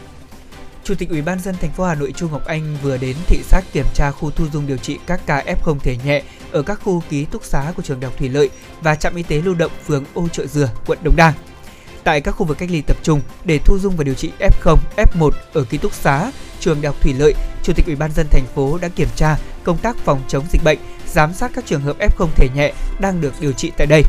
Chủ 0.88 0.94
tịch 0.94 1.10
Ủy 1.10 1.22
ban 1.22 1.40
dân 1.40 1.54
thành 1.60 1.72
phố 1.72 1.84
Hà 1.84 1.94
Nội 1.94 2.12
Chu 2.12 2.28
Ngọc 2.28 2.44
Anh 2.46 2.76
vừa 2.82 2.96
đến 2.96 3.16
thị 3.26 3.38
sát 3.42 3.62
kiểm 3.72 3.86
tra 3.94 4.10
khu 4.10 4.30
thu 4.30 4.44
dung 4.52 4.66
điều 4.66 4.76
trị 4.76 4.98
các 5.06 5.20
ca 5.26 5.44
F0 5.46 5.78
thể 5.78 5.96
nhẹ 6.04 6.22
ở 6.52 6.62
các 6.62 6.80
khu 6.84 7.02
ký 7.10 7.24
túc 7.24 7.44
xá 7.44 7.72
của 7.76 7.82
trường 7.82 8.00
Đại 8.00 8.10
học 8.10 8.18
Thủy 8.18 8.28
Lợi 8.28 8.50
và 8.80 8.94
trạm 8.94 9.14
y 9.14 9.22
tế 9.22 9.42
lưu 9.44 9.54
động 9.54 9.72
phường 9.86 10.04
Ô 10.14 10.28
Trợ 10.28 10.46
Dừa, 10.46 10.70
quận 10.86 10.98
Đống 11.02 11.16
Đa. 11.16 11.34
Tại 12.04 12.20
các 12.20 12.32
khu 12.32 12.46
vực 12.46 12.58
cách 12.58 12.70
ly 12.70 12.80
tập 12.80 12.96
trung 13.02 13.20
để 13.44 13.58
thu 13.64 13.78
dung 13.78 13.96
và 13.96 14.04
điều 14.04 14.14
trị 14.14 14.30
F0, 14.38 14.76
F1 14.96 15.30
ở 15.52 15.64
ký 15.64 15.78
túc 15.78 15.94
xá, 15.94 16.32
trường 16.60 16.80
Đại 16.82 16.92
học 16.92 17.02
Thủy 17.02 17.14
Lợi, 17.18 17.34
Chủ 17.62 17.72
tịch 17.76 17.86
Ủy 17.86 17.96
ban 17.96 18.12
dân 18.12 18.26
thành 18.30 18.46
phố 18.54 18.78
đã 18.78 18.88
kiểm 18.88 19.08
tra 19.16 19.36
công 19.64 19.78
tác 19.78 19.96
phòng 19.96 20.22
chống 20.28 20.44
dịch 20.52 20.64
bệnh, 20.64 20.78
giám 21.06 21.34
sát 21.34 21.50
các 21.54 21.66
trường 21.66 21.82
hợp 21.82 21.96
F0 21.98 22.28
thể 22.36 22.48
nhẹ 22.54 22.72
đang 23.00 23.20
được 23.20 23.34
điều 23.40 23.52
trị 23.52 23.72
tại 23.76 23.86
đây. 23.86 24.02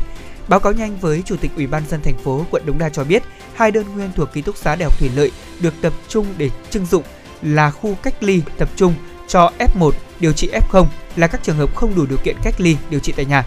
Báo 0.48 0.60
cáo 0.60 0.72
nhanh 0.72 0.96
với 0.96 1.22
Chủ 1.26 1.36
tịch 1.36 1.50
Ủy 1.56 1.66
ban 1.66 1.82
dân 1.88 2.02
thành 2.02 2.18
phố 2.18 2.46
quận 2.50 2.66
Đống 2.66 2.78
Đa 2.78 2.88
cho 2.88 3.04
biết, 3.04 3.22
hai 3.54 3.70
đơn 3.70 3.84
nguyên 3.94 4.10
thuộc 4.16 4.32
ký 4.32 4.42
túc 4.42 4.56
xá 4.56 4.76
Đại 4.76 4.84
học 4.84 4.98
Thủy 4.98 5.10
Lợi 5.14 5.30
được 5.60 5.74
tập 5.80 5.92
trung 6.08 6.26
để 6.38 6.50
trưng 6.70 6.86
dụng 6.86 7.02
là 7.42 7.70
khu 7.70 7.94
cách 7.94 8.22
ly 8.22 8.42
tập 8.58 8.68
trung 8.76 8.94
cho 9.28 9.52
F1 9.58 9.90
điều 10.20 10.32
trị 10.32 10.50
F0 10.70 10.86
là 11.16 11.26
các 11.26 11.42
trường 11.42 11.56
hợp 11.56 11.76
không 11.76 11.94
đủ 11.94 12.06
điều 12.06 12.18
kiện 12.18 12.36
cách 12.42 12.60
ly 12.60 12.76
điều 12.90 13.00
trị 13.00 13.12
tại 13.16 13.24
nhà. 13.24 13.46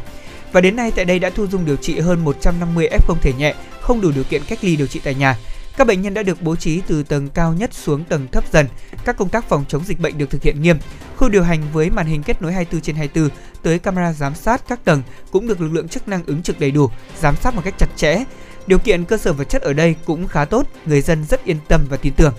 Và 0.52 0.62
đến 0.62 0.76
nay 0.76 0.92
tại 0.96 1.06
đây 1.06 1.20
đã 1.20 1.30
thu 1.30 1.48
dung 1.48 1.66
điều 1.66 1.76
trị 1.76 2.00
hơn 2.00 2.24
150 2.24 2.90
F0 3.08 3.16
thể 3.22 3.34
nhẹ 3.34 3.54
không 3.82 4.02
đủ 4.02 4.12
điều 4.16 4.24
kiện 4.24 4.42
cách 4.48 4.60
ly 4.62 4.76
điều 4.76 4.88
trị 4.88 5.02
tại 5.04 5.16
nhà. 5.16 5.38
Các 5.77 5.88
bệnh 5.88 6.01
nhân 6.01 6.13
đã 6.13 6.24
được 6.24 6.42
bố 6.42 6.56
trí 6.56 6.82
từ 6.88 7.03
tầng 7.03 7.30
cao 7.30 7.53
nhất 7.53 7.74
xuống 7.74 8.03
tầng 8.03 8.27
thấp 8.32 8.44
dần. 8.51 8.68
Các 9.06 9.18
công 9.18 9.30
tác 9.30 9.50
phòng 9.50 9.65
chống 9.68 9.84
dịch 9.86 10.00
bệnh 10.00 10.18
được 10.18 10.30
thực 10.30 10.44
hiện 10.44 10.62
nghiêm. 10.62 10.77
Khu 11.18 11.30
điều 11.30 11.44
hành 11.44 11.62
với 11.74 11.89
màn 11.89 12.06
hình 12.06 12.24
kết 12.24 12.42
nối 12.42 12.53
24 12.53 12.82
trên 12.82 12.96
24 12.96 13.30
tới 13.63 13.80
camera 13.80 14.13
giám 14.13 14.36
sát 14.36 14.62
các 14.68 14.86
tầng 14.86 15.01
cũng 15.32 15.48
được 15.48 15.62
lực 15.62 15.74
lượng 15.74 15.88
chức 15.88 16.08
năng 16.08 16.25
ứng 16.25 16.44
trực 16.44 16.60
đầy 16.60 16.72
đủ, 16.72 16.89
giám 17.20 17.36
sát 17.36 17.56
một 17.56 17.62
cách 17.65 17.74
chặt 17.77 17.88
chẽ. 17.96 18.24
Điều 18.68 18.80
kiện 18.80 19.06
cơ 19.06 19.18
sở 19.18 19.34
vật 19.34 19.50
chất 19.50 19.62
ở 19.62 19.74
đây 19.74 19.96
cũng 20.06 20.27
khá 20.27 20.46
tốt, 20.46 20.68
người 20.86 21.01
dân 21.01 21.25
rất 21.25 21.46
yên 21.46 21.58
tâm 21.68 21.82
và 21.89 21.98
tin 21.98 22.13
tưởng. 22.13 22.34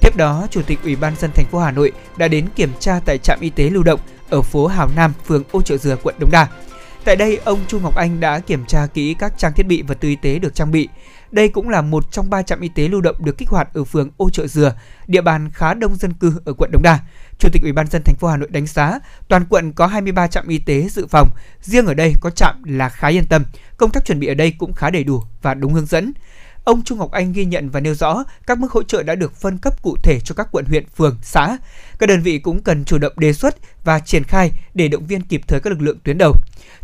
Tiếp 0.00 0.16
đó, 0.16 0.46
Chủ 0.50 0.62
tịch 0.62 0.78
Ủy 0.84 0.96
ban 0.96 1.16
dân 1.16 1.30
thành 1.34 1.46
phố 1.50 1.58
Hà 1.58 1.70
Nội 1.70 1.92
đã 2.16 2.28
đến 2.28 2.46
kiểm 2.56 2.72
tra 2.80 3.00
tại 3.04 3.18
trạm 3.18 3.38
y 3.40 3.50
tế 3.50 3.70
lưu 3.70 3.82
động 3.82 4.00
ở 4.30 4.42
phố 4.42 4.66
Hào 4.66 4.88
Nam, 4.96 5.12
phường 5.26 5.44
Ô 5.50 5.62
Trợ 5.62 5.76
Dừa, 5.76 5.96
quận 6.02 6.14
Đống 6.18 6.30
Đa. 6.30 6.48
Tại 7.04 7.16
đây, 7.16 7.38
ông 7.44 7.60
Chu 7.68 7.80
Ngọc 7.80 7.96
Anh 7.96 8.20
đã 8.20 8.38
kiểm 8.38 8.64
tra 8.66 8.86
kỹ 8.94 9.14
các 9.18 9.38
trang 9.38 9.52
thiết 9.52 9.66
bị 9.66 9.82
và 9.82 9.94
tư 9.94 10.08
y 10.08 10.16
tế 10.16 10.38
được 10.38 10.54
trang 10.54 10.70
bị. 10.70 10.88
Đây 11.30 11.48
cũng 11.48 11.68
là 11.68 11.82
một 11.82 12.12
trong 12.12 12.30
ba 12.30 12.42
trạm 12.42 12.60
y 12.60 12.68
tế 12.68 12.88
lưu 12.88 13.00
động 13.00 13.16
được 13.24 13.38
kích 13.38 13.48
hoạt 13.48 13.74
ở 13.74 13.84
phường 13.84 14.10
Ô 14.16 14.30
Trợ 14.30 14.46
Dừa, 14.46 14.74
địa 15.06 15.20
bàn 15.20 15.50
khá 15.50 15.74
đông 15.74 15.96
dân 15.96 16.12
cư 16.12 16.40
ở 16.44 16.52
quận 16.52 16.70
Đống 16.72 16.82
Đa. 16.82 16.98
Chủ 17.38 17.48
tịch 17.52 17.62
Ủy 17.62 17.72
ban 17.72 17.86
dân 17.86 18.02
thành 18.04 18.16
phố 18.16 18.28
Hà 18.28 18.36
Nội 18.36 18.48
đánh 18.52 18.66
giá 18.66 18.98
toàn 19.28 19.44
quận 19.48 19.72
có 19.72 19.86
23 19.86 20.26
trạm 20.26 20.48
y 20.48 20.58
tế 20.58 20.88
dự 20.90 21.06
phòng, 21.06 21.28
riêng 21.62 21.86
ở 21.86 21.94
đây 21.94 22.14
có 22.20 22.30
trạm 22.30 22.64
là 22.64 22.88
khá 22.88 23.08
yên 23.08 23.24
tâm. 23.24 23.44
Công 23.76 23.90
tác 23.90 24.04
chuẩn 24.04 24.20
bị 24.20 24.26
ở 24.26 24.34
đây 24.34 24.52
cũng 24.58 24.72
khá 24.72 24.90
đầy 24.90 25.04
đủ 25.04 25.22
và 25.42 25.54
đúng 25.54 25.74
hướng 25.74 25.86
dẫn. 25.86 26.12
Ông 26.64 26.82
Trung 26.84 26.98
Ngọc 26.98 27.10
Anh 27.10 27.32
ghi 27.32 27.44
nhận 27.44 27.70
và 27.70 27.80
nêu 27.80 27.94
rõ 27.94 28.24
các 28.46 28.58
mức 28.58 28.72
hỗ 28.72 28.82
trợ 28.82 29.02
đã 29.02 29.14
được 29.14 29.36
phân 29.36 29.58
cấp 29.58 29.82
cụ 29.82 29.96
thể 30.02 30.20
cho 30.20 30.34
các 30.34 30.48
quận 30.52 30.64
huyện, 30.64 30.84
phường, 30.96 31.18
xã. 31.22 31.56
Các 31.98 32.06
đơn 32.06 32.22
vị 32.22 32.38
cũng 32.38 32.62
cần 32.62 32.84
chủ 32.84 32.98
động 32.98 33.12
đề 33.16 33.32
xuất 33.32 33.56
và 33.84 33.98
triển 33.98 34.24
khai 34.24 34.52
để 34.74 34.88
động 34.88 35.06
viên 35.06 35.22
kịp 35.22 35.40
thời 35.46 35.60
các 35.60 35.70
lực 35.70 35.80
lượng 35.80 35.98
tuyến 36.04 36.18
đầu. 36.18 36.36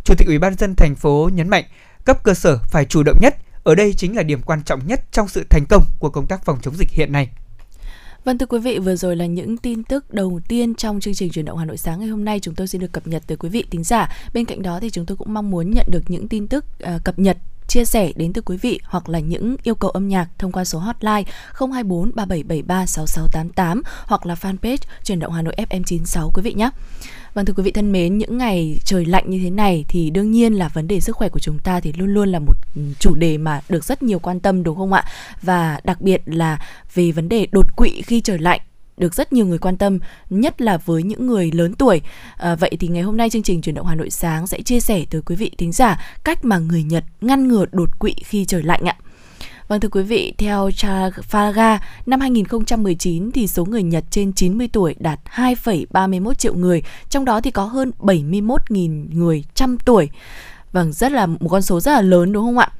Chủ 0.03 0.13
tịch 0.17 0.27
Ủy 0.27 0.39
ban 0.39 0.55
dân 0.55 0.75
thành 0.75 0.95
phố 0.95 1.29
nhấn 1.33 1.49
mạnh, 1.49 1.63
cấp 2.05 2.23
cơ 2.23 2.33
sở 2.33 2.59
phải 2.71 2.85
chủ 2.85 3.03
động 3.03 3.17
nhất, 3.21 3.35
ở 3.65 3.75
đây 3.75 3.93
chính 3.97 4.15
là 4.15 4.23
điểm 4.23 4.41
quan 4.45 4.63
trọng 4.63 4.87
nhất 4.87 5.01
trong 5.11 5.27
sự 5.27 5.43
thành 5.49 5.65
công 5.69 5.83
của 5.99 6.09
công 6.09 6.27
tác 6.27 6.45
phòng 6.45 6.59
chống 6.61 6.75
dịch 6.77 6.89
hiện 6.91 7.11
nay. 7.11 7.29
Vâng 8.23 8.37
thưa 8.37 8.45
quý 8.45 8.59
vị, 8.59 8.79
vừa 8.79 8.95
rồi 8.95 9.15
là 9.15 9.25
những 9.25 9.57
tin 9.57 9.83
tức 9.83 10.13
đầu 10.13 10.39
tiên 10.47 10.75
trong 10.75 10.99
chương 10.99 11.13
trình 11.13 11.31
truyền 11.31 11.45
động 11.45 11.57
Hà 11.57 11.65
Nội 11.65 11.77
sáng 11.77 11.99
ngày 11.99 12.09
hôm 12.09 12.25
nay 12.25 12.39
chúng 12.39 12.55
tôi 12.55 12.67
xin 12.67 12.81
được 12.81 12.91
cập 12.91 13.07
nhật 13.07 13.23
tới 13.27 13.37
quý 13.37 13.49
vị 13.49 13.63
thính 13.71 13.83
giả. 13.83 14.09
Bên 14.33 14.45
cạnh 14.45 14.61
đó 14.61 14.79
thì 14.79 14.89
chúng 14.89 15.05
tôi 15.05 15.17
cũng 15.17 15.33
mong 15.33 15.51
muốn 15.51 15.71
nhận 15.71 15.85
được 15.91 16.03
những 16.07 16.27
tin 16.27 16.47
tức 16.47 16.65
uh, 16.95 17.03
cập 17.03 17.19
nhật 17.19 17.37
chia 17.67 17.85
sẻ 17.85 18.11
đến 18.15 18.33
từ 18.33 18.41
quý 18.41 18.57
vị 18.57 18.79
hoặc 18.83 19.09
là 19.09 19.19
những 19.19 19.55
yêu 19.63 19.75
cầu 19.75 19.89
âm 19.89 20.07
nhạc 20.07 20.27
thông 20.37 20.51
qua 20.51 20.65
số 20.65 20.79
hotline 20.79 21.23
024 21.59 22.11
3773 22.15 22.85
6688 22.85 23.81
hoặc 24.05 24.25
là 24.25 24.35
fanpage 24.41 24.77
truyền 25.03 25.19
động 25.19 25.33
Hà 25.33 25.41
Nội 25.41 25.55
FM 25.57 25.83
96 25.83 26.31
quý 26.33 26.41
vị 26.41 26.53
nhé. 26.53 26.69
Vâng 27.35 27.45
thưa 27.45 27.53
quý 27.53 27.63
vị 27.63 27.71
thân 27.71 27.91
mến, 27.91 28.17
những 28.17 28.37
ngày 28.37 28.79
trời 28.83 29.05
lạnh 29.05 29.29
như 29.29 29.39
thế 29.43 29.49
này 29.49 29.85
thì 29.87 30.09
đương 30.09 30.31
nhiên 30.31 30.53
là 30.53 30.67
vấn 30.67 30.87
đề 30.87 30.99
sức 30.99 31.15
khỏe 31.15 31.29
của 31.29 31.39
chúng 31.39 31.59
ta 31.59 31.79
thì 31.79 31.93
luôn 31.93 32.09
luôn 32.09 32.29
là 32.29 32.39
một 32.39 32.53
ừ, 32.75 32.81
chủ 32.99 33.15
đề 33.15 33.37
mà 33.37 33.61
được 33.69 33.83
rất 33.83 34.03
nhiều 34.03 34.19
quan 34.19 34.39
tâm 34.39 34.63
đúng 34.63 34.77
không 34.77 34.93
ạ? 34.93 35.03
Và 35.41 35.79
đặc 35.83 36.01
biệt 36.01 36.21
là 36.25 36.59
về 36.93 37.11
vấn 37.11 37.29
đề 37.29 37.47
đột 37.51 37.75
quỵ 37.75 38.01
khi 38.01 38.21
trời 38.21 38.39
lạnh 38.39 38.61
được 38.97 39.13
rất 39.13 39.33
nhiều 39.33 39.45
người 39.45 39.57
quan 39.57 39.77
tâm, 39.77 39.99
nhất 40.29 40.61
là 40.61 40.77
với 40.77 41.03
những 41.03 41.27
người 41.27 41.51
lớn 41.51 41.73
tuổi. 41.73 42.01
À, 42.37 42.55
vậy 42.55 42.71
thì 42.79 42.87
ngày 42.87 43.03
hôm 43.03 43.17
nay 43.17 43.29
chương 43.29 43.43
trình 43.43 43.61
chuyển 43.61 43.75
động 43.75 43.87
Hà 43.87 43.95
Nội 43.95 44.09
sáng 44.09 44.47
sẽ 44.47 44.61
chia 44.61 44.79
sẻ 44.79 45.05
tới 45.09 45.21
quý 45.21 45.35
vị 45.35 45.51
thính 45.57 45.71
giả 45.71 46.01
cách 46.23 46.45
mà 46.45 46.57
người 46.57 46.83
Nhật 46.83 47.03
ngăn 47.21 47.47
ngừa 47.47 47.65
đột 47.71 47.99
quỵ 47.99 48.15
khi 48.25 48.45
trời 48.45 48.63
lạnh 48.63 48.81
ạ. 48.85 48.95
Vâng 49.67 49.79
thưa 49.79 49.89
quý 49.89 50.03
vị, 50.03 50.33
theo 50.37 50.69
Chafaga, 50.69 51.77
năm 52.05 52.19
2019 52.19 53.31
thì 53.31 53.47
số 53.47 53.65
người 53.65 53.83
Nhật 53.83 54.03
trên 54.09 54.33
90 54.33 54.69
tuổi 54.73 54.95
đạt 54.99 55.19
2,31 55.35 56.33
triệu 56.33 56.53
người, 56.53 56.81
trong 57.09 57.25
đó 57.25 57.41
thì 57.41 57.51
có 57.51 57.63
hơn 57.63 57.91
71.000 57.99 59.05
người 59.13 59.43
trăm 59.53 59.77
tuổi. 59.85 60.09
Vâng, 60.71 60.93
rất 60.93 61.11
là 61.11 61.25
một 61.25 61.47
con 61.49 61.61
số 61.61 61.79
rất 61.79 61.91
là 61.91 62.01
lớn 62.01 62.31
đúng 62.31 62.45
không 62.45 62.57
ạ? 62.57 62.71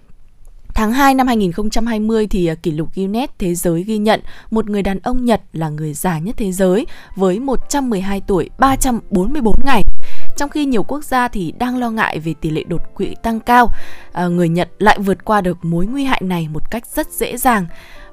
Tháng 0.76 0.92
2 0.92 1.14
năm 1.14 1.28
2020 1.28 2.28
thì 2.28 2.48
à, 2.48 2.56
kỷ 2.56 2.72
lục 2.72 2.90
Guinness 2.96 3.34
Thế 3.40 3.56
giới 3.56 3.84
ghi 3.84 3.98
nhận 3.98 4.22
một 4.52 4.70
người 4.70 4.82
đàn 4.82 5.00
ông 5.00 5.26
Nhật 5.26 5.42
là 5.54 5.70
người 5.70 5.94
già 5.94 6.20
nhất 6.20 6.36
thế 6.38 6.52
giới 6.52 6.86
với 7.16 7.40
112 7.40 8.22
tuổi 8.22 8.50
344 8.60 9.56
ngày. 9.66 9.84
Trong 10.36 10.50
khi 10.50 10.66
nhiều 10.66 10.84
quốc 10.84 11.04
gia 11.04 11.28
thì 11.28 11.54
đang 11.60 11.78
lo 11.78 11.90
ngại 11.90 12.20
về 12.20 12.34
tỷ 12.42 12.50
lệ 12.50 12.64
đột 12.64 12.82
quỵ 12.96 13.16
tăng 13.24 13.40
cao, 13.40 13.70
à, 14.12 14.28
người 14.28 14.50
Nhật 14.50 14.70
lại 14.80 15.00
vượt 15.00 15.26
qua 15.26 15.42
được 15.42 15.66
mối 15.66 15.86
nguy 15.86 16.04
hại 16.04 16.22
này 16.24 16.48
một 16.48 16.72
cách 16.72 16.86
rất 16.96 17.12
dễ 17.12 17.38
dàng 17.38 17.66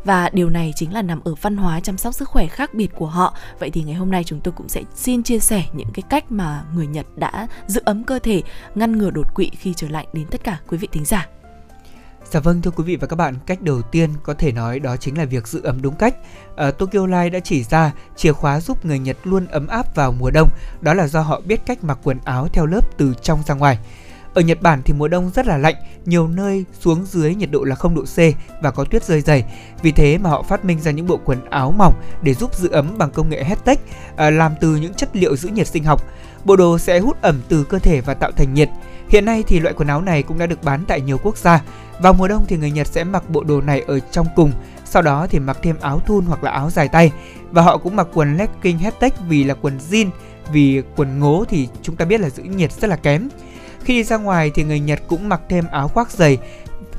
và 0.04 0.30
điều 0.32 0.50
này 0.50 0.72
chính 0.76 0.92
là 0.92 1.02
nằm 1.02 1.20
ở 1.24 1.34
văn 1.34 1.56
hóa 1.56 1.80
chăm 1.80 1.98
sóc 1.98 2.14
sức 2.14 2.28
khỏe 2.28 2.46
khác 2.46 2.74
biệt 2.74 2.90
của 2.94 3.06
họ. 3.06 3.36
Vậy 3.58 3.70
thì 3.70 3.82
ngày 3.82 3.94
hôm 3.94 4.10
nay 4.10 4.24
chúng 4.24 4.40
tôi 4.40 4.54
cũng 4.56 4.68
sẽ 4.68 4.82
xin 4.94 5.22
chia 5.22 5.38
sẻ 5.38 5.64
những 5.72 5.88
cái 5.94 6.02
cách 6.10 6.32
mà 6.32 6.62
người 6.74 6.86
Nhật 6.86 7.06
đã 7.16 7.46
giữ 7.66 7.80
ấm 7.84 8.04
cơ 8.04 8.18
thể, 8.18 8.42
ngăn 8.74 8.98
ngừa 8.98 9.10
đột 9.10 9.34
quỵ 9.34 9.50
khi 9.58 9.74
trời 9.74 9.90
lạnh 9.90 10.06
đến 10.12 10.26
tất 10.30 10.44
cả 10.44 10.58
quý 10.68 10.78
vị 10.78 10.88
thính 10.92 11.04
giả. 11.04 11.28
Dạ 12.32 12.40
vâng 12.40 12.62
thưa 12.62 12.70
quý 12.70 12.84
vị 12.84 12.96
và 12.96 13.06
các 13.06 13.16
bạn, 13.16 13.34
cách 13.46 13.62
đầu 13.62 13.82
tiên 13.82 14.10
có 14.22 14.34
thể 14.34 14.52
nói 14.52 14.78
đó 14.78 14.96
chính 14.96 15.18
là 15.18 15.24
việc 15.24 15.48
giữ 15.48 15.60
ấm 15.62 15.82
đúng 15.82 15.94
cách. 15.94 16.14
À, 16.56 16.70
Tokyo 16.70 17.00
Life 17.00 17.30
đã 17.30 17.38
chỉ 17.38 17.64
ra 17.64 17.92
chìa 18.16 18.32
khóa 18.32 18.60
giúp 18.60 18.84
người 18.84 18.98
Nhật 18.98 19.16
luôn 19.24 19.46
ấm 19.46 19.66
áp 19.66 19.94
vào 19.94 20.12
mùa 20.12 20.30
đông, 20.30 20.48
đó 20.80 20.94
là 20.94 21.06
do 21.06 21.20
họ 21.20 21.40
biết 21.44 21.60
cách 21.66 21.84
mặc 21.84 21.98
quần 22.02 22.18
áo 22.24 22.48
theo 22.52 22.66
lớp 22.66 22.98
từ 22.98 23.14
trong 23.22 23.42
ra 23.46 23.54
ngoài. 23.54 23.78
Ở 24.34 24.40
Nhật 24.40 24.62
Bản 24.62 24.82
thì 24.84 24.94
mùa 24.94 25.08
đông 25.08 25.30
rất 25.34 25.46
là 25.46 25.58
lạnh, 25.58 25.74
nhiều 26.04 26.28
nơi 26.28 26.64
xuống 26.80 27.06
dưới 27.06 27.34
nhiệt 27.34 27.50
độ 27.50 27.64
là 27.64 27.74
0 27.74 27.94
độ 27.94 28.02
C 28.02 28.18
và 28.62 28.70
có 28.70 28.84
tuyết 28.84 29.04
rơi 29.04 29.20
dày. 29.20 29.44
Vì 29.82 29.92
thế 29.92 30.18
mà 30.18 30.30
họ 30.30 30.42
phát 30.42 30.64
minh 30.64 30.80
ra 30.80 30.90
những 30.90 31.06
bộ 31.06 31.20
quần 31.24 31.44
áo 31.50 31.74
mỏng 31.78 31.94
để 32.22 32.34
giúp 32.34 32.54
giữ 32.54 32.68
ấm 32.68 32.98
bằng 32.98 33.10
công 33.10 33.28
nghệ 33.28 33.44
Heattech, 33.44 33.80
ờ, 34.16 34.30
làm 34.30 34.52
từ 34.60 34.76
những 34.76 34.94
chất 34.94 35.16
liệu 35.16 35.36
giữ 35.36 35.48
nhiệt 35.48 35.66
sinh 35.66 35.84
học. 35.84 36.02
Bộ 36.44 36.56
đồ 36.56 36.78
sẽ 36.78 36.98
hút 36.98 37.22
ẩm 37.22 37.40
từ 37.48 37.64
cơ 37.64 37.78
thể 37.78 38.00
và 38.00 38.14
tạo 38.14 38.30
thành 38.30 38.54
nhiệt. 38.54 38.68
Hiện 39.12 39.24
nay 39.24 39.44
thì 39.46 39.60
loại 39.60 39.74
quần 39.74 39.88
áo 39.88 40.02
này 40.02 40.22
cũng 40.22 40.38
đã 40.38 40.46
được 40.46 40.62
bán 40.62 40.84
tại 40.88 41.00
nhiều 41.00 41.18
quốc 41.22 41.36
gia. 41.36 41.62
Vào 42.00 42.12
mùa 42.12 42.28
đông 42.28 42.44
thì 42.48 42.56
người 42.56 42.70
Nhật 42.70 42.86
sẽ 42.86 43.04
mặc 43.04 43.30
bộ 43.30 43.44
đồ 43.44 43.60
này 43.60 43.80
ở 43.86 44.00
trong 44.00 44.26
cùng, 44.36 44.52
sau 44.84 45.02
đó 45.02 45.26
thì 45.30 45.38
mặc 45.38 45.58
thêm 45.62 45.76
áo 45.80 46.00
thun 46.06 46.24
hoặc 46.24 46.44
là 46.44 46.50
áo 46.50 46.70
dài 46.70 46.88
tay. 46.88 47.12
Và 47.50 47.62
họ 47.62 47.78
cũng 47.78 47.96
mặc 47.96 48.06
quần 48.14 48.36
legging 48.36 48.78
headtech 48.78 49.14
vì 49.28 49.44
là 49.44 49.54
quần 49.54 49.78
jean, 49.90 50.06
vì 50.52 50.82
quần 50.96 51.18
ngố 51.18 51.44
thì 51.48 51.68
chúng 51.82 51.96
ta 51.96 52.04
biết 52.04 52.20
là 52.20 52.30
giữ 52.30 52.42
nhiệt 52.42 52.72
rất 52.72 52.88
là 52.88 52.96
kém. 52.96 53.28
Khi 53.84 53.94
đi 53.94 54.04
ra 54.04 54.16
ngoài 54.16 54.50
thì 54.54 54.64
người 54.64 54.80
Nhật 54.80 55.00
cũng 55.08 55.28
mặc 55.28 55.40
thêm 55.48 55.64
áo 55.70 55.88
khoác 55.88 56.10
dày 56.10 56.38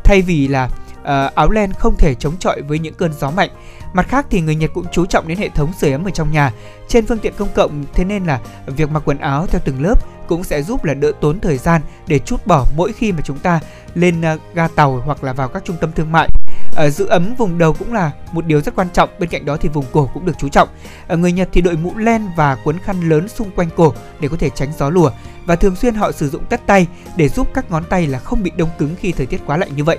thay 0.03 0.21
vì 0.21 0.47
là 0.47 0.69
uh, 1.01 1.35
áo 1.35 1.49
len 1.49 1.73
không 1.73 1.95
thể 1.97 2.15
chống 2.19 2.37
chọi 2.39 2.61
với 2.61 2.79
những 2.79 2.93
cơn 2.93 3.13
gió 3.19 3.31
mạnh. 3.31 3.49
Mặt 3.93 4.07
khác 4.09 4.25
thì 4.29 4.41
người 4.41 4.55
Nhật 4.55 4.71
cũng 4.73 4.85
chú 4.91 5.05
trọng 5.05 5.27
đến 5.27 5.37
hệ 5.37 5.49
thống 5.49 5.71
sưởi 5.79 5.91
ấm 5.91 6.07
ở 6.07 6.11
trong 6.11 6.31
nhà. 6.31 6.51
Trên 6.87 7.05
phương 7.05 7.19
tiện 7.19 7.33
công 7.37 7.49
cộng 7.55 7.85
thế 7.93 8.03
nên 8.05 8.25
là 8.25 8.39
việc 8.65 8.89
mặc 8.91 9.03
quần 9.05 9.17
áo 9.17 9.47
theo 9.47 9.61
từng 9.65 9.81
lớp 9.81 9.95
cũng 10.27 10.43
sẽ 10.43 10.61
giúp 10.61 10.83
là 10.83 10.93
đỡ 10.93 11.11
tốn 11.21 11.39
thời 11.39 11.57
gian 11.57 11.81
để 12.07 12.19
chút 12.19 12.47
bỏ 12.47 12.65
mỗi 12.77 12.93
khi 12.93 13.11
mà 13.11 13.21
chúng 13.23 13.37
ta 13.37 13.59
lên 13.95 14.21
à, 14.21 14.37
ga 14.53 14.67
tàu 14.67 15.01
hoặc 15.05 15.23
là 15.23 15.33
vào 15.33 15.47
các 15.47 15.65
trung 15.65 15.75
tâm 15.81 15.91
thương 15.91 16.11
mại. 16.11 16.29
ở 16.75 16.89
giữ 16.89 17.05
ấm 17.05 17.35
vùng 17.37 17.57
đầu 17.57 17.73
cũng 17.73 17.93
là 17.93 18.11
một 18.31 18.45
điều 18.45 18.61
rất 18.61 18.75
quan 18.75 18.87
trọng. 18.93 19.09
Bên 19.19 19.29
cạnh 19.29 19.45
đó 19.45 19.57
thì 19.57 19.69
vùng 19.69 19.85
cổ 19.91 20.09
cũng 20.13 20.25
được 20.25 20.37
chú 20.37 20.49
trọng. 20.49 20.69
ở 21.07 21.17
người 21.17 21.31
Nhật 21.31 21.49
thì 21.51 21.61
đội 21.61 21.75
mũ 21.75 21.97
len 21.97 22.27
và 22.35 22.55
cuốn 22.55 22.79
khăn 22.79 23.09
lớn 23.09 23.27
xung 23.27 23.51
quanh 23.51 23.69
cổ 23.75 23.93
để 24.19 24.27
có 24.27 24.37
thể 24.37 24.49
tránh 24.49 24.69
gió 24.77 24.89
lùa, 24.89 25.11
và 25.45 25.55
thường 25.55 25.75
xuyên 25.75 25.95
họ 25.95 26.11
sử 26.11 26.29
dụng 26.29 26.45
tất 26.49 26.61
tay 26.65 26.87
để 27.15 27.29
giúp 27.29 27.47
các 27.53 27.71
ngón 27.71 27.83
tay 27.83 28.07
là 28.07 28.19
không 28.19 28.43
bị 28.43 28.51
đông 28.57 28.69
cứng 28.77 28.95
khi 28.99 29.11
thời 29.11 29.25
tiết 29.25 29.41
quá 29.45 29.57
lạnh 29.57 29.69
như 29.75 29.83
vậy. 29.83 29.97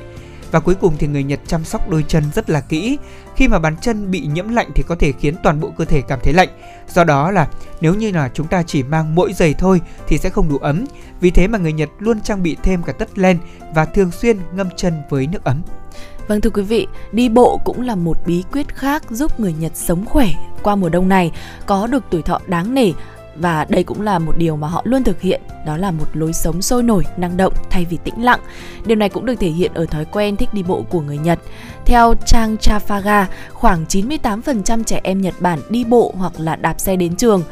Và 0.55 0.61
cuối 0.61 0.75
cùng 0.75 0.97
thì 0.99 1.07
người 1.07 1.23
Nhật 1.23 1.41
chăm 1.47 1.65
sóc 1.65 1.89
đôi 1.89 2.05
chân 2.09 2.25
rất 2.35 2.51
là 2.51 2.61
kỹ. 2.61 2.99
Khi 3.37 3.49
mà 3.49 3.59
bàn 3.59 3.77
chân 3.81 4.11
bị 4.11 4.21
nhiễm 4.21 4.49
lạnh 4.49 4.71
thì 4.75 4.83
có 4.83 4.95
thể 4.95 5.13
khiến 5.13 5.35
toàn 5.43 5.61
bộ 5.61 5.71
cơ 5.79 5.85
thể 5.85 6.01
cảm 6.01 6.19
thấy 6.23 6.33
lạnh. 6.33 6.49
Do 6.89 7.05
đó 7.05 7.31
là 7.31 7.49
nếu 7.81 7.95
như 7.95 8.11
là 8.11 8.31
chúng 8.35 8.47
ta 8.47 8.63
chỉ 8.63 8.83
mang 8.83 9.15
mỗi 9.15 9.33
giày 9.33 9.55
thôi 9.55 9.81
thì 10.09 10.19
sẽ 10.19 10.29
không 10.31 10.49
đủ 10.49 10.59
ấm. 10.59 10.85
Vì 11.21 11.31
thế 11.31 11.49
mà 11.49 11.59
người 11.59 11.73
Nhật 11.73 11.89
luôn 11.99 12.21
trang 12.21 12.43
bị 12.43 12.57
thêm 12.63 12.83
cả 12.83 12.93
tất 12.93 13.19
len 13.19 13.39
và 13.75 13.85
thường 13.85 14.11
xuyên 14.11 14.39
ngâm 14.55 14.69
chân 14.77 15.03
với 15.11 15.27
nước 15.27 15.45
ấm. 15.45 15.63
Vâng 16.29 16.41
thưa 16.41 16.51
quý 16.51 16.63
vị, 16.63 16.87
đi 17.13 17.29
bộ 17.29 17.61
cũng 17.65 17.81
là 17.81 17.95
một 17.95 18.19
bí 18.27 18.45
quyết 18.53 18.75
khác 18.75 19.03
giúp 19.11 19.41
người 19.41 19.53
Nhật 19.53 19.73
sống 19.75 20.05
khỏe 20.05 20.29
qua 20.63 20.77
mùa 20.77 20.89
đông 20.89 21.09
này, 21.09 21.33
có 21.67 21.87
được 21.87 22.05
tuổi 22.11 22.23
thọ 22.23 22.41
đáng 22.47 22.75
nể 22.75 22.93
và 23.37 23.67
đây 23.69 23.85
cũng 23.85 24.01
là 24.01 24.19
một 24.19 24.33
điều 24.39 24.57
mà 24.57 24.69
họ 24.69 24.83
luôn 24.85 25.05
thực 25.05 25.21
hiện 25.21 25.41
đó 25.67 25.77
là 25.77 25.91
một 25.91 26.07
lối 26.13 26.33
sống 26.33 26.63
sôi 26.63 26.83
nổi 26.83 27.05
năng 27.17 27.37
động 27.37 27.53
thay 27.71 27.85
vì 27.85 27.97
tĩnh 28.05 28.25
lặng 28.25 28.41
điều 28.87 28.97
này 28.97 29.09
cũng 29.09 29.27
được 29.27 29.35
thể 29.35 29.49
hiện 29.49 29.75
ở 29.75 29.87
thói 29.87 30.05
quen 30.05 30.37
thích 30.37 30.55
đi 30.55 30.63
bộ 30.63 30.85
của 30.91 31.01
người 31.01 31.19
nhật 31.19 31.39
theo 31.87 32.15
trang 32.27 32.57
chafaga 32.57 33.25
khoảng 33.53 33.85
98% 33.85 34.85
trẻ 34.85 35.01
em 35.05 35.21
nhật 35.21 35.35
bản 35.41 35.59
đi 35.71 35.85
bộ 35.85 36.15
hoặc 36.19 36.33
là 36.39 36.57
đạp 36.57 36.81
xe 36.81 36.97
đến 36.97 37.17
trường 37.17 37.43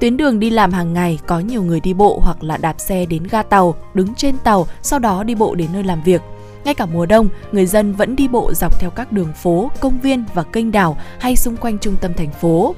Tuyến 0.00 0.16
đường 0.16 0.40
đi 0.40 0.50
làm 0.50 0.72
hàng 0.72 0.94
ngày 0.94 1.18
có 1.26 1.40
nhiều 1.40 1.62
người 1.62 1.80
đi 1.80 1.94
bộ 1.94 2.20
hoặc 2.24 2.44
là 2.44 2.56
đạp 2.56 2.80
xe 2.80 3.06
đến 3.06 3.22
ga 3.30 3.42
tàu, 3.42 3.74
đứng 3.94 4.14
trên 4.14 4.38
tàu, 4.38 4.66
sau 4.82 4.98
đó 4.98 5.22
đi 5.22 5.34
bộ 5.34 5.54
đến 5.54 5.68
nơi 5.72 5.84
làm 5.84 6.02
việc. 6.02 6.22
Ngay 6.64 6.74
cả 6.74 6.86
mùa 6.86 7.06
đông, 7.06 7.28
người 7.52 7.66
dân 7.66 7.92
vẫn 7.92 8.16
đi 8.16 8.28
bộ 8.28 8.52
dọc 8.54 8.80
theo 8.80 8.90
các 8.90 9.12
đường 9.12 9.32
phố, 9.32 9.70
công 9.80 10.00
viên 10.00 10.24
và 10.34 10.42
kênh 10.42 10.72
đảo 10.72 10.96
hay 11.18 11.36
xung 11.36 11.56
quanh 11.56 11.78
trung 11.78 11.96
tâm 12.00 12.14
thành 12.14 12.30
phố. 12.30 12.74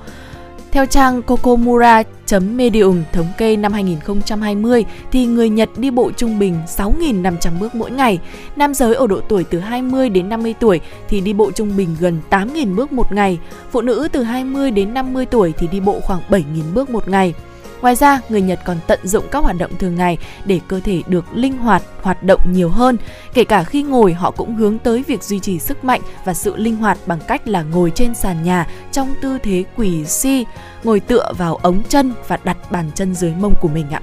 Theo 0.73 0.87
trang 0.87 1.23
kokomura.medium 1.23 3.03
thống 3.13 3.27
kê 3.39 3.57
năm 3.57 3.73
2020 3.73 4.85
thì 5.13 5.27
người 5.27 5.49
Nhật 5.49 5.69
đi 5.77 5.91
bộ 5.91 6.11
trung 6.17 6.39
bình 6.39 6.57
6.500 6.67 7.59
bước 7.61 7.75
mỗi 7.75 7.91
ngày. 7.91 8.19
Nam 8.57 8.75
giới 8.75 8.95
ở 8.95 9.07
độ 9.07 9.21
tuổi 9.29 9.45
từ 9.45 9.59
20 9.59 10.09
đến 10.09 10.29
50 10.29 10.55
tuổi 10.61 10.81
thì 11.09 11.21
đi 11.21 11.33
bộ 11.33 11.51
trung 11.51 11.77
bình 11.77 11.97
gần 12.01 12.21
8.000 12.31 12.75
bước 12.75 12.93
một 12.93 13.13
ngày. 13.13 13.39
Phụ 13.71 13.81
nữ 13.81 14.09
từ 14.13 14.23
20 14.23 14.71
đến 14.71 14.95
50 14.95 15.27
tuổi 15.27 15.53
thì 15.59 15.67
đi 15.67 15.81
bộ 15.81 16.01
khoảng 16.01 16.21
7.000 16.31 16.43
bước 16.75 16.91
một 16.91 17.09
ngày. 17.09 17.35
Ngoài 17.83 17.97
ra, 17.97 18.21
người 18.29 18.41
Nhật 18.41 18.61
còn 18.65 18.77
tận 18.87 19.01
dụng 19.03 19.25
các 19.31 19.39
hoạt 19.39 19.57
động 19.59 19.71
thường 19.79 19.95
ngày 19.95 20.19
để 20.45 20.61
cơ 20.69 20.81
thể 20.81 21.03
được 21.07 21.25
linh 21.35 21.59
hoạt, 21.59 21.83
hoạt 22.03 22.23
động 22.23 22.41
nhiều 22.53 22.69
hơn. 22.69 22.97
Kể 23.35 23.45
cả 23.45 23.65
khi 23.65 23.83
ngồi, 23.83 24.13
họ 24.13 24.31
cũng 24.31 24.57
hướng 24.57 24.79
tới 24.79 25.05
việc 25.07 25.23
duy 25.23 25.41
trì 25.41 25.59
sức 25.59 25.85
mạnh 25.85 26.01
và 26.25 26.35
sự 26.35 26.57
linh 26.57 26.77
hoạt 26.77 26.99
bằng 27.07 27.21
cách 27.29 27.49
là 27.49 27.63
ngồi 27.63 27.93
trên 27.95 28.15
sàn 28.15 28.43
nhà 28.43 28.67
trong 28.93 29.15
tư 29.23 29.39
thế 29.43 29.65
quỳ 29.77 30.05
si, 30.05 30.45
ngồi 30.85 31.01
tựa 31.01 31.33
vào 31.39 31.57
ống 31.57 31.83
chân 31.89 32.13
và 32.29 32.39
đặt 32.45 32.71
bàn 32.71 32.91
chân 32.95 33.15
dưới 33.15 33.35
mông 33.35 33.55
của 33.61 33.69
mình 33.69 33.91
ạ. 33.91 34.01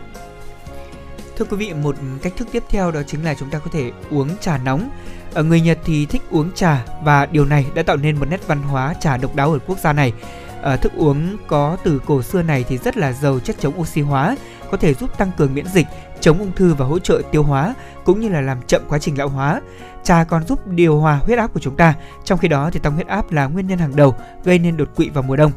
Thưa 1.37 1.45
quý 1.45 1.57
vị, 1.57 1.73
một 1.73 1.95
cách 2.21 2.33
thức 2.37 2.47
tiếp 2.51 2.63
theo 2.69 2.91
đó 2.91 3.01
chính 3.07 3.25
là 3.25 3.33
chúng 3.33 3.49
ta 3.49 3.59
có 3.59 3.71
thể 3.73 3.91
uống 4.11 4.29
trà 4.41 4.57
nóng. 4.57 4.89
Ở 5.33 5.43
người 5.43 5.61
Nhật 5.61 5.79
thì 5.85 6.05
thích 6.05 6.21
uống 6.31 6.51
trà 6.55 6.85
và 7.03 7.25
điều 7.25 7.45
này 7.45 7.65
đã 7.75 7.83
tạo 7.83 7.97
nên 7.97 8.19
một 8.19 8.25
nét 8.29 8.47
văn 8.47 8.61
hóa 8.61 8.93
trà 8.99 9.17
độc 9.17 9.35
đáo 9.35 9.51
ở 9.51 9.59
quốc 9.67 9.79
gia 9.79 9.93
này 9.93 10.13
à, 10.61 10.75
thức 10.75 10.91
uống 10.95 11.37
có 11.47 11.77
từ 11.83 12.01
cổ 12.05 12.21
xưa 12.21 12.41
này 12.41 12.65
thì 12.67 12.77
rất 12.77 12.97
là 12.97 13.13
giàu 13.13 13.39
chất 13.39 13.55
chống 13.59 13.79
oxy 13.79 14.01
hóa, 14.01 14.35
có 14.71 14.77
thể 14.77 14.93
giúp 14.93 15.17
tăng 15.17 15.31
cường 15.37 15.53
miễn 15.53 15.65
dịch, 15.67 15.87
chống 16.19 16.39
ung 16.39 16.51
thư 16.55 16.73
và 16.73 16.85
hỗ 16.85 16.99
trợ 16.99 17.21
tiêu 17.31 17.43
hóa 17.43 17.75
cũng 18.05 18.19
như 18.19 18.29
là 18.29 18.41
làm 18.41 18.61
chậm 18.67 18.81
quá 18.89 18.99
trình 18.99 19.17
lão 19.17 19.27
hóa. 19.27 19.61
Trà 20.03 20.23
còn 20.23 20.47
giúp 20.47 20.67
điều 20.67 20.99
hòa 20.99 21.15
huyết 21.15 21.37
áp 21.37 21.53
của 21.53 21.59
chúng 21.59 21.75
ta, 21.75 21.93
trong 22.23 22.39
khi 22.39 22.47
đó 22.47 22.69
thì 22.73 22.79
tăng 22.79 22.93
huyết 22.93 23.07
áp 23.07 23.31
là 23.31 23.45
nguyên 23.45 23.67
nhân 23.67 23.79
hàng 23.79 23.95
đầu 23.95 24.15
gây 24.43 24.59
nên 24.59 24.77
đột 24.77 24.95
quỵ 24.95 25.09
vào 25.09 25.23
mùa 25.23 25.35
đông. 25.35 25.51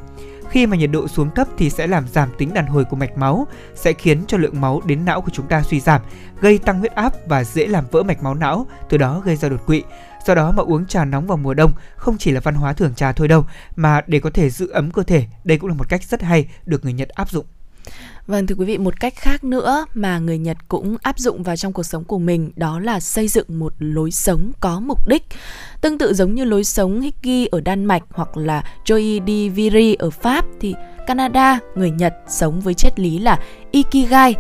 Khi 0.50 0.66
mà 0.66 0.76
nhiệt 0.76 0.90
độ 0.90 1.08
xuống 1.08 1.30
thấp 1.34 1.48
thì 1.58 1.70
sẽ 1.70 1.86
làm 1.86 2.08
giảm 2.08 2.28
tính 2.38 2.54
đàn 2.54 2.66
hồi 2.66 2.84
của 2.84 2.96
mạch 2.96 3.18
máu, 3.18 3.46
sẽ 3.74 3.92
khiến 3.92 4.24
cho 4.26 4.38
lượng 4.38 4.60
máu 4.60 4.80
đến 4.84 5.04
não 5.04 5.20
của 5.20 5.30
chúng 5.32 5.46
ta 5.46 5.62
suy 5.62 5.80
giảm, 5.80 6.00
gây 6.40 6.58
tăng 6.58 6.78
huyết 6.78 6.94
áp 6.94 7.12
và 7.26 7.44
dễ 7.44 7.66
làm 7.66 7.84
vỡ 7.90 8.02
mạch 8.02 8.22
máu 8.22 8.34
não, 8.34 8.66
từ 8.88 8.96
đó 8.96 9.22
gây 9.24 9.36
ra 9.36 9.48
đột 9.48 9.66
quỵ. 9.66 9.82
Do 10.26 10.34
đó 10.34 10.52
mà 10.52 10.62
uống 10.62 10.86
trà 10.86 11.04
nóng 11.04 11.26
vào 11.26 11.36
mùa 11.36 11.54
đông 11.54 11.72
không 11.96 12.18
chỉ 12.18 12.30
là 12.30 12.40
văn 12.40 12.54
hóa 12.54 12.72
thưởng 12.72 12.94
trà 12.94 13.12
thôi 13.12 13.28
đâu, 13.28 13.44
mà 13.76 14.00
để 14.06 14.20
có 14.20 14.30
thể 14.34 14.50
giữ 14.50 14.68
ấm 14.68 14.90
cơ 14.90 15.02
thể, 15.02 15.24
đây 15.44 15.58
cũng 15.58 15.70
là 15.70 15.76
một 15.76 15.88
cách 15.88 16.02
rất 16.02 16.22
hay 16.22 16.48
được 16.66 16.84
người 16.84 16.92
Nhật 16.92 17.08
áp 17.08 17.30
dụng. 17.30 17.46
Vâng 18.26 18.46
thưa 18.46 18.54
quý 18.54 18.64
vị, 18.64 18.78
một 18.78 19.00
cách 19.00 19.14
khác 19.16 19.44
nữa 19.44 19.86
mà 19.94 20.18
người 20.18 20.38
Nhật 20.38 20.56
cũng 20.68 20.96
áp 21.02 21.18
dụng 21.18 21.42
vào 21.42 21.56
trong 21.56 21.72
cuộc 21.72 21.82
sống 21.82 22.04
của 22.04 22.18
mình 22.18 22.50
đó 22.56 22.80
là 22.80 23.00
xây 23.00 23.28
dựng 23.28 23.58
một 23.58 23.72
lối 23.78 24.10
sống 24.10 24.52
có 24.60 24.80
mục 24.80 25.08
đích. 25.08 25.22
Tương 25.80 25.98
tự 25.98 26.14
giống 26.14 26.34
như 26.34 26.44
lối 26.44 26.64
sống 26.64 27.00
Hiki 27.00 27.48
ở 27.50 27.60
Đan 27.60 27.84
Mạch 27.84 28.02
hoặc 28.10 28.36
là 28.36 28.64
Joy 28.84 29.26
di 29.26 29.48
Viri 29.48 29.94
ở 29.94 30.10
Pháp 30.10 30.44
thì 30.60 30.74
Canada, 31.06 31.58
người 31.74 31.90
Nhật 31.90 32.14
sống 32.28 32.60
với 32.60 32.74
triết 32.74 33.00
lý 33.00 33.18
là 33.18 33.38
Ikigai, 33.70 34.34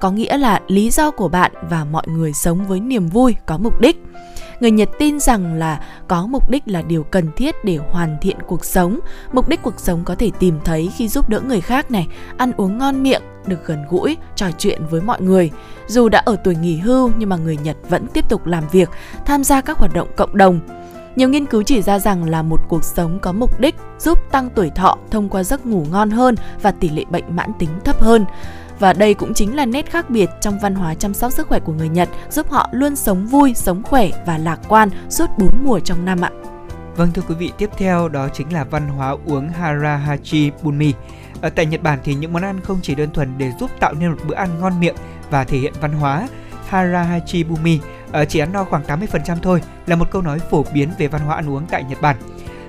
có 0.00 0.10
nghĩa 0.10 0.38
là 0.38 0.60
lý 0.68 0.90
do 0.90 1.10
của 1.10 1.28
bạn 1.28 1.52
và 1.70 1.84
mọi 1.84 2.08
người 2.08 2.32
sống 2.32 2.66
với 2.66 2.80
niềm 2.80 3.08
vui, 3.08 3.36
có 3.46 3.58
mục 3.58 3.80
đích 3.80 3.96
người 4.60 4.70
Nhật 4.70 4.88
tin 4.98 5.20
rằng 5.20 5.54
là 5.54 5.80
có 6.08 6.26
mục 6.26 6.50
đích 6.50 6.62
là 6.66 6.82
điều 6.82 7.02
cần 7.02 7.28
thiết 7.36 7.64
để 7.64 7.78
hoàn 7.90 8.16
thiện 8.20 8.36
cuộc 8.46 8.64
sống. 8.64 9.00
Mục 9.32 9.48
đích 9.48 9.62
cuộc 9.62 9.80
sống 9.80 10.04
có 10.04 10.14
thể 10.14 10.30
tìm 10.38 10.58
thấy 10.64 10.90
khi 10.96 11.08
giúp 11.08 11.28
đỡ 11.28 11.40
người 11.40 11.60
khác 11.60 11.90
này, 11.90 12.06
ăn 12.36 12.52
uống 12.56 12.78
ngon 12.78 13.02
miệng, 13.02 13.22
được 13.46 13.66
gần 13.66 13.84
gũi, 13.90 14.16
trò 14.36 14.46
chuyện 14.58 14.82
với 14.90 15.00
mọi 15.00 15.20
người. 15.20 15.50
Dù 15.86 16.08
đã 16.08 16.22
ở 16.24 16.36
tuổi 16.44 16.54
nghỉ 16.54 16.76
hưu 16.76 17.10
nhưng 17.18 17.28
mà 17.28 17.36
người 17.36 17.56
Nhật 17.56 17.76
vẫn 17.88 18.06
tiếp 18.06 18.28
tục 18.28 18.46
làm 18.46 18.64
việc, 18.72 18.90
tham 19.24 19.44
gia 19.44 19.60
các 19.60 19.78
hoạt 19.78 19.94
động 19.94 20.08
cộng 20.16 20.36
đồng. 20.36 20.60
Nhiều 21.16 21.28
nghiên 21.28 21.46
cứu 21.46 21.62
chỉ 21.62 21.82
ra 21.82 21.98
rằng 21.98 22.30
là 22.30 22.42
một 22.42 22.60
cuộc 22.68 22.84
sống 22.84 23.18
có 23.22 23.32
mục 23.32 23.60
đích 23.60 23.74
giúp 23.98 24.18
tăng 24.30 24.50
tuổi 24.50 24.70
thọ 24.70 24.98
thông 25.10 25.28
qua 25.28 25.42
giấc 25.42 25.66
ngủ 25.66 25.86
ngon 25.90 26.10
hơn 26.10 26.34
và 26.62 26.70
tỷ 26.70 26.88
lệ 26.88 27.04
bệnh 27.10 27.36
mãn 27.36 27.52
tính 27.58 27.70
thấp 27.84 28.00
hơn. 28.00 28.24
Và 28.78 28.92
đây 28.92 29.14
cũng 29.14 29.34
chính 29.34 29.56
là 29.56 29.66
nét 29.66 29.90
khác 29.90 30.10
biệt 30.10 30.30
trong 30.40 30.58
văn 30.58 30.74
hóa 30.74 30.94
chăm 30.94 31.14
sóc 31.14 31.32
sức 31.32 31.48
khỏe 31.48 31.60
của 31.60 31.72
người 31.72 31.88
Nhật, 31.88 32.08
giúp 32.30 32.50
họ 32.50 32.68
luôn 32.72 32.96
sống 32.96 33.26
vui, 33.26 33.54
sống 33.54 33.82
khỏe 33.82 34.10
và 34.26 34.38
lạc 34.38 34.60
quan 34.68 34.90
suốt 35.08 35.26
4 35.38 35.64
mùa 35.64 35.80
trong 35.80 36.04
năm 36.04 36.20
ạ. 36.20 36.30
Vâng 36.96 37.12
thưa 37.14 37.22
quý 37.28 37.34
vị, 37.34 37.52
tiếp 37.58 37.70
theo 37.78 38.08
đó 38.08 38.28
chính 38.28 38.52
là 38.52 38.64
văn 38.64 38.88
hóa 38.88 39.16
uống 39.26 39.48
Harahachi 39.48 40.50
Bunmi. 40.62 40.94
Ở 41.40 41.50
tại 41.50 41.66
Nhật 41.66 41.82
Bản 41.82 41.98
thì 42.04 42.14
những 42.14 42.32
món 42.32 42.42
ăn 42.42 42.60
không 42.60 42.78
chỉ 42.82 42.94
đơn 42.94 43.10
thuần 43.10 43.38
để 43.38 43.52
giúp 43.60 43.70
tạo 43.80 43.94
nên 43.94 44.10
một 44.10 44.18
bữa 44.28 44.34
ăn 44.34 44.60
ngon 44.60 44.80
miệng 44.80 44.94
và 45.30 45.44
thể 45.44 45.58
hiện 45.58 45.72
văn 45.80 45.92
hóa. 45.92 46.28
Harahachi 46.68 47.44
Bunmi 47.44 47.80
ờ, 48.12 48.24
chỉ 48.24 48.38
ăn 48.38 48.52
no 48.52 48.64
khoảng 48.64 48.84
80% 48.84 49.36
thôi 49.42 49.62
là 49.86 49.96
một 49.96 50.10
câu 50.10 50.22
nói 50.22 50.38
phổ 50.38 50.64
biến 50.72 50.90
về 50.98 51.08
văn 51.08 51.22
hóa 51.22 51.36
ăn 51.36 51.50
uống 51.50 51.66
tại 51.66 51.84
Nhật 51.84 52.00
Bản. 52.00 52.16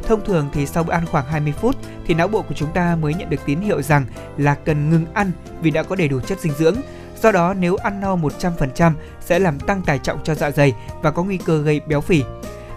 Thông 0.08 0.26
thường 0.26 0.50
thì 0.54 0.66
sau 0.66 0.84
bữa 0.84 0.94
ăn 0.94 1.06
khoảng 1.06 1.26
20 1.26 1.54
phút 1.62 1.76
thì 2.06 2.14
não 2.14 2.28
bộ 2.28 2.42
của 2.42 2.56
chúng 2.56 2.74
ta 2.74 2.96
mới 2.96 3.14
nhận 3.14 3.30
được 3.30 3.40
tín 3.46 3.60
hiệu 3.60 3.82
rằng 3.82 4.06
là 4.38 4.56
cần 4.56 4.90
ngừng 4.90 5.06
ăn 5.14 5.32
vì 5.62 5.72
đã 5.72 5.84
có 5.84 5.96
đầy 5.96 6.08
đủ 6.08 6.20
chất 6.20 6.40
dinh 6.40 6.54
dưỡng. 6.54 6.76
Do 7.22 7.32
đó 7.32 7.54
nếu 7.54 7.76
ăn 7.76 8.00
no 8.02 8.16
100% 8.16 8.92
sẽ 9.20 9.40
làm 9.40 9.60
tăng 9.60 9.82
tải 9.82 10.00
trọng 10.00 10.24
cho 10.24 10.36
dạ 10.36 10.52
dày 10.52 10.74
và 11.02 11.12
có 11.12 11.24
nguy 11.24 11.38
cơ 11.38 11.62
gây 11.62 11.80
béo 11.80 12.02
phì. 12.02 12.24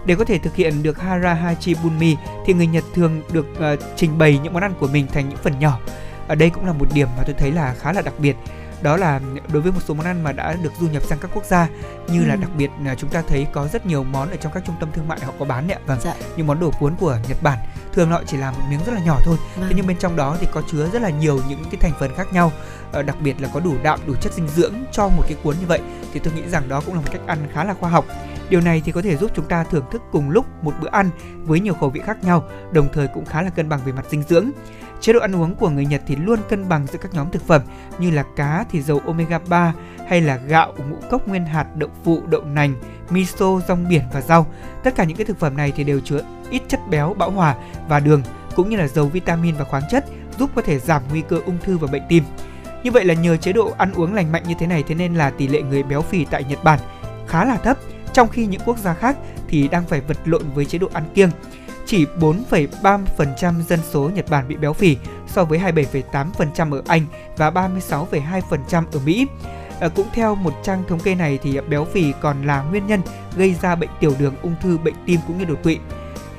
Để 0.05 0.15
có 0.15 0.25
thể 0.25 0.37
thực 0.37 0.55
hiện 0.55 0.83
được 0.83 0.99
Hara 0.99 1.33
Hachi 1.33 1.75
Bunmi 1.83 2.15
thì 2.45 2.53
người 2.53 2.67
Nhật 2.67 2.83
thường 2.93 3.21
được 3.31 3.45
uh, 3.51 3.79
trình 3.95 4.17
bày 4.17 4.39
những 4.43 4.53
món 4.53 4.63
ăn 4.63 4.73
của 4.79 4.87
mình 4.87 5.07
thành 5.07 5.29
những 5.29 5.37
phần 5.37 5.59
nhỏ. 5.59 5.79
Ở 6.27 6.35
đây 6.35 6.49
cũng 6.49 6.65
là 6.65 6.73
một 6.73 6.87
điểm 6.93 7.07
mà 7.17 7.23
tôi 7.25 7.35
thấy 7.37 7.51
là 7.51 7.75
khá 7.79 7.93
là 7.93 8.01
đặc 8.01 8.13
biệt 8.19 8.35
đó 8.81 8.97
là 8.97 9.19
đối 9.53 9.61
với 9.61 9.71
một 9.71 9.79
số 9.85 9.93
món 9.93 10.05
ăn 10.05 10.23
mà 10.23 10.31
đã 10.31 10.55
được 10.63 10.71
du 10.79 10.87
nhập 10.87 11.03
sang 11.03 11.19
các 11.19 11.31
quốc 11.33 11.45
gia 11.45 11.67
như 12.07 12.21
ừ. 12.23 12.27
là 12.27 12.35
đặc 12.35 12.49
biệt 12.57 12.69
là 12.83 12.95
chúng 12.95 13.09
ta 13.09 13.23
thấy 13.27 13.47
có 13.53 13.67
rất 13.67 13.85
nhiều 13.85 14.03
món 14.03 14.29
ở 14.29 14.35
trong 14.35 14.51
các 14.53 14.63
trung 14.65 14.75
tâm 14.79 14.89
thương 14.93 15.07
mại 15.07 15.19
họ 15.19 15.33
có 15.39 15.45
bán 15.45 15.67
đấy 15.67 15.77
ạ 15.77 15.85
vâng 15.87 15.99
dạ. 16.01 16.15
những 16.37 16.47
món 16.47 16.59
đồ 16.59 16.71
cuốn 16.79 16.95
của 16.95 17.17
Nhật 17.29 17.43
Bản 17.43 17.57
thường 17.93 18.09
họ 18.09 18.21
chỉ 18.27 18.37
làm 18.37 18.53
một 18.53 18.65
miếng 18.69 18.79
rất 18.85 18.93
là 18.93 19.01
nhỏ 19.05 19.19
thôi 19.23 19.37
vâng. 19.55 19.69
thế 19.69 19.73
nhưng 19.75 19.87
bên 19.87 19.97
trong 19.97 20.15
đó 20.15 20.37
thì 20.39 20.47
có 20.51 20.61
chứa 20.71 20.89
rất 20.93 21.01
là 21.01 21.09
nhiều 21.09 21.39
những 21.49 21.63
cái 21.63 21.79
thành 21.79 21.93
phần 21.99 22.15
khác 22.15 22.33
nhau 22.33 22.51
ờ, 22.91 23.03
đặc 23.03 23.15
biệt 23.23 23.41
là 23.41 23.49
có 23.53 23.59
đủ 23.59 23.75
đạm 23.83 23.99
đủ 24.07 24.15
chất 24.21 24.33
dinh 24.33 24.47
dưỡng 24.47 24.73
cho 24.91 25.07
một 25.07 25.23
cái 25.27 25.37
cuốn 25.43 25.55
như 25.59 25.65
vậy 25.67 25.79
thì 26.13 26.19
tôi 26.19 26.33
nghĩ 26.33 26.41
rằng 26.49 26.69
đó 26.69 26.81
cũng 26.85 26.95
là 26.95 27.01
một 27.01 27.07
cách 27.11 27.21
ăn 27.27 27.47
khá 27.53 27.63
là 27.63 27.73
khoa 27.73 27.89
học 27.89 28.05
Điều 28.51 28.61
này 28.61 28.81
thì 28.85 28.91
có 28.91 29.01
thể 29.01 29.17
giúp 29.17 29.31
chúng 29.35 29.45
ta 29.45 29.63
thưởng 29.63 29.85
thức 29.91 30.01
cùng 30.11 30.29
lúc 30.29 30.45
một 30.61 30.73
bữa 30.81 30.89
ăn 30.91 31.09
với 31.43 31.59
nhiều 31.59 31.73
khẩu 31.73 31.89
vị 31.89 32.01
khác 32.05 32.23
nhau, 32.23 32.47
đồng 32.71 32.87
thời 32.93 33.07
cũng 33.07 33.25
khá 33.25 33.41
là 33.41 33.49
cân 33.49 33.69
bằng 33.69 33.79
về 33.85 33.91
mặt 33.91 34.05
dinh 34.09 34.23
dưỡng. 34.23 34.51
Chế 35.01 35.13
độ 35.13 35.19
ăn 35.19 35.35
uống 35.35 35.55
của 35.55 35.69
người 35.69 35.85
Nhật 35.85 36.01
thì 36.07 36.15
luôn 36.15 36.39
cân 36.49 36.69
bằng 36.69 36.87
giữa 36.91 36.99
các 37.01 37.13
nhóm 37.13 37.31
thực 37.31 37.47
phẩm 37.47 37.61
như 37.99 38.11
là 38.11 38.23
cá 38.35 38.65
thì 38.71 38.81
dầu 38.81 39.01
omega 39.05 39.39
3 39.39 39.73
hay 40.07 40.21
là 40.21 40.35
gạo, 40.35 40.73
ngũ 40.89 40.95
cốc 41.09 41.27
nguyên 41.27 41.45
hạt, 41.45 41.65
đậu 41.75 41.89
phụ, 42.03 42.21
đậu 42.27 42.43
nành, 42.43 42.75
miso, 43.09 43.59
rong 43.67 43.89
biển 43.89 44.01
và 44.13 44.21
rau. 44.21 44.45
Tất 44.83 44.95
cả 44.95 45.03
những 45.03 45.17
cái 45.17 45.25
thực 45.25 45.39
phẩm 45.39 45.57
này 45.57 45.73
thì 45.75 45.83
đều 45.83 45.99
chứa 45.99 46.21
ít 46.49 46.61
chất 46.67 46.79
béo, 46.89 47.13
bão 47.13 47.31
hòa 47.31 47.55
và 47.87 47.99
đường 47.99 48.21
cũng 48.55 48.69
như 48.69 48.77
là 48.77 48.87
dầu 48.87 49.07
vitamin 49.07 49.55
và 49.55 49.63
khoáng 49.63 49.83
chất 49.89 50.05
giúp 50.39 50.49
có 50.55 50.61
thể 50.61 50.79
giảm 50.79 51.01
nguy 51.09 51.21
cơ 51.21 51.39
ung 51.45 51.57
thư 51.63 51.77
và 51.77 51.87
bệnh 51.91 52.03
tim. 52.09 52.23
Như 52.83 52.91
vậy 52.91 53.05
là 53.05 53.13
nhờ 53.13 53.37
chế 53.37 53.53
độ 53.53 53.73
ăn 53.77 53.91
uống 53.95 54.13
lành 54.13 54.31
mạnh 54.31 54.43
như 54.47 54.53
thế 54.59 54.67
này 54.67 54.83
thế 54.87 54.95
nên 54.95 55.15
là 55.15 55.29
tỷ 55.29 55.47
lệ 55.47 55.61
người 55.61 55.83
béo 55.83 56.01
phì 56.01 56.25
tại 56.25 56.43
Nhật 56.43 56.63
Bản 56.63 56.79
khá 57.27 57.45
là 57.45 57.57
thấp, 57.57 57.77
trong 58.13 58.27
khi 58.27 58.45
những 58.45 58.61
quốc 58.65 58.77
gia 58.77 58.93
khác 58.93 59.17
thì 59.47 59.67
đang 59.67 59.85
phải 59.85 60.01
vật 60.01 60.17
lộn 60.25 60.41
với 60.55 60.65
chế 60.65 60.77
độ 60.77 60.87
ăn 60.93 61.03
kiêng 61.13 61.29
chỉ 61.91 62.05
4,3% 62.19 63.61
dân 63.61 63.79
số 63.91 64.09
Nhật 64.15 64.25
Bản 64.29 64.47
bị 64.47 64.55
béo 64.55 64.73
phì 64.73 64.97
so 65.27 65.43
với 65.43 65.59
27,8% 65.59 66.73
ở 66.73 66.81
Anh 66.87 67.05
và 67.37 67.49
36,2% 67.49 68.83
ở 68.93 68.99
Mỹ. 69.05 69.27
À, 69.79 69.87
cũng 69.87 70.07
theo 70.13 70.35
một 70.35 70.53
trang 70.63 70.83
thống 70.87 70.99
kê 70.99 71.15
này 71.15 71.39
thì 71.43 71.59
béo 71.69 71.85
phì 71.85 72.13
còn 72.21 72.45
là 72.45 72.61
nguyên 72.61 72.87
nhân 72.87 73.01
gây 73.35 73.55
ra 73.61 73.75
bệnh 73.75 73.89
tiểu 73.99 74.13
đường, 74.19 74.33
ung 74.41 74.55
thư, 74.61 74.77
bệnh 74.77 74.93
tim 75.05 75.19
cũng 75.27 75.37
như 75.37 75.45
đột 75.45 75.63
quỵ. 75.63 75.77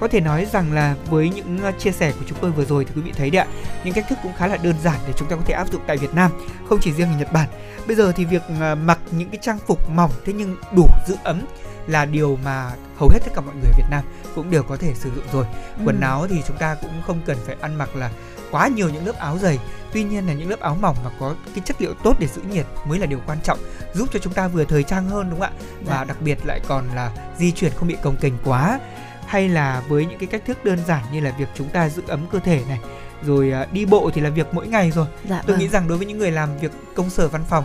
Có 0.01 0.09
thể 0.09 0.21
nói 0.21 0.47
rằng 0.53 0.73
là 0.73 0.97
với 1.11 1.31
những 1.31 1.59
ờ, 1.63 1.73
chia 1.79 1.93
sẻ 1.93 2.13
của 2.13 2.25
chúng 2.27 2.39
tôi 2.41 2.51
vừa 2.51 2.65
rồi 2.65 2.85
thì 2.85 2.93
quý 2.97 3.03
vị 3.03 3.13
thấy 3.17 3.31
đấy 3.31 3.47
ạ, 3.47 3.47
những 3.85 3.95
cách 3.95 4.07
thức 4.09 4.19
cũng 4.23 4.33
khá 4.37 4.47
là 4.47 4.57
đơn 4.57 4.75
giản 4.83 5.01
để 5.07 5.13
chúng 5.17 5.29
ta 5.29 5.37
có 5.37 5.43
thể 5.47 5.55
áp 5.55 5.69
dụng 5.73 5.83
tại 5.87 5.97
Việt 5.97 6.15
Nam, 6.15 6.31
không 6.69 6.79
chỉ 6.83 6.93
riêng 6.93 7.09
ở 7.09 7.19
Nhật 7.19 7.33
Bản. 7.33 7.49
Bây 7.87 7.97
giờ 7.97 8.13
thì 8.13 8.25
việc 8.25 8.43
ờ, 8.61 8.75
mặc 8.75 8.99
những 9.11 9.29
cái 9.29 9.39
trang 9.43 9.59
phục 9.67 9.91
mỏng 9.91 10.11
thế 10.25 10.33
nhưng 10.33 10.57
đủ 10.77 10.89
giữ 11.07 11.17
ấm 11.25 11.41
là 11.87 12.05
điều 12.05 12.39
mà 12.45 12.71
hầu 12.97 13.09
hết 13.09 13.19
tất 13.25 13.31
cả 13.35 13.41
mọi 13.41 13.55
người 13.55 13.71
Việt 13.77 13.87
Nam 13.91 14.05
cũng 14.35 14.51
đều 14.51 14.63
có 14.63 14.77
thể 14.77 14.95
sử 14.95 15.11
dụng 15.15 15.25
rồi. 15.33 15.47
Ừ. 15.79 15.83
Quần 15.87 16.01
áo 16.01 16.27
thì 16.31 16.43
chúng 16.47 16.57
ta 16.57 16.75
cũng 16.75 17.03
không 17.07 17.21
cần 17.27 17.37
phải 17.47 17.57
ăn 17.61 17.75
mặc 17.75 17.97
là 17.97 18.11
quá 18.51 18.69
nhiều 18.69 18.89
những 18.89 19.07
lớp 19.07 19.19
áo 19.19 19.39
dày. 19.39 19.59
Tuy 19.93 20.05
nhiên 20.05 20.27
là 20.27 20.33
những 20.33 20.51
lớp 20.51 20.61
áo 20.61 20.77
mỏng 20.81 20.97
mà 21.05 21.11
có 21.21 21.35
cái 21.55 21.63
chất 21.65 21.83
liệu 21.83 21.95
tốt 22.05 22.17
để 22.19 22.27
giữ 22.27 22.43
nhiệt 22.43 22.67
mới 22.87 22.99
là 22.99 23.07
điều 23.07 23.19
quan 23.27 23.39
trọng, 23.45 23.59
giúp 23.95 24.09
cho 24.13 24.19
chúng 24.19 24.33
ta 24.33 24.49
vừa 24.49 24.65
thời 24.65 24.83
trang 24.83 25.09
hơn 25.09 25.31
đúng 25.31 25.41
không 25.41 25.49
ạ? 25.49 25.63
Và 25.85 25.97
dạ. 25.99 26.05
đặc 26.05 26.17
biệt 26.21 26.39
lại 26.47 26.61
còn 26.69 26.89
là 26.95 27.11
di 27.39 27.53
chuyển 27.53 27.73
không 27.77 27.89
bị 27.89 27.97
cồng 28.03 28.17
kềnh 28.17 28.35
quá 28.45 28.79
hay 29.27 29.49
là 29.49 29.83
với 29.89 30.07
những 30.07 30.19
cái 30.19 30.27
cách 30.27 30.43
thức 30.47 30.65
đơn 30.65 30.79
giản 30.87 31.05
như 31.13 31.21
là 31.21 31.35
việc 31.39 31.49
chúng 31.55 31.69
ta 31.69 31.89
giữ 31.89 32.03
ấm 32.07 32.27
cơ 32.33 32.39
thể 32.39 32.63
này 32.69 32.79
rồi 33.25 33.53
à, 33.53 33.67
đi 33.73 33.85
bộ 33.85 34.11
thì 34.15 34.21
là 34.21 34.31
việc 34.31 34.47
mỗi 34.53 34.69
ngày 34.69 34.91
rồi 34.91 35.07
dạ, 35.29 35.43
tôi 35.47 35.57
vâng. 35.57 35.59
nghĩ 35.59 35.69
rằng 35.69 35.89
đối 35.89 35.99
với 35.99 36.07
những 36.07 36.19
người 36.19 36.31
làm 36.31 36.59
việc 36.59 36.73
công 36.95 37.11
sở 37.11 37.29
văn 37.29 37.45
phòng 37.49 37.65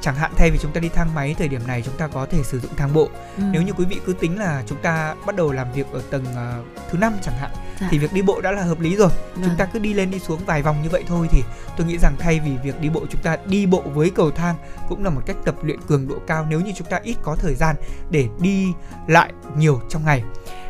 chẳng 0.00 0.14
hạn 0.14 0.32
thay 0.36 0.50
vì 0.50 0.58
chúng 0.58 0.72
ta 0.72 0.80
đi 0.80 0.88
thang 0.88 1.14
máy 1.14 1.34
thời 1.38 1.48
điểm 1.48 1.60
này 1.66 1.82
chúng 1.82 1.96
ta 1.96 2.08
có 2.08 2.26
thể 2.26 2.42
sử 2.42 2.60
dụng 2.60 2.72
thang 2.76 2.94
bộ 2.94 3.08
ừ. 3.36 3.42
nếu 3.52 3.62
như 3.62 3.72
quý 3.72 3.84
vị 3.84 4.00
cứ 4.06 4.12
tính 4.12 4.38
là 4.38 4.62
chúng 4.66 4.78
ta 4.82 5.14
bắt 5.26 5.36
đầu 5.36 5.52
làm 5.52 5.72
việc 5.72 5.86
ở 5.92 6.02
tầng 6.10 6.24
uh, 6.24 6.66
thứ 6.90 6.98
năm 6.98 7.12
chẳng 7.22 7.38
hạn 7.38 7.50
dạ. 7.80 7.88
thì 7.90 7.98
việc 7.98 8.12
đi 8.12 8.22
bộ 8.22 8.40
đã 8.40 8.52
là 8.52 8.62
hợp 8.62 8.80
lý 8.80 8.96
rồi 8.96 9.08
vâng. 9.08 9.44
chúng 9.44 9.56
ta 9.58 9.64
cứ 9.64 9.78
đi 9.78 9.94
lên 9.94 10.10
đi 10.10 10.18
xuống 10.18 10.40
vài 10.46 10.62
vòng 10.62 10.82
như 10.82 10.88
vậy 10.88 11.04
thôi 11.06 11.28
thì 11.30 11.42
tôi 11.76 11.86
nghĩ 11.86 11.98
rằng 11.98 12.16
thay 12.18 12.40
vì 12.40 12.56
việc 12.64 12.80
đi 12.80 12.88
bộ 12.88 13.06
chúng 13.10 13.22
ta 13.22 13.36
đi 13.46 13.66
bộ 13.66 13.80
với 13.80 14.10
cầu 14.10 14.30
thang 14.30 14.56
cũng 14.88 15.04
là 15.04 15.10
một 15.10 15.22
cách 15.26 15.36
tập 15.44 15.54
luyện 15.62 15.80
cường 15.88 16.08
độ 16.08 16.16
cao 16.26 16.46
nếu 16.48 16.60
như 16.60 16.72
chúng 16.76 16.86
ta 16.86 17.00
ít 17.02 17.16
có 17.22 17.36
thời 17.36 17.54
gian 17.54 17.76
để 18.10 18.28
đi 18.40 18.72
lại 19.06 19.32
nhiều 19.56 19.80
trong 19.88 20.04
ngày 20.04 20.22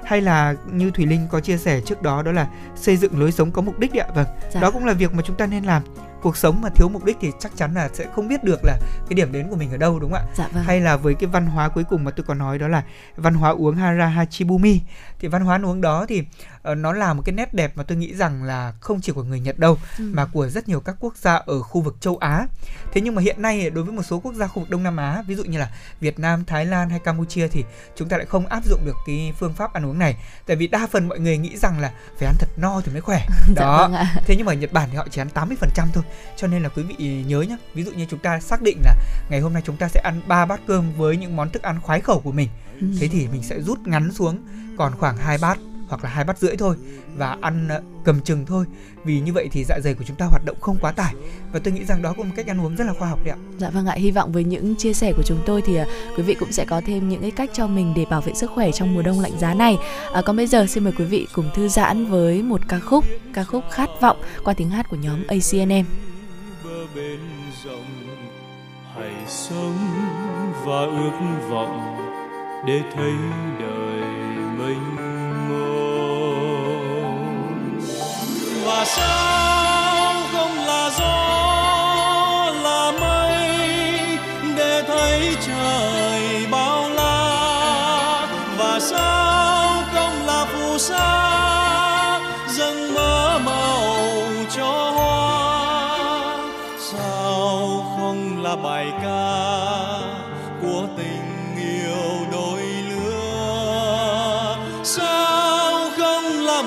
hay 0.04 0.20
là 0.20 0.54
như 0.72 0.90
thùy 0.90 1.06
linh 1.06 1.26
có 1.30 1.40
chia 1.40 1.58
sẻ 1.58 1.80
trước 1.80 2.02
đó 2.02 2.22
đó 2.22 2.32
là 2.32 2.48
xây 2.76 2.96
dựng 2.96 3.20
lối 3.20 3.32
sống 3.32 3.50
có 3.50 3.62
mục 3.62 3.78
đích 3.78 3.92
ạ 3.92 4.06
vâng 4.14 4.26
dạ. 4.50 4.60
đó 4.60 4.70
cũng 4.70 4.84
là 4.84 4.92
việc 4.92 5.14
mà 5.14 5.22
chúng 5.26 5.36
ta 5.36 5.46
nên 5.46 5.64
làm 5.64 5.82
cuộc 6.22 6.36
sống 6.36 6.60
mà 6.60 6.68
thiếu 6.68 6.88
mục 6.88 7.04
đích 7.04 7.16
thì 7.20 7.32
chắc 7.38 7.56
chắn 7.56 7.74
là 7.74 7.88
sẽ 7.92 8.06
không 8.14 8.28
biết 8.28 8.44
được 8.44 8.64
là 8.64 8.78
cái 9.08 9.14
điểm 9.14 9.32
đến 9.32 9.48
của 9.50 9.56
mình 9.56 9.70
ở 9.70 9.76
đâu 9.76 9.98
đúng 9.98 10.12
không 10.12 10.20
ạ? 10.20 10.32
Dạ 10.34 10.48
vâng. 10.52 10.64
Hay 10.64 10.80
là 10.80 10.96
với 10.96 11.14
cái 11.14 11.26
văn 11.26 11.46
hóa 11.46 11.68
cuối 11.68 11.84
cùng 11.84 12.04
mà 12.04 12.10
tôi 12.10 12.24
có 12.28 12.34
nói 12.34 12.58
đó 12.58 12.68
là 12.68 12.82
văn 13.16 13.34
hóa 13.34 13.50
uống 13.50 13.76
hara 13.76 14.06
hachibumi 14.06 14.80
thì 15.18 15.28
văn 15.28 15.42
hóa 15.42 15.60
uống 15.64 15.80
đó 15.80 16.06
thì 16.08 16.24
uh, 16.72 16.78
nó 16.78 16.92
là 16.92 17.12
một 17.14 17.22
cái 17.24 17.32
nét 17.32 17.54
đẹp 17.54 17.72
mà 17.74 17.82
tôi 17.82 17.98
nghĩ 17.98 18.14
rằng 18.14 18.44
là 18.44 18.72
không 18.80 19.00
chỉ 19.00 19.12
của 19.12 19.22
người 19.22 19.40
Nhật 19.40 19.58
đâu 19.58 19.78
ừ. 19.98 20.10
mà 20.12 20.24
của 20.24 20.48
rất 20.48 20.68
nhiều 20.68 20.80
các 20.80 20.96
quốc 21.00 21.16
gia 21.16 21.34
ở 21.34 21.62
khu 21.62 21.80
vực 21.80 21.96
châu 22.00 22.16
Á. 22.16 22.46
Thế 22.92 23.00
nhưng 23.00 23.14
mà 23.14 23.22
hiện 23.22 23.42
nay 23.42 23.70
đối 23.70 23.84
với 23.84 23.94
một 23.94 24.02
số 24.02 24.20
quốc 24.20 24.34
gia 24.34 24.46
khu 24.46 24.60
vực 24.60 24.70
Đông 24.70 24.82
Nam 24.82 24.96
Á, 24.96 25.22
ví 25.26 25.34
dụ 25.34 25.44
như 25.44 25.58
là 25.58 25.70
Việt 26.00 26.18
Nam, 26.18 26.44
Thái 26.44 26.66
Lan 26.66 26.90
hay 26.90 26.98
Campuchia 26.98 27.48
thì 27.48 27.64
chúng 27.96 28.08
ta 28.08 28.16
lại 28.16 28.26
không 28.26 28.46
áp 28.46 28.64
dụng 28.64 28.80
được 28.84 28.96
cái 29.06 29.32
phương 29.38 29.54
pháp 29.54 29.72
ăn 29.72 29.86
uống 29.86 29.98
này. 29.98 30.16
Tại 30.46 30.56
vì 30.56 30.66
đa 30.66 30.86
phần 30.86 31.08
mọi 31.08 31.18
người 31.18 31.38
nghĩ 31.38 31.56
rằng 31.56 31.78
là 31.78 31.92
phải 32.18 32.26
ăn 32.26 32.34
thật 32.38 32.48
no 32.56 32.80
thì 32.84 32.92
mới 32.92 33.00
khỏe. 33.00 33.26
Dạ 33.56 33.62
đó. 33.62 33.78
Vâng 33.78 33.94
ạ. 33.94 34.14
Thế 34.26 34.36
nhưng 34.36 34.46
mà 34.46 34.54
Nhật 34.54 34.72
Bản 34.72 34.88
thì 34.90 34.96
họ 34.96 35.06
chỉ 35.10 35.20
ăn 35.20 35.28
80% 35.34 35.86
thôi. 35.92 36.04
Cho 36.36 36.46
nên 36.46 36.62
là 36.62 36.68
quý 36.68 36.82
vị 36.82 37.24
nhớ 37.24 37.40
nhá, 37.40 37.56
ví 37.74 37.82
dụ 37.82 37.92
như 37.92 38.06
chúng 38.10 38.20
ta 38.20 38.40
xác 38.40 38.62
định 38.62 38.78
là 38.84 38.94
ngày 39.30 39.40
hôm 39.40 39.52
nay 39.52 39.62
chúng 39.66 39.76
ta 39.76 39.88
sẽ 39.88 40.00
ăn 40.00 40.20
ba 40.26 40.46
bát 40.46 40.60
cơm 40.66 40.92
với 40.92 41.16
những 41.16 41.36
món 41.36 41.50
thức 41.50 41.62
ăn 41.62 41.80
khoái 41.80 42.00
khẩu 42.00 42.20
của 42.20 42.32
mình. 42.32 42.48
Ừ. 42.80 42.86
Thế 43.00 43.08
thì 43.08 43.28
mình 43.28 43.42
sẽ 43.42 43.60
rút 43.60 43.78
ngắn 43.86 44.12
xuống 44.12 44.38
còn 44.78 44.92
khoảng 44.98 45.16
hai 45.16 45.38
bát 45.38 45.58
hoặc 45.90 46.04
là 46.04 46.10
hai 46.10 46.24
bát 46.24 46.38
rưỡi 46.38 46.56
thôi 46.56 46.76
và 47.16 47.36
ăn 47.40 47.68
ờ, 47.68 47.82
cầm 48.04 48.20
chừng 48.20 48.46
thôi 48.46 48.64
vì 49.04 49.20
như 49.20 49.32
vậy 49.32 49.48
thì 49.52 49.64
dạ 49.68 49.78
dày 49.84 49.94
của 49.94 50.04
chúng 50.06 50.16
ta 50.16 50.26
hoạt 50.26 50.42
động 50.44 50.56
không 50.60 50.76
quá 50.80 50.92
tải 50.92 51.14
và 51.52 51.60
tôi 51.64 51.74
nghĩ 51.74 51.84
rằng 51.84 52.02
đó 52.02 52.12
cũng 52.12 52.24
là 52.24 52.28
một 52.28 52.34
cách 52.36 52.46
ăn 52.46 52.60
uống 52.60 52.76
rất 52.76 52.84
là 52.84 52.92
khoa 52.98 53.08
học 53.08 53.18
đấy 53.24 53.30
ạ. 53.30 53.38
Dạ 53.58 53.70
vâng 53.70 53.86
ạ, 53.86 53.94
hy 53.94 54.10
vọng 54.10 54.32
với 54.32 54.44
những 54.44 54.76
chia 54.76 54.92
sẻ 54.92 55.12
của 55.16 55.22
chúng 55.22 55.42
tôi 55.46 55.62
thì 55.62 55.80
uh, 55.80 55.86
quý 56.16 56.22
vị 56.22 56.34
cũng 56.34 56.52
sẽ 56.52 56.64
có 56.64 56.80
thêm 56.86 57.08
những 57.08 57.20
cái 57.20 57.30
cách 57.30 57.50
cho 57.52 57.66
mình 57.66 57.92
để 57.96 58.04
bảo 58.10 58.20
vệ 58.20 58.34
sức 58.34 58.50
khỏe 58.54 58.70
trong 58.72 58.94
mùa 58.94 59.02
đông 59.02 59.20
lạnh 59.20 59.38
giá 59.38 59.54
này. 59.54 59.76
À, 60.12 60.22
còn 60.22 60.36
bây 60.36 60.46
giờ 60.46 60.66
xin 60.66 60.84
mời 60.84 60.92
quý 60.98 61.04
vị 61.04 61.26
cùng 61.32 61.50
thư 61.54 61.68
giãn 61.68 62.06
với 62.06 62.42
một 62.42 62.60
ca 62.68 62.78
khúc, 62.78 63.04
ca 63.34 63.44
khúc 63.44 63.64
Khát 63.70 63.88
vọng 64.00 64.16
qua 64.44 64.54
tiếng 64.54 64.70
hát 64.70 64.86
của 64.90 64.96
nhóm 64.96 65.22
ACNM. 65.28 65.86
bên 66.94 67.20
rộng 67.64 67.84
hãy 68.94 69.14
sống 69.26 69.78
và 70.64 70.80
ước 70.80 71.48
vọng 71.50 71.96
để 72.66 72.80
thấy 72.94 73.12
đời 73.60 74.02
mênh 74.58 75.19
và 78.64 78.84
sao 78.84 80.14
không 80.32 80.58
là 80.66 80.90
gió 80.98 82.52
là 82.62 82.92
mây 83.00 84.18
để 84.56 84.82
thấy 84.88 85.36
trời 85.46 86.46
bao 86.50 86.90
la? 86.90 88.26
Và 88.58 88.78
sao 88.80 89.82
không 89.94 90.26
là 90.26 90.44
phù 90.44 90.78
sa 90.78 91.40
dâng 92.48 92.94
mơ 92.94 93.40
màu 93.44 94.22
cho 94.56 94.90
hoa? 94.96 96.38
Sao 96.78 97.84
không 97.96 98.42
là 98.42 98.56
bài 98.56 98.86
ca 99.02 99.60
của 100.62 100.86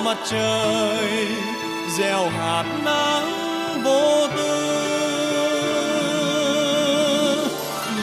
mặt 0.04 0.18
trời 0.30 1.53
gieo 1.98 2.30
hạt 2.30 2.66
nắng 2.86 3.84
vô 3.84 4.28
tư. 4.38 4.70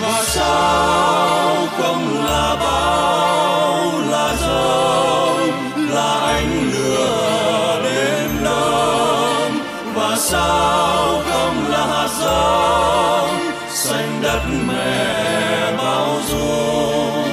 Và 0.03 0.23
sao 0.27 1.67
không 1.79 2.25
là 2.25 2.57
bao 2.61 3.93
là 4.11 4.35
giông 4.41 5.89
là 5.91 6.21
ánh 6.21 6.71
lửa 6.73 7.81
đêm 7.85 8.45
đông 8.45 9.53
và 9.95 10.17
sao 10.19 11.23
không 11.31 11.69
là 11.69 11.87
hạt 11.87 12.09
giống, 12.21 13.53
xanh 13.71 14.21
đất 14.23 14.43
mẹ 14.69 15.73
bao 15.79 16.21
dung? 16.29 17.25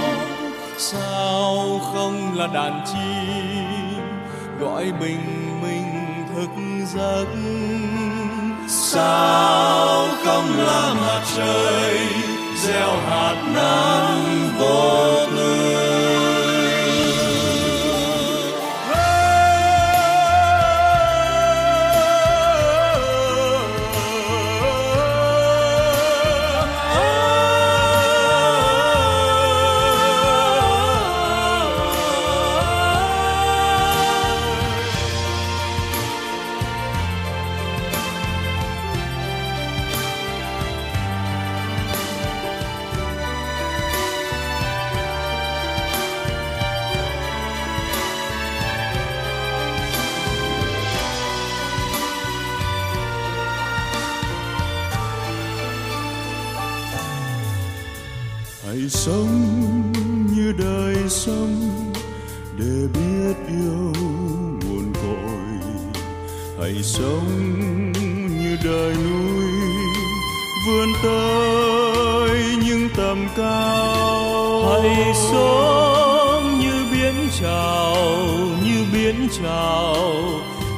Sao 0.77 1.81
không 1.93 2.37
là 2.37 2.47
đàn 2.47 2.85
chim, 2.85 4.01
gọi 4.59 4.91
bình 5.01 5.36
giấc. 6.93 7.27
Sao 8.67 10.07
không 10.25 10.57
là 10.57 10.93
mặt 10.93 11.21
trời 11.35 11.97
gieo 12.55 12.97
hạt 13.09 13.35
nắng? 13.55 14.06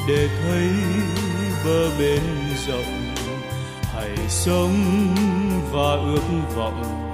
để 0.10 0.28
thấy 0.44 0.70
bờ 1.66 1.90
bên 2.00 2.22
rộng. 2.68 3.16
Hãy 3.94 4.18
sống 4.30 4.76
và 5.72 5.92
ước 5.92 6.56
vọng 6.56 7.14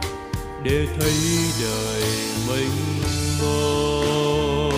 để 0.64 0.88
thấy 1.00 1.14
đời 1.62 2.04
mênh 2.48 3.02
mông. 3.42 4.72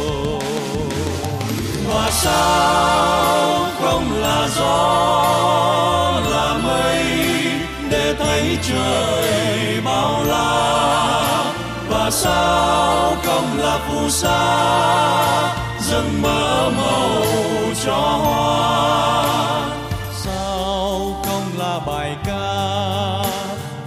Mà 1.88 2.10
sao 2.12 3.70
không 3.82 4.22
là 4.22 4.48
gió, 4.58 6.22
là 6.30 6.58
mây, 6.64 7.04
để 7.90 8.16
thấy 8.20 8.58
trời 8.70 9.82
bao 9.86 10.24
la. 10.24 11.54
Và 11.90 12.10
sao 12.12 13.16
không 13.26 13.58
là 13.58 13.80
phù 13.88 14.10
sa 14.10 15.67
giấc 15.88 16.04
mơ 16.22 16.72
màu 16.78 17.24
cho 17.86 17.96
hoa. 17.96 19.64
Sao 20.14 21.22
không 21.26 21.44
là 21.58 21.80
bài 21.88 22.16
ca 22.26 23.24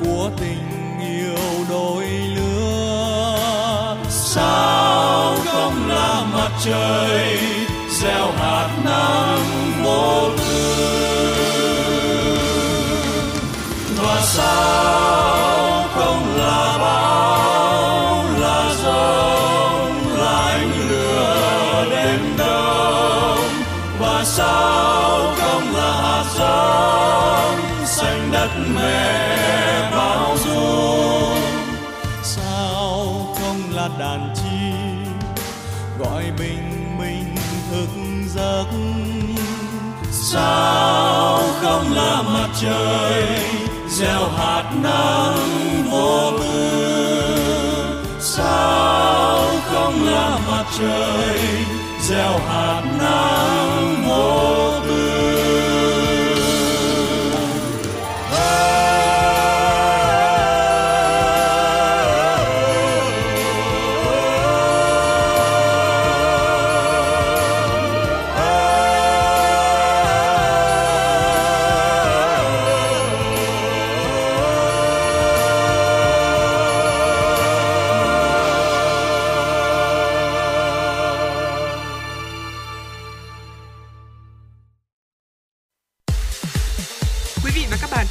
của 0.00 0.30
tình 0.36 0.98
yêu 1.00 1.64
đôi 1.70 2.04
lứa? 2.04 3.96
Sao 4.08 5.36
không 5.44 5.88
là 5.88 6.24
mặt 6.32 6.50
trời 6.64 7.38
gieo 7.90 8.32
hạt 8.36 8.68
không 41.62 41.92
là 41.94 42.22
mặt 42.22 42.48
trời, 42.60 43.24
gieo 43.88 44.28
hạt 44.36 44.64
nắng 44.82 45.84
vô 45.90 46.30
tư. 46.38 46.80
Sao 48.20 49.46
không 49.64 50.06
là 50.06 50.38
mặt 50.50 50.64
trời, 50.78 51.38
gieo 52.00 52.38
hạt 52.48 52.82
nắng 52.98 54.04
vô 54.08 54.54
tư 54.54 54.59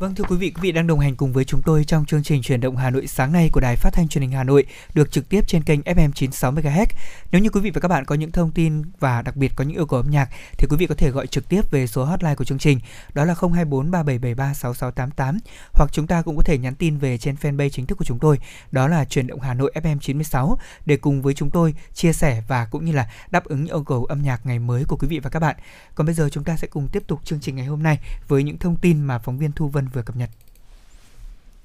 Vâng 0.00 0.14
thưa 0.14 0.24
quý 0.28 0.36
vị, 0.36 0.50
quý 0.50 0.60
vị 0.62 0.72
đang 0.72 0.86
đồng 0.86 0.98
hành 0.98 1.16
cùng 1.16 1.32
với 1.32 1.44
chúng 1.44 1.62
tôi 1.62 1.84
trong 1.84 2.04
chương 2.04 2.22
trình 2.22 2.42
truyền 2.42 2.60
động 2.60 2.76
Hà 2.76 2.90
Nội 2.90 3.06
sáng 3.06 3.32
nay 3.32 3.50
của 3.52 3.60
Đài 3.60 3.76
Phát 3.76 3.92
thanh 3.92 4.08
Truyền 4.08 4.22
hình 4.22 4.32
Hà 4.32 4.44
Nội 4.44 4.66
được 4.94 5.10
trực 5.10 5.28
tiếp 5.28 5.44
trên 5.46 5.62
kênh 5.62 5.80
FM 5.80 6.12
96 6.12 6.52
MHz. 6.52 6.86
Nếu 7.32 7.42
như 7.42 7.50
quý 7.50 7.60
vị 7.60 7.70
và 7.70 7.80
các 7.80 7.88
bạn 7.88 8.04
có 8.04 8.14
những 8.14 8.32
thông 8.32 8.50
tin 8.50 8.82
và 8.98 9.22
đặc 9.22 9.36
biệt 9.36 9.52
có 9.56 9.64
những 9.64 9.76
yêu 9.76 9.86
cầu 9.86 10.00
âm 10.00 10.10
nhạc 10.10 10.28
thì 10.58 10.66
quý 10.70 10.76
vị 10.76 10.86
có 10.86 10.94
thể 10.94 11.10
gọi 11.10 11.26
trực 11.26 11.48
tiếp 11.48 11.70
về 11.70 11.86
số 11.86 12.04
hotline 12.04 12.34
của 12.34 12.44
chương 12.44 12.58
trình 12.58 12.80
đó 13.14 13.24
là 13.24 13.34
024 13.34 13.90
3773 13.90 14.54
6688 14.54 15.38
hoặc 15.72 15.90
chúng 15.92 16.06
ta 16.06 16.22
cũng 16.22 16.36
có 16.36 16.42
thể 16.42 16.58
nhắn 16.58 16.74
tin 16.74 16.98
về 16.98 17.18
trên 17.18 17.34
fanpage 17.34 17.68
chính 17.68 17.86
thức 17.86 17.98
của 17.98 18.04
chúng 18.04 18.18
tôi 18.18 18.38
đó 18.72 18.88
là 18.88 19.04
truyền 19.04 19.26
động 19.26 19.40
Hà 19.40 19.54
Nội 19.54 19.72
FM 19.74 19.98
96 19.98 20.58
để 20.86 20.96
cùng 20.96 21.22
với 21.22 21.34
chúng 21.34 21.50
tôi 21.50 21.74
chia 21.94 22.12
sẻ 22.12 22.42
và 22.48 22.64
cũng 22.70 22.84
như 22.84 22.92
là 22.92 23.10
đáp 23.30 23.44
ứng 23.44 23.64
những 23.64 23.74
yêu 23.76 23.84
cầu 23.84 24.04
âm 24.04 24.22
nhạc 24.22 24.46
ngày 24.46 24.58
mới 24.58 24.84
của 24.84 24.96
quý 24.96 25.08
vị 25.08 25.18
và 25.18 25.30
các 25.30 25.40
bạn. 25.40 25.56
Còn 25.94 26.06
bây 26.06 26.14
giờ 26.14 26.28
chúng 26.32 26.44
ta 26.44 26.56
sẽ 26.56 26.68
cùng 26.68 26.88
tiếp 26.88 27.02
tục 27.06 27.20
chương 27.24 27.40
trình 27.40 27.56
ngày 27.56 27.66
hôm 27.66 27.82
nay 27.82 27.98
với 28.28 28.42
những 28.42 28.58
thông 28.58 28.76
tin 28.76 29.02
mà 29.02 29.18
phóng 29.18 29.38
viên 29.38 29.52
Thu 29.52 29.68
Vân 29.68 29.89
vừa 29.92 30.02
cập 30.02 30.16
nhật. 30.16 30.30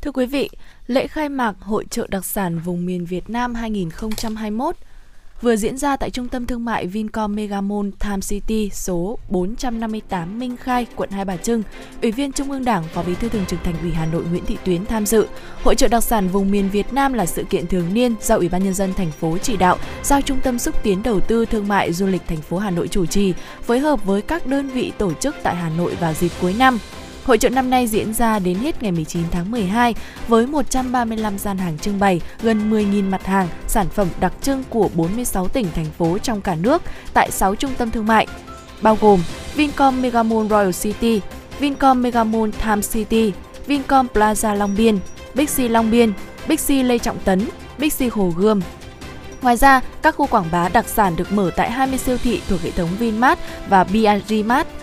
Thưa 0.01 0.11
quý 0.11 0.25
vị, 0.25 0.49
lễ 0.87 1.07
khai 1.07 1.29
mạc 1.29 1.55
Hội 1.59 1.85
trợ 1.89 2.07
đặc 2.09 2.25
sản 2.25 2.59
vùng 2.59 2.85
miền 2.85 3.05
Việt 3.05 3.29
Nam 3.29 3.55
2021 3.55 4.75
vừa 5.41 5.55
diễn 5.55 5.77
ra 5.77 5.97
tại 5.97 6.09
Trung 6.09 6.27
tâm 6.27 6.45
Thương 6.45 6.65
mại 6.65 6.87
Vincom 6.87 7.35
Megamall 7.35 7.89
Time 7.99 8.19
City 8.21 8.69
số 8.73 9.19
458 9.29 10.39
Minh 10.39 10.57
Khai, 10.57 10.85
quận 10.95 11.09
Hai 11.11 11.25
Bà 11.25 11.37
Trưng. 11.37 11.63
Ủy 12.01 12.11
viên 12.11 12.31
Trung 12.31 12.51
ương 12.51 12.65
Đảng, 12.65 12.83
Phó 12.83 13.03
Bí 13.03 13.15
thư 13.15 13.29
Thường 13.29 13.45
trực 13.45 13.63
Thành 13.63 13.75
ủy 13.81 13.91
Hà 13.91 14.05
Nội 14.05 14.23
Nguyễn 14.29 14.45
Thị 14.45 14.57
Tuyến 14.65 14.85
tham 14.85 15.05
dự. 15.05 15.27
Hội 15.63 15.75
trợ 15.75 15.87
đặc 15.87 16.03
sản 16.03 16.27
vùng 16.27 16.51
miền 16.51 16.69
Việt 16.69 16.93
Nam 16.93 17.13
là 17.13 17.25
sự 17.25 17.43
kiện 17.43 17.67
thường 17.67 17.93
niên 17.93 18.15
do 18.21 18.35
Ủy 18.35 18.49
ban 18.49 18.63
nhân 18.63 18.73
dân 18.73 18.93
thành 18.93 19.11
phố 19.11 19.37
chỉ 19.37 19.57
đạo, 19.57 19.77
giao 20.03 20.21
Trung 20.21 20.39
tâm 20.43 20.59
xúc 20.59 20.75
tiến 20.83 21.03
đầu 21.03 21.19
tư 21.19 21.45
thương 21.45 21.67
mại 21.67 21.93
du 21.93 22.07
lịch 22.07 22.21
thành 22.27 22.41
phố 22.41 22.57
Hà 22.57 22.69
Nội 22.69 22.87
chủ 22.87 23.05
trì, 23.05 23.33
phối 23.61 23.79
hợp 23.79 24.05
với 24.05 24.21
các 24.21 24.47
đơn 24.47 24.69
vị 24.69 24.91
tổ 24.97 25.13
chức 25.13 25.35
tại 25.43 25.55
Hà 25.55 25.69
Nội 25.69 25.95
vào 25.95 26.13
dịp 26.13 26.31
cuối 26.41 26.55
năm. 26.59 26.79
Hội 27.25 27.37
trợ 27.37 27.49
năm 27.49 27.69
nay 27.69 27.87
diễn 27.87 28.13
ra 28.13 28.39
đến 28.39 28.57
hết 28.57 28.83
ngày 28.83 28.91
19 28.91 29.23
tháng 29.31 29.51
12 29.51 29.95
với 30.27 30.47
135 30.47 31.37
gian 31.37 31.57
hàng 31.57 31.77
trưng 31.77 31.99
bày, 31.99 32.21
gần 32.41 32.71
10.000 32.71 33.09
mặt 33.09 33.25
hàng, 33.25 33.47
sản 33.67 33.87
phẩm 33.89 34.07
đặc 34.19 34.33
trưng 34.41 34.63
của 34.69 34.89
46 34.95 35.47
tỉnh 35.47 35.67
thành 35.75 35.85
phố 35.97 36.17
trong 36.17 36.41
cả 36.41 36.55
nước 36.55 36.81
tại 37.13 37.31
6 37.31 37.55
trung 37.55 37.71
tâm 37.77 37.91
thương 37.91 38.07
mại, 38.07 38.27
bao 38.81 38.97
gồm 39.01 39.19
Vincom 39.55 40.01
Megamall 40.01 40.47
Royal 40.49 40.71
City, 40.71 41.21
Vincom 41.59 42.01
Megamall 42.01 42.49
Time 42.63 42.81
City, 42.81 43.33
Vincom 43.67 44.07
Plaza 44.13 44.55
Long 44.55 44.75
Biên, 44.77 44.99
Bixi 45.33 45.67
Long 45.67 45.91
Biên, 45.91 46.13
Bixi 46.47 46.83
Lê 46.83 46.97
Trọng 46.97 47.17
Tấn, 47.19 47.47
Bixi 47.77 48.07
Hồ 48.07 48.33
Gươm, 48.37 48.61
Ngoài 49.41 49.57
ra, 49.57 49.81
các 50.01 50.15
khu 50.15 50.27
quảng 50.27 50.45
bá 50.51 50.69
đặc 50.69 50.85
sản 50.87 51.15
được 51.15 51.31
mở 51.31 51.51
tại 51.55 51.71
20 51.71 51.97
siêu 51.97 52.17
thị 52.17 52.41
thuộc 52.49 52.61
hệ 52.61 52.71
thống 52.71 52.89
Vinmart 52.99 53.39
và 53.69 53.83
BRG 53.83 54.47
Mart– 54.47 54.67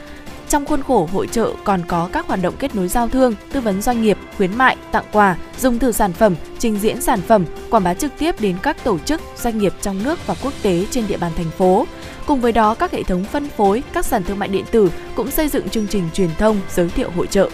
trong 0.52 0.66
khuôn 0.66 0.82
khổ 0.82 1.08
hội 1.12 1.26
trợ 1.26 1.52
còn 1.64 1.82
có 1.88 2.08
các 2.12 2.26
hoạt 2.26 2.42
động 2.42 2.54
kết 2.58 2.74
nối 2.74 2.88
giao 2.88 3.08
thương, 3.08 3.34
tư 3.52 3.60
vấn 3.60 3.82
doanh 3.82 4.02
nghiệp, 4.02 4.18
khuyến 4.36 4.58
mại, 4.58 4.76
tặng 4.90 5.04
quà, 5.12 5.36
dùng 5.58 5.78
thử 5.78 5.92
sản 5.92 6.12
phẩm, 6.12 6.34
trình 6.58 6.78
diễn 6.78 7.00
sản 7.00 7.20
phẩm, 7.20 7.44
quảng 7.70 7.84
bá 7.84 7.94
trực 7.94 8.12
tiếp 8.18 8.40
đến 8.40 8.56
các 8.62 8.84
tổ 8.84 8.98
chức, 8.98 9.20
doanh 9.36 9.58
nghiệp 9.58 9.72
trong 9.80 10.02
nước 10.02 10.26
và 10.26 10.34
quốc 10.42 10.52
tế 10.62 10.86
trên 10.90 11.06
địa 11.06 11.16
bàn 11.16 11.32
thành 11.36 11.50
phố. 11.50 11.86
Cùng 12.26 12.40
với 12.40 12.52
đó, 12.52 12.74
các 12.74 12.92
hệ 12.92 13.02
thống 13.02 13.24
phân 13.24 13.48
phối, 13.48 13.82
các 13.92 14.06
sàn 14.06 14.24
thương 14.24 14.38
mại 14.38 14.48
điện 14.48 14.64
tử 14.70 14.90
cũng 15.14 15.30
xây 15.30 15.48
dựng 15.48 15.68
chương 15.68 15.86
trình 15.86 16.08
truyền 16.12 16.30
thông 16.38 16.60
giới 16.70 16.88
thiệu 16.88 17.10
hội 17.10 17.26
trợ. 17.26 17.50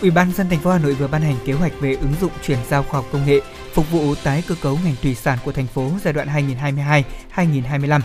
Ủy 0.00 0.10
ban 0.10 0.32
dân 0.32 0.48
thành 0.48 0.58
phố 0.58 0.70
Hà 0.70 0.78
Nội 0.78 0.94
vừa 0.94 1.08
ban 1.08 1.22
hành 1.22 1.36
kế 1.44 1.52
hoạch 1.52 1.72
về 1.80 1.94
ứng 1.94 2.14
dụng 2.20 2.32
chuyển 2.42 2.58
giao 2.68 2.82
khoa 2.82 3.00
học 3.00 3.08
công 3.12 3.26
nghệ 3.26 3.40
phục 3.74 3.90
vụ 3.90 4.14
tái 4.24 4.42
cơ 4.48 4.54
cấu 4.62 4.78
ngành 4.84 4.94
thủy 5.02 5.14
sản 5.14 5.38
của 5.44 5.52
thành 5.52 5.66
phố 5.66 5.90
giai 6.04 6.12
đoạn 6.12 6.28
2022-2025 7.36 8.00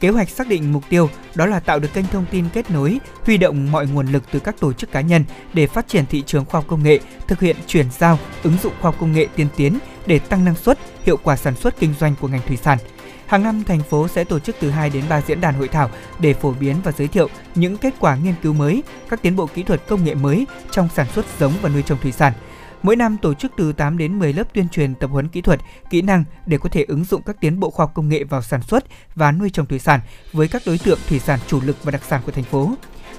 Kế 0.00 0.08
hoạch 0.08 0.30
xác 0.30 0.48
định 0.48 0.72
mục 0.72 0.84
tiêu 0.88 1.10
đó 1.34 1.46
là 1.46 1.60
tạo 1.60 1.78
được 1.78 1.88
kênh 1.94 2.06
thông 2.06 2.24
tin 2.30 2.44
kết 2.52 2.70
nối, 2.70 3.00
huy 3.26 3.36
động 3.36 3.72
mọi 3.72 3.86
nguồn 3.86 4.06
lực 4.06 4.22
từ 4.32 4.38
các 4.40 4.60
tổ 4.60 4.72
chức 4.72 4.92
cá 4.92 5.00
nhân 5.00 5.24
để 5.52 5.66
phát 5.66 5.88
triển 5.88 6.06
thị 6.06 6.22
trường 6.26 6.44
khoa 6.44 6.60
học 6.60 6.64
công 6.68 6.82
nghệ, 6.82 6.98
thực 7.26 7.40
hiện 7.40 7.56
chuyển 7.66 7.86
giao, 7.98 8.18
ứng 8.42 8.56
dụng 8.62 8.72
khoa 8.80 8.90
học 8.90 8.96
công 9.00 9.12
nghệ 9.12 9.26
tiên 9.36 9.46
tiến 9.56 9.78
để 10.06 10.18
tăng 10.18 10.44
năng 10.44 10.54
suất, 10.54 10.78
hiệu 11.04 11.16
quả 11.22 11.36
sản 11.36 11.56
xuất 11.56 11.80
kinh 11.80 11.94
doanh 12.00 12.14
của 12.20 12.28
ngành 12.28 12.40
thủy 12.46 12.56
sản. 12.56 12.78
Hàng 13.26 13.42
năm, 13.42 13.62
thành 13.66 13.82
phố 13.82 14.08
sẽ 14.08 14.24
tổ 14.24 14.38
chức 14.38 14.56
từ 14.60 14.70
2 14.70 14.90
đến 14.90 15.04
3 15.08 15.20
diễn 15.20 15.40
đàn 15.40 15.54
hội 15.54 15.68
thảo 15.68 15.90
để 16.18 16.34
phổ 16.34 16.54
biến 16.60 16.76
và 16.84 16.92
giới 16.92 17.08
thiệu 17.08 17.28
những 17.54 17.76
kết 17.76 17.94
quả 18.00 18.16
nghiên 18.16 18.34
cứu 18.42 18.52
mới, 18.52 18.82
các 19.08 19.22
tiến 19.22 19.36
bộ 19.36 19.46
kỹ 19.46 19.62
thuật 19.62 19.86
công 19.88 20.04
nghệ 20.04 20.14
mới 20.14 20.46
trong 20.70 20.88
sản 20.94 21.06
xuất 21.14 21.26
giống 21.38 21.52
và 21.62 21.68
nuôi 21.68 21.82
trồng 21.82 21.98
thủy 22.02 22.12
sản– 22.12 22.32
Mỗi 22.82 22.96
năm 22.96 23.16
tổ 23.22 23.34
chức 23.34 23.52
từ 23.56 23.72
8 23.72 23.98
đến 23.98 24.18
10 24.18 24.32
lớp 24.32 24.54
tuyên 24.54 24.68
truyền 24.68 24.94
tập 24.94 25.10
huấn 25.10 25.28
kỹ 25.28 25.40
thuật, 25.40 25.60
kỹ 25.90 26.02
năng 26.02 26.24
để 26.46 26.58
có 26.58 26.68
thể 26.68 26.84
ứng 26.88 27.04
dụng 27.04 27.22
các 27.22 27.36
tiến 27.40 27.60
bộ 27.60 27.70
khoa 27.70 27.86
học 27.86 27.94
công 27.94 28.08
nghệ 28.08 28.24
vào 28.24 28.42
sản 28.42 28.62
xuất 28.62 28.84
và 29.14 29.32
nuôi 29.32 29.50
trồng 29.50 29.66
thủy 29.66 29.78
sản 29.78 30.00
với 30.32 30.48
các 30.48 30.62
đối 30.66 30.78
tượng 30.78 30.98
thủy 31.08 31.18
sản 31.18 31.38
chủ 31.46 31.60
lực 31.60 31.76
và 31.84 31.90
đặc 31.90 32.02
sản 32.08 32.22
của 32.26 32.32
thành 32.32 32.44
phố. 32.44 32.74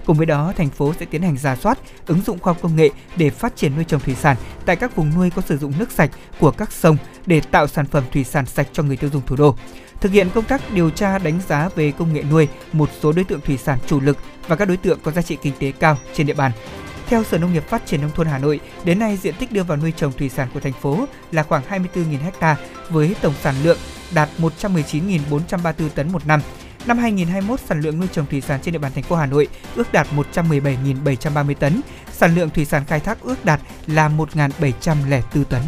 Cùng 0.05 0.17
với 0.17 0.25
đó, 0.25 0.53
thành 0.57 0.69
phố 0.69 0.93
sẽ 0.99 1.05
tiến 1.05 1.21
hành 1.21 1.37
ra 1.37 1.55
soát, 1.55 1.79
ứng 2.05 2.21
dụng 2.21 2.39
khoa 2.39 2.53
học 2.53 2.61
công 2.61 2.75
nghệ 2.75 2.89
để 3.15 3.29
phát 3.29 3.55
triển 3.55 3.75
nuôi 3.75 3.83
trồng 3.83 4.01
thủy 4.01 4.15
sản 4.15 4.37
tại 4.65 4.75
các 4.75 4.95
vùng 4.95 5.11
nuôi 5.15 5.29
có 5.29 5.41
sử 5.41 5.57
dụng 5.57 5.73
nước 5.79 5.91
sạch 5.91 6.11
của 6.39 6.51
các 6.51 6.71
sông 6.71 6.97
để 7.25 7.41
tạo 7.41 7.67
sản 7.67 7.85
phẩm 7.85 8.03
thủy 8.13 8.23
sản 8.23 8.45
sạch 8.45 8.67
cho 8.73 8.83
người 8.83 8.97
tiêu 8.97 9.09
dùng 9.13 9.21
thủ 9.25 9.35
đô. 9.35 9.55
Thực 10.01 10.11
hiện 10.11 10.29
công 10.33 10.45
tác 10.45 10.61
điều 10.73 10.89
tra 10.89 11.17
đánh 11.17 11.39
giá 11.47 11.69
về 11.75 11.91
công 11.91 12.13
nghệ 12.13 12.23
nuôi 12.31 12.47
một 12.73 12.89
số 13.01 13.11
đối 13.11 13.25
tượng 13.25 13.41
thủy 13.41 13.57
sản 13.57 13.79
chủ 13.87 13.99
lực 13.99 14.17
và 14.47 14.55
các 14.55 14.67
đối 14.67 14.77
tượng 14.77 14.99
có 15.03 15.11
giá 15.11 15.21
trị 15.21 15.37
kinh 15.41 15.53
tế 15.59 15.71
cao 15.71 15.97
trên 16.13 16.27
địa 16.27 16.33
bàn 16.33 16.51
theo 17.11 17.23
Sở 17.23 17.37
Nông 17.37 17.53
nghiệp 17.53 17.67
Phát 17.67 17.85
triển 17.85 18.01
Nông 18.01 18.11
thôn 18.11 18.27
Hà 18.27 18.37
Nội, 18.37 18.59
đến 18.83 18.99
nay 18.99 19.17
diện 19.17 19.35
tích 19.39 19.51
đưa 19.51 19.63
vào 19.63 19.77
nuôi 19.77 19.91
trồng 19.91 20.11
thủy 20.11 20.29
sản 20.29 20.47
của 20.53 20.59
thành 20.59 20.73
phố 20.73 21.05
là 21.31 21.43
khoảng 21.43 21.63
24.000 21.69 22.17
ha 22.39 22.57
với 22.89 23.15
tổng 23.21 23.33
sản 23.41 23.55
lượng 23.63 23.77
đạt 24.13 24.29
119.434 24.39 25.89
tấn 25.95 26.11
một 26.11 26.27
năm. 26.27 26.41
Năm 26.85 26.97
2021, 26.97 27.59
sản 27.59 27.81
lượng 27.81 27.99
nuôi 27.99 28.07
trồng 28.11 28.25
thủy 28.25 28.41
sản 28.41 28.59
trên 28.61 28.71
địa 28.71 28.77
bàn 28.77 28.91
thành 28.95 29.03
phố 29.03 29.15
Hà 29.15 29.25
Nội 29.25 29.47
ước 29.75 29.93
đạt 29.93 30.07
117.730 30.33 31.53
tấn, 31.53 31.81
sản 32.11 32.35
lượng 32.35 32.49
thủy 32.49 32.65
sản 32.65 32.85
khai 32.85 32.99
thác 32.99 33.21
ước 33.21 33.45
đạt 33.45 33.61
là 33.87 34.09
1.704 34.09 35.43
tấn. 35.43 35.61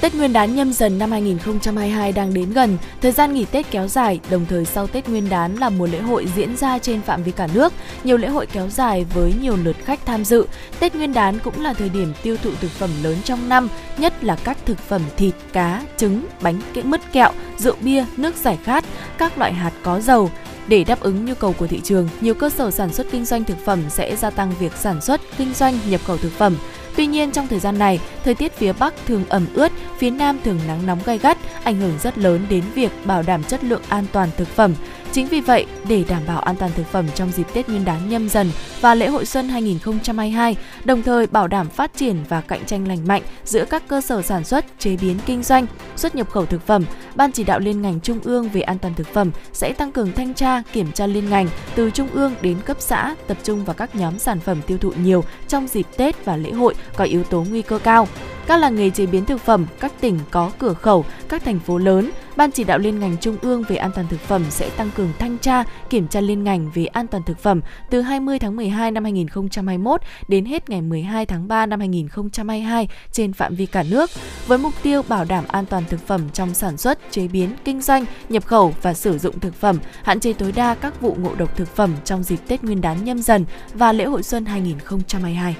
Tết 0.00 0.14
Nguyên 0.14 0.32
đán 0.32 0.56
nhâm 0.56 0.72
dần 0.72 0.98
năm 0.98 1.10
2022 1.10 2.12
đang 2.12 2.34
đến 2.34 2.52
gần, 2.52 2.78
thời 3.02 3.12
gian 3.12 3.34
nghỉ 3.34 3.44
Tết 3.44 3.70
kéo 3.70 3.88
dài, 3.88 4.20
đồng 4.30 4.46
thời 4.48 4.64
sau 4.64 4.86
Tết 4.86 5.08
Nguyên 5.08 5.28
đán 5.28 5.54
là 5.56 5.70
mùa 5.70 5.86
lễ 5.86 6.00
hội 6.00 6.26
diễn 6.36 6.56
ra 6.56 6.78
trên 6.78 7.02
phạm 7.02 7.22
vi 7.22 7.32
cả 7.32 7.48
nước, 7.54 7.72
nhiều 8.04 8.16
lễ 8.16 8.28
hội 8.28 8.46
kéo 8.46 8.68
dài 8.68 9.06
với 9.14 9.34
nhiều 9.40 9.56
lượt 9.56 9.76
khách 9.84 10.06
tham 10.06 10.24
dự. 10.24 10.46
Tết 10.80 10.94
Nguyên 10.94 11.12
đán 11.12 11.38
cũng 11.44 11.60
là 11.60 11.72
thời 11.72 11.88
điểm 11.88 12.12
tiêu 12.22 12.36
thụ 12.42 12.50
thực 12.60 12.70
phẩm 12.70 12.90
lớn 13.02 13.16
trong 13.24 13.48
năm, 13.48 13.68
nhất 13.98 14.24
là 14.24 14.36
các 14.44 14.58
thực 14.64 14.78
phẩm 14.78 15.02
thịt, 15.16 15.34
cá, 15.52 15.82
trứng, 15.96 16.26
bánh 16.40 16.60
kẽ 16.74 16.82
mứt 16.82 17.12
kẹo, 17.12 17.32
rượu 17.58 17.74
bia, 17.80 18.04
nước 18.16 18.36
giải 18.36 18.58
khát, 18.64 18.84
các 19.18 19.38
loại 19.38 19.52
hạt 19.52 19.72
có 19.82 20.00
dầu. 20.00 20.30
Để 20.68 20.84
đáp 20.84 21.00
ứng 21.00 21.24
nhu 21.24 21.34
cầu 21.34 21.52
của 21.52 21.66
thị 21.66 21.80
trường, 21.84 22.08
nhiều 22.20 22.34
cơ 22.34 22.50
sở 22.50 22.70
sản 22.70 22.92
xuất 22.92 23.06
kinh 23.10 23.24
doanh 23.24 23.44
thực 23.44 23.64
phẩm 23.64 23.80
sẽ 23.88 24.16
gia 24.16 24.30
tăng 24.30 24.52
việc 24.60 24.72
sản 24.80 25.00
xuất, 25.00 25.20
kinh 25.38 25.54
doanh, 25.54 25.78
nhập 25.88 26.00
khẩu 26.04 26.16
thực 26.16 26.32
phẩm. 26.32 26.56
Tuy 26.96 27.06
nhiên 27.06 27.30
trong 27.30 27.48
thời 27.48 27.60
gian 27.60 27.78
này, 27.78 28.00
thời 28.24 28.34
tiết 28.34 28.52
phía 28.52 28.72
Bắc 28.72 28.94
thường 29.06 29.24
ẩm 29.28 29.46
ướt, 29.54 29.72
phía 29.98 30.10
Nam 30.10 30.38
thường 30.44 30.60
nắng 30.66 30.86
nóng 30.86 30.98
gai 31.06 31.18
gắt, 31.18 31.38
ảnh 31.64 31.76
hưởng 31.76 31.98
rất 32.02 32.18
lớn 32.18 32.46
đến 32.50 32.64
việc 32.74 32.90
bảo 33.04 33.22
đảm 33.22 33.44
chất 33.44 33.64
lượng 33.64 33.82
an 33.88 34.04
toàn 34.12 34.28
thực 34.36 34.48
phẩm. 34.48 34.74
Chính 35.16 35.26
vì 35.26 35.40
vậy, 35.40 35.66
để 35.88 36.04
đảm 36.08 36.22
bảo 36.26 36.40
an 36.40 36.56
toàn 36.56 36.70
thực 36.76 36.86
phẩm 36.86 37.06
trong 37.14 37.30
dịp 37.32 37.46
Tết 37.54 37.68
Nguyên 37.68 37.84
đán 37.84 38.08
nhâm 38.08 38.28
dần 38.28 38.50
và 38.80 38.94
lễ 38.94 39.08
hội 39.08 39.24
xuân 39.26 39.48
2022, 39.48 40.56
đồng 40.84 41.02
thời 41.02 41.26
bảo 41.26 41.48
đảm 41.48 41.68
phát 41.68 41.96
triển 41.96 42.16
và 42.28 42.40
cạnh 42.40 42.64
tranh 42.66 42.88
lành 42.88 43.06
mạnh 43.06 43.22
giữa 43.44 43.64
các 43.64 43.88
cơ 43.88 44.00
sở 44.00 44.22
sản 44.22 44.44
xuất, 44.44 44.64
chế 44.78 44.96
biến 44.96 45.18
kinh 45.26 45.42
doanh, 45.42 45.66
xuất 45.96 46.14
nhập 46.14 46.30
khẩu 46.30 46.46
thực 46.46 46.66
phẩm, 46.66 46.84
Ban 47.14 47.32
chỉ 47.32 47.44
đạo 47.44 47.58
liên 47.58 47.82
ngành 47.82 48.00
trung 48.00 48.20
ương 48.24 48.48
về 48.48 48.60
an 48.60 48.78
toàn 48.78 48.94
thực 48.94 49.06
phẩm 49.06 49.30
sẽ 49.52 49.72
tăng 49.72 49.92
cường 49.92 50.12
thanh 50.12 50.34
tra, 50.34 50.62
kiểm 50.72 50.92
tra 50.92 51.06
liên 51.06 51.30
ngành 51.30 51.48
từ 51.74 51.90
trung 51.90 52.08
ương 52.12 52.34
đến 52.42 52.56
cấp 52.64 52.76
xã, 52.80 53.14
tập 53.26 53.36
trung 53.42 53.64
vào 53.64 53.74
các 53.74 53.94
nhóm 53.94 54.18
sản 54.18 54.40
phẩm 54.40 54.62
tiêu 54.66 54.78
thụ 54.78 54.92
nhiều 55.02 55.24
trong 55.48 55.66
dịp 55.66 55.86
Tết 55.96 56.24
và 56.24 56.36
lễ 56.36 56.50
hội 56.50 56.74
có 56.96 57.04
yếu 57.04 57.24
tố 57.24 57.44
nguy 57.50 57.62
cơ 57.62 57.78
cao. 57.78 58.08
Các 58.46 58.56
làng 58.56 58.76
nghề 58.76 58.90
chế 58.90 59.06
biến 59.06 59.24
thực 59.24 59.40
phẩm, 59.40 59.66
các 59.80 59.92
tỉnh 60.00 60.18
có 60.30 60.50
cửa 60.58 60.74
khẩu, 60.74 61.04
các 61.28 61.44
thành 61.44 61.58
phố 61.58 61.78
lớn, 61.78 62.10
Ban 62.36 62.50
chỉ 62.50 62.64
đạo 62.64 62.78
liên 62.78 63.00
ngành 63.00 63.16
trung 63.20 63.36
ương 63.42 63.62
về 63.68 63.76
an 63.76 63.90
toàn 63.94 64.06
thực 64.08 64.20
phẩm 64.20 64.44
sẽ 64.50 64.70
tăng 64.70 64.90
cường 64.96 65.12
thanh 65.18 65.38
tra, 65.38 65.64
kiểm 65.90 66.08
tra 66.08 66.20
liên 66.20 66.44
ngành 66.44 66.70
về 66.74 66.86
an 66.86 67.06
toàn 67.06 67.22
thực 67.22 67.38
phẩm 67.38 67.60
từ 67.90 68.00
20 68.00 68.38
tháng 68.38 68.56
12 68.56 68.90
năm 68.90 69.04
2021 69.04 70.00
đến 70.28 70.44
hết 70.44 70.70
ngày 70.70 70.82
12 70.82 71.26
tháng 71.26 71.48
3 71.48 71.66
năm 71.66 71.80
2022 71.80 72.88
trên 73.12 73.32
phạm 73.32 73.54
vi 73.54 73.66
cả 73.66 73.84
nước, 73.90 74.10
với 74.46 74.58
mục 74.58 74.72
tiêu 74.82 75.02
bảo 75.08 75.24
đảm 75.24 75.44
an 75.48 75.66
toàn 75.66 75.84
thực 75.90 76.06
phẩm 76.06 76.20
trong 76.32 76.54
sản 76.54 76.76
xuất, 76.76 76.98
chế 77.10 77.28
biến, 77.28 77.50
kinh 77.64 77.80
doanh, 77.80 78.04
nhập 78.28 78.46
khẩu 78.46 78.74
và 78.82 78.94
sử 78.94 79.18
dụng 79.18 79.40
thực 79.40 79.54
phẩm, 79.54 79.78
hạn 80.02 80.20
chế 80.20 80.32
tối 80.32 80.52
đa 80.52 80.74
các 80.74 81.00
vụ 81.00 81.16
ngộ 81.20 81.34
độc 81.34 81.56
thực 81.56 81.76
phẩm 81.76 81.94
trong 82.04 82.22
dịp 82.22 82.38
Tết 82.48 82.64
Nguyên 82.64 82.80
đán 82.80 83.04
nhâm 83.04 83.18
dần 83.18 83.44
và 83.74 83.92
lễ 83.92 84.04
hội 84.04 84.22
xuân 84.22 84.46
2022. 84.46 85.56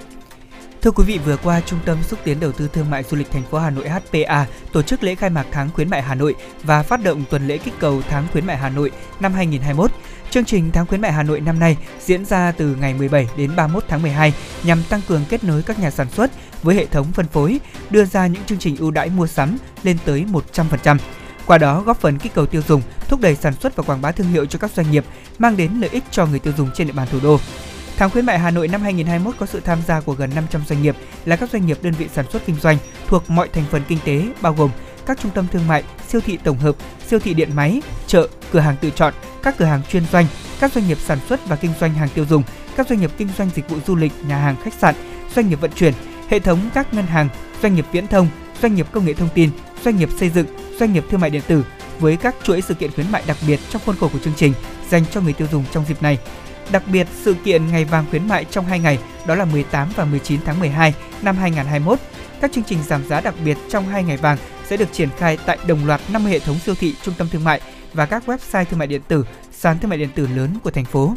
Thưa 0.87 0.93
quý 0.93 1.05
vị, 1.05 1.19
vừa 1.19 1.37
qua 1.37 1.61
Trung 1.61 1.79
tâm 1.85 2.03
xúc 2.03 2.19
tiến 2.25 2.41
đầu 2.41 2.53
tư 2.53 2.69
thương 2.73 2.91
mại 2.91 3.03
du 3.03 3.17
lịch 3.17 3.31
thành 3.31 3.43
phố 3.43 3.59
Hà 3.59 3.71
Nội 3.71 3.89
HPA 3.89 4.47
tổ 4.73 4.83
chức 4.83 5.03
lễ 5.03 5.15
khai 5.15 5.31
mạc 5.31 5.47
tháng 5.53 5.71
khuyến 5.71 5.91
mại 5.91 6.03
Hà 6.03 6.15
Nội 6.15 6.35
và 6.63 6.83
phát 6.83 7.03
động 7.05 7.25
tuần 7.31 7.47
lễ 7.47 7.59
kích 7.59 7.75
cầu 7.79 8.03
tháng 8.09 8.27
khuyến 8.33 8.47
mại 8.47 8.57
Hà 8.57 8.69
Nội 8.69 8.91
năm 9.21 9.33
2021. 9.33 9.91
Chương 10.31 10.45
trình 10.45 10.71
tháng 10.73 10.87
khuyến 10.87 11.01
mại 11.01 11.13
Hà 11.13 11.23
Nội 11.23 11.41
năm 11.41 11.59
nay 11.59 11.77
diễn 12.01 12.25
ra 12.25 12.53
từ 12.53 12.77
ngày 12.81 12.95
17 12.95 13.29
đến 13.37 13.57
31 13.57 13.85
tháng 13.89 14.03
12 14.03 14.35
nhằm 14.65 14.83
tăng 14.89 15.01
cường 15.09 15.25
kết 15.29 15.45
nối 15.45 15.63
các 15.63 15.79
nhà 15.79 15.91
sản 15.91 16.11
xuất 16.11 16.31
với 16.63 16.77
hệ 16.77 16.87
thống 16.87 17.13
phân 17.13 17.27
phối, 17.27 17.61
đưa 17.91 18.05
ra 18.05 18.27
những 18.27 18.45
chương 18.45 18.59
trình 18.59 18.77
ưu 18.77 18.91
đãi 18.91 19.11
mua 19.11 19.27
sắm 19.27 19.57
lên 19.83 19.97
tới 20.05 20.25
100%. 20.55 20.99
Qua 21.47 21.59
đó 21.59 21.83
góp 21.83 22.01
phần 22.01 22.19
kích 22.19 22.35
cầu 22.35 22.47
tiêu 22.47 22.63
dùng, 22.69 22.83
thúc 23.09 23.21
đẩy 23.21 23.35
sản 23.35 23.55
xuất 23.55 23.77
và 23.77 23.83
quảng 23.83 24.03
bá 24.03 24.13
thương 24.13 24.29
hiệu 24.29 24.47
cho 24.47 24.59
các 24.59 24.71
doanh 24.71 24.91
nghiệp, 24.91 25.05
mang 25.39 25.57
đến 25.57 25.71
lợi 25.81 25.91
ích 25.91 26.05
cho 26.11 26.27
người 26.27 26.39
tiêu 26.39 26.53
dùng 26.57 26.71
trên 26.75 26.87
địa 26.87 26.93
bàn 26.93 27.09
thủ 27.13 27.19
đô. 27.23 27.39
Tháng 27.97 28.11
khuyến 28.11 28.27
mại 28.27 28.39
Hà 28.39 28.51
Nội 28.51 28.69
năm 28.69 28.83
2021 28.83 29.35
có 29.39 29.47
sự 29.47 29.61
tham 29.61 29.79
gia 29.87 30.01
của 30.01 30.13
gần 30.13 30.31
500 30.35 30.63
doanh 30.69 30.83
nghiệp 30.83 30.97
là 31.25 31.37
các 31.37 31.51
doanh 31.51 31.67
nghiệp 31.67 31.79
đơn 31.83 31.93
vị 31.99 32.09
sản 32.15 32.31
xuất 32.31 32.47
kinh 32.47 32.57
doanh 32.57 32.79
thuộc 33.07 33.31
mọi 33.31 33.49
thành 33.49 33.65
phần 33.71 33.83
kinh 33.89 33.99
tế 34.05 34.29
bao 34.43 34.55
gồm 34.55 34.71
các 35.07 35.19
trung 35.23 35.31
tâm 35.35 35.47
thương 35.53 35.69
mại, 35.69 35.83
siêu 36.09 36.21
thị 36.21 36.39
tổng 36.45 36.59
hợp, 36.59 36.77
siêu 37.07 37.19
thị 37.19 37.35
điện 37.35 37.51
máy, 37.55 37.83
chợ, 38.07 38.29
cửa 38.53 38.61
hàng 38.61 38.77
tự 38.81 38.91
chọn, 38.91 39.15
các 39.43 39.55
cửa 39.59 39.65
hàng 39.65 39.83
chuyên 39.91 40.03
doanh, 40.13 40.27
các 40.61 40.73
doanh 40.73 40.89
nghiệp 40.89 40.99
sản 40.99 41.19
xuất 41.29 41.49
và 41.49 41.57
kinh 41.57 41.71
doanh 41.81 41.95
hàng 41.95 42.09
tiêu 42.15 42.25
dùng, 42.31 42.43
các 42.77 42.89
doanh 42.89 43.01
nghiệp 43.01 43.11
kinh 43.19 43.29
doanh 43.39 43.51
dịch 43.55 43.69
vụ 43.71 43.77
du 43.87 43.97
lịch, 43.97 44.13
nhà 44.29 44.39
hàng, 44.39 44.57
khách 44.65 44.75
sạn, 44.75 44.95
doanh 45.35 45.49
nghiệp 45.49 45.61
vận 45.61 45.71
chuyển, 45.71 45.93
hệ 46.29 46.39
thống 46.39 46.59
các 46.75 46.95
ngân 46.95 47.07
hàng, 47.07 47.29
doanh 47.63 47.75
nghiệp 47.75 47.87
viễn 47.93 48.07
thông, 48.07 48.29
doanh 48.63 48.75
nghiệp 48.75 48.87
công 48.93 49.05
nghệ 49.05 49.15
thông 49.15 49.29
tin, 49.35 49.51
doanh 49.85 49.97
nghiệp 49.97 50.09
xây 50.19 50.29
dựng, 50.29 50.47
doanh 50.79 50.93
nghiệp 50.93 51.05
thương 51.11 51.21
mại 51.21 51.31
điện 51.31 51.43
tử 51.47 51.65
với 51.99 52.17
các 52.17 52.35
chuỗi 52.43 52.63
sự 52.63 52.75
kiện 52.75 52.91
khuyến 52.91 53.13
mại 53.13 53.23
đặc 53.27 53.37
biệt 53.47 53.61
trong 53.71 53.83
khuôn 53.87 53.97
khổ 53.97 54.09
của 54.13 54.19
chương 54.19 54.35
trình 54.37 54.53
dành 54.91 55.03
cho 55.13 55.21
người 55.21 55.33
tiêu 55.33 55.49
dùng 55.53 55.65
trong 55.73 55.85
dịp 55.89 56.03
này. 56.03 56.19
Đặc 56.73 56.83
biệt, 56.93 57.07
sự 57.23 57.35
kiện 57.45 57.67
Ngày 57.67 57.85
vàng 57.85 58.05
khuyến 58.11 58.29
mại 58.29 58.45
trong 58.45 58.65
2 58.65 58.79
ngày, 58.79 58.99
đó 59.27 59.35
là 59.35 59.45
18 59.45 59.89
và 59.97 60.05
19 60.05 60.41
tháng 60.45 60.61
12 60.61 60.95
năm 61.23 61.37
2021. 61.37 61.99
Các 62.41 62.53
chương 62.53 62.65
trình 62.65 62.79
giảm 62.87 63.05
giá 63.09 63.21
đặc 63.21 63.35
biệt 63.45 63.57
trong 63.69 63.87
2 63.87 64.05
ngày 64.05 64.17
vàng 64.17 64.39
sẽ 64.67 64.77
được 64.77 64.93
triển 64.93 65.09
khai 65.19 65.39
tại 65.47 65.59
đồng 65.67 65.87
loạt 65.87 66.01
50 66.13 66.33
hệ 66.33 66.39
thống 66.39 66.59
siêu 66.59 66.75
thị, 66.75 66.95
trung 67.03 67.15
tâm 67.19 67.29
thương 67.33 67.45
mại 67.45 67.61
và 67.93 68.07
các 68.07 68.23
website 68.27 68.65
thương 68.65 68.79
mại 68.79 68.89
điện 68.89 69.01
tử, 69.09 69.25
sàn 69.53 69.79
thương 69.79 69.89
mại 69.89 69.99
điện 69.99 70.09
tử 70.15 70.29
lớn 70.37 70.51
của 70.63 70.71
thành 70.71 70.85
phố. 70.85 71.15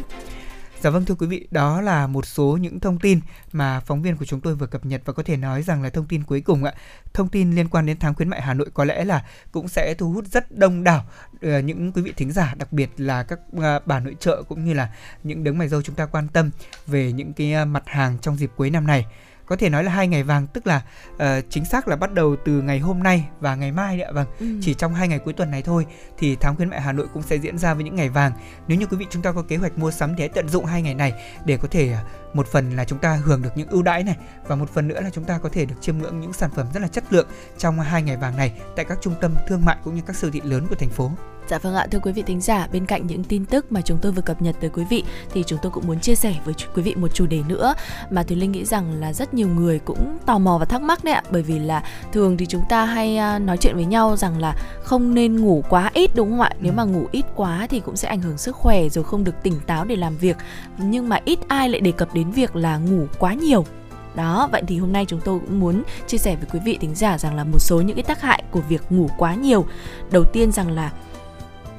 Dạ 0.82 0.90
vâng 0.90 1.04
thưa 1.04 1.14
quý 1.14 1.26
vị, 1.26 1.46
đó 1.50 1.80
là 1.80 2.06
một 2.06 2.26
số 2.26 2.58
những 2.60 2.80
thông 2.80 2.98
tin 2.98 3.20
mà 3.52 3.80
phóng 3.80 4.02
viên 4.02 4.16
của 4.16 4.24
chúng 4.24 4.40
tôi 4.40 4.54
vừa 4.54 4.66
cập 4.66 4.86
nhật 4.86 5.02
và 5.04 5.12
có 5.12 5.22
thể 5.22 5.36
nói 5.36 5.62
rằng 5.62 5.82
là 5.82 5.90
thông 5.90 6.06
tin 6.06 6.24
cuối 6.24 6.40
cùng 6.40 6.64
ạ. 6.64 6.74
Thông 7.14 7.28
tin 7.28 7.52
liên 7.52 7.68
quan 7.68 7.86
đến 7.86 7.96
tháng 8.00 8.14
khuyến 8.14 8.28
mại 8.28 8.42
Hà 8.42 8.54
Nội 8.54 8.70
có 8.74 8.84
lẽ 8.84 9.04
là 9.04 9.24
cũng 9.52 9.68
sẽ 9.68 9.94
thu 9.98 10.12
hút 10.12 10.24
rất 10.26 10.58
đông 10.58 10.84
đảo 10.84 11.04
ờ, 11.42 11.58
những 11.58 11.92
quý 11.92 12.02
vị 12.02 12.12
thính 12.16 12.32
giả, 12.32 12.54
đặc 12.58 12.72
biệt 12.72 12.90
là 12.96 13.22
các 13.22 13.38
ờ, 13.60 13.80
bà 13.86 14.00
nội 14.00 14.16
trợ 14.20 14.42
cũng 14.42 14.64
như 14.64 14.74
là 14.74 14.94
những 15.22 15.44
đấng 15.44 15.58
mày 15.58 15.68
dâu 15.68 15.82
chúng 15.82 15.94
ta 15.94 16.06
quan 16.06 16.28
tâm 16.28 16.50
về 16.86 17.12
những 17.12 17.32
cái 17.32 17.52
ờ, 17.52 17.64
mặt 17.64 17.82
hàng 17.86 18.18
trong 18.22 18.36
dịp 18.36 18.50
cuối 18.56 18.70
năm 18.70 18.86
này 18.86 19.06
có 19.50 19.56
thể 19.56 19.68
nói 19.68 19.84
là 19.84 19.92
hai 19.92 20.08
ngày 20.08 20.22
vàng 20.22 20.46
tức 20.46 20.66
là 20.66 20.82
uh, 21.14 21.20
chính 21.50 21.64
xác 21.64 21.88
là 21.88 21.96
bắt 21.96 22.12
đầu 22.12 22.36
từ 22.44 22.62
ngày 22.62 22.78
hôm 22.78 23.02
nay 23.02 23.28
và 23.40 23.54
ngày 23.54 23.72
mai 23.72 23.96
đấy 23.96 24.06
ạ 24.06 24.12
vâng 24.12 24.26
ừ. 24.40 24.46
chỉ 24.62 24.74
trong 24.74 24.94
hai 24.94 25.08
ngày 25.08 25.18
cuối 25.18 25.32
tuần 25.34 25.50
này 25.50 25.62
thôi 25.62 25.86
thì 26.18 26.36
tháng 26.40 26.56
khuyến 26.56 26.68
mại 26.70 26.80
Hà 26.80 26.92
Nội 26.92 27.06
cũng 27.14 27.22
sẽ 27.22 27.36
diễn 27.36 27.58
ra 27.58 27.74
với 27.74 27.84
những 27.84 27.94
ngày 27.94 28.08
vàng 28.08 28.32
nếu 28.68 28.78
như 28.78 28.86
quý 28.86 28.96
vị 28.96 29.06
chúng 29.10 29.22
ta 29.22 29.32
có 29.32 29.42
kế 29.42 29.56
hoạch 29.56 29.78
mua 29.78 29.90
sắm 29.90 30.14
thì 30.14 30.20
hãy 30.20 30.28
tận 30.28 30.48
dụng 30.48 30.64
hai 30.64 30.82
ngày 30.82 30.94
này 30.94 31.12
để 31.44 31.56
có 31.56 31.68
thể 31.70 31.92
ờ, 31.92 31.98
một 32.34 32.46
phần 32.46 32.76
là 32.76 32.84
chúng 32.84 32.98
ta 32.98 33.14
hưởng 33.24 33.42
được 33.42 33.50
những 33.54 33.68
ưu 33.68 33.82
đãi 33.82 34.04
này 34.04 34.16
và 34.46 34.56
một 34.56 34.70
phần 34.70 34.88
nữa 34.88 35.00
là 35.00 35.10
chúng 35.10 35.24
ta 35.24 35.38
có 35.38 35.48
thể 35.52 35.64
được 35.64 35.74
chiêm 35.80 35.98
ngưỡng 35.98 36.20
những 36.20 36.32
sản 36.32 36.50
phẩm 36.56 36.66
rất 36.74 36.80
là 36.80 36.88
chất 36.88 37.04
lượng 37.10 37.28
trong 37.58 37.80
hai 37.80 38.02
ngày 38.02 38.16
vàng 38.16 38.36
này 38.36 38.52
tại 38.76 38.84
các 38.84 38.98
trung 39.00 39.14
tâm 39.20 39.34
thương 39.48 39.64
mại 39.64 39.76
cũng 39.84 39.94
như 39.94 40.02
các 40.06 40.16
siêu 40.16 40.30
thị 40.30 40.40
lớn 40.44 40.66
của 40.68 40.76
thành 40.76 40.90
phố. 40.90 41.10
Dạ 41.50 41.58
vâng 41.58 41.74
ạ, 41.74 41.86
thưa 41.90 41.98
quý 41.98 42.12
vị 42.12 42.22
thính 42.22 42.40
giả, 42.40 42.68
bên 42.72 42.86
cạnh 42.86 43.06
những 43.06 43.24
tin 43.24 43.44
tức 43.44 43.72
mà 43.72 43.80
chúng 43.80 43.98
tôi 44.02 44.12
vừa 44.12 44.22
cập 44.22 44.42
nhật 44.42 44.56
tới 44.60 44.70
quý 44.70 44.84
vị 44.90 45.04
thì 45.32 45.44
chúng 45.46 45.58
tôi 45.62 45.72
cũng 45.72 45.86
muốn 45.86 46.00
chia 46.00 46.14
sẻ 46.14 46.34
với 46.44 46.54
quý 46.74 46.82
vị 46.82 46.94
một 46.94 47.08
chủ 47.14 47.26
đề 47.26 47.42
nữa 47.48 47.74
mà 48.10 48.22
Thùy 48.22 48.36
Linh 48.36 48.52
nghĩ 48.52 48.64
rằng 48.64 49.00
là 49.00 49.12
rất 49.12 49.34
nhiều 49.34 49.48
người 49.48 49.78
cũng 49.78 50.18
tò 50.26 50.38
mò 50.38 50.58
và 50.58 50.64
thắc 50.64 50.82
mắc 50.82 51.04
đấy 51.04 51.14
ạ, 51.14 51.22
bởi 51.30 51.42
vì 51.42 51.58
là 51.58 51.82
thường 52.12 52.36
thì 52.36 52.46
chúng 52.46 52.62
ta 52.68 52.84
hay 52.84 53.38
nói 53.38 53.56
chuyện 53.56 53.74
với 53.74 53.84
nhau 53.84 54.16
rằng 54.16 54.38
là 54.38 54.54
không 54.82 55.14
nên 55.14 55.40
ngủ 55.40 55.64
quá 55.68 55.90
ít 55.94 56.10
đúng 56.14 56.30
không 56.30 56.40
ạ? 56.40 56.50
Nếu 56.60 56.72
mà 56.72 56.84
ngủ 56.84 57.06
ít 57.12 57.24
quá 57.34 57.66
thì 57.70 57.80
cũng 57.80 57.96
sẽ 57.96 58.08
ảnh 58.08 58.22
hưởng 58.22 58.38
sức 58.38 58.56
khỏe 58.56 58.88
rồi 58.88 59.04
không 59.04 59.24
được 59.24 59.42
tỉnh 59.42 59.60
táo 59.66 59.84
để 59.84 59.96
làm 59.96 60.16
việc. 60.16 60.36
Nhưng 60.78 61.08
mà 61.08 61.18
ít 61.24 61.38
ai 61.48 61.68
lại 61.68 61.80
đề 61.80 61.92
cập 61.92 62.14
đến 62.14 62.30
việc 62.30 62.56
là 62.56 62.76
ngủ 62.76 63.06
quá 63.18 63.34
nhiều 63.34 63.64
đó 64.14 64.48
vậy 64.52 64.62
thì 64.66 64.78
hôm 64.78 64.92
nay 64.92 65.04
chúng 65.08 65.20
tôi 65.20 65.38
cũng 65.38 65.60
muốn 65.60 65.82
chia 66.06 66.18
sẻ 66.18 66.36
với 66.36 66.48
quý 66.52 66.60
vị 66.64 66.78
thính 66.80 66.94
giả 66.94 67.18
rằng 67.18 67.34
là 67.34 67.44
một 67.44 67.58
số 67.58 67.80
những 67.80 67.96
cái 67.96 68.02
tác 68.02 68.20
hại 68.20 68.42
của 68.50 68.60
việc 68.60 68.82
ngủ 68.90 69.10
quá 69.18 69.34
nhiều 69.34 69.66
đầu 70.10 70.24
tiên 70.24 70.52
rằng 70.52 70.70
là 70.70 70.92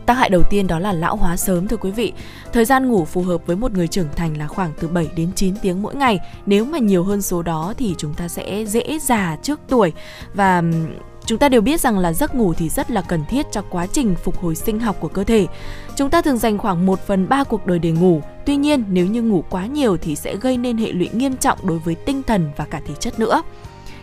Tác 0.05 0.13
hại 0.13 0.29
đầu 0.29 0.43
tiên 0.49 0.67
đó 0.67 0.79
là 0.79 0.93
lão 0.93 1.15
hóa 1.15 1.37
sớm 1.37 1.67
thưa 1.67 1.77
quý 1.77 1.91
vị. 1.91 2.13
Thời 2.53 2.65
gian 2.65 2.89
ngủ 2.89 3.05
phù 3.05 3.21
hợp 3.21 3.45
với 3.45 3.55
một 3.55 3.71
người 3.71 3.87
trưởng 3.87 4.09
thành 4.15 4.37
là 4.37 4.47
khoảng 4.47 4.71
từ 4.79 4.87
7 4.87 5.09
đến 5.15 5.31
9 5.35 5.55
tiếng 5.61 5.81
mỗi 5.81 5.95
ngày. 5.95 6.19
Nếu 6.45 6.65
mà 6.65 6.77
nhiều 6.77 7.03
hơn 7.03 7.21
số 7.21 7.41
đó 7.41 7.73
thì 7.77 7.95
chúng 7.97 8.13
ta 8.13 8.27
sẽ 8.27 8.65
dễ 8.65 8.99
già 8.99 9.37
trước 9.43 9.59
tuổi 9.67 9.93
và 10.33 10.61
Chúng 11.25 11.39
ta 11.39 11.49
đều 11.49 11.61
biết 11.61 11.81
rằng 11.81 11.99
là 11.99 12.13
giấc 12.13 12.35
ngủ 12.35 12.53
thì 12.53 12.69
rất 12.69 12.91
là 12.91 13.01
cần 13.01 13.25
thiết 13.29 13.45
cho 13.51 13.61
quá 13.69 13.87
trình 13.87 14.15
phục 14.15 14.37
hồi 14.41 14.55
sinh 14.55 14.79
học 14.79 14.95
của 14.99 15.07
cơ 15.07 15.23
thể. 15.23 15.47
Chúng 15.95 16.09
ta 16.09 16.21
thường 16.21 16.37
dành 16.37 16.57
khoảng 16.57 16.85
1 16.85 16.99
phần 17.07 17.29
3 17.29 17.43
cuộc 17.43 17.65
đời 17.65 17.79
để 17.79 17.91
ngủ. 17.91 18.21
Tuy 18.45 18.55
nhiên, 18.55 18.83
nếu 18.89 19.05
như 19.05 19.21
ngủ 19.21 19.43
quá 19.49 19.65
nhiều 19.65 19.97
thì 19.97 20.15
sẽ 20.15 20.35
gây 20.35 20.57
nên 20.57 20.77
hệ 20.77 20.91
lụy 20.91 21.09
nghiêm 21.13 21.37
trọng 21.37 21.67
đối 21.67 21.79
với 21.79 21.95
tinh 21.95 22.23
thần 22.23 22.51
và 22.57 22.65
cả 22.65 22.81
thể 22.87 22.93
chất 22.99 23.19
nữa. 23.19 23.41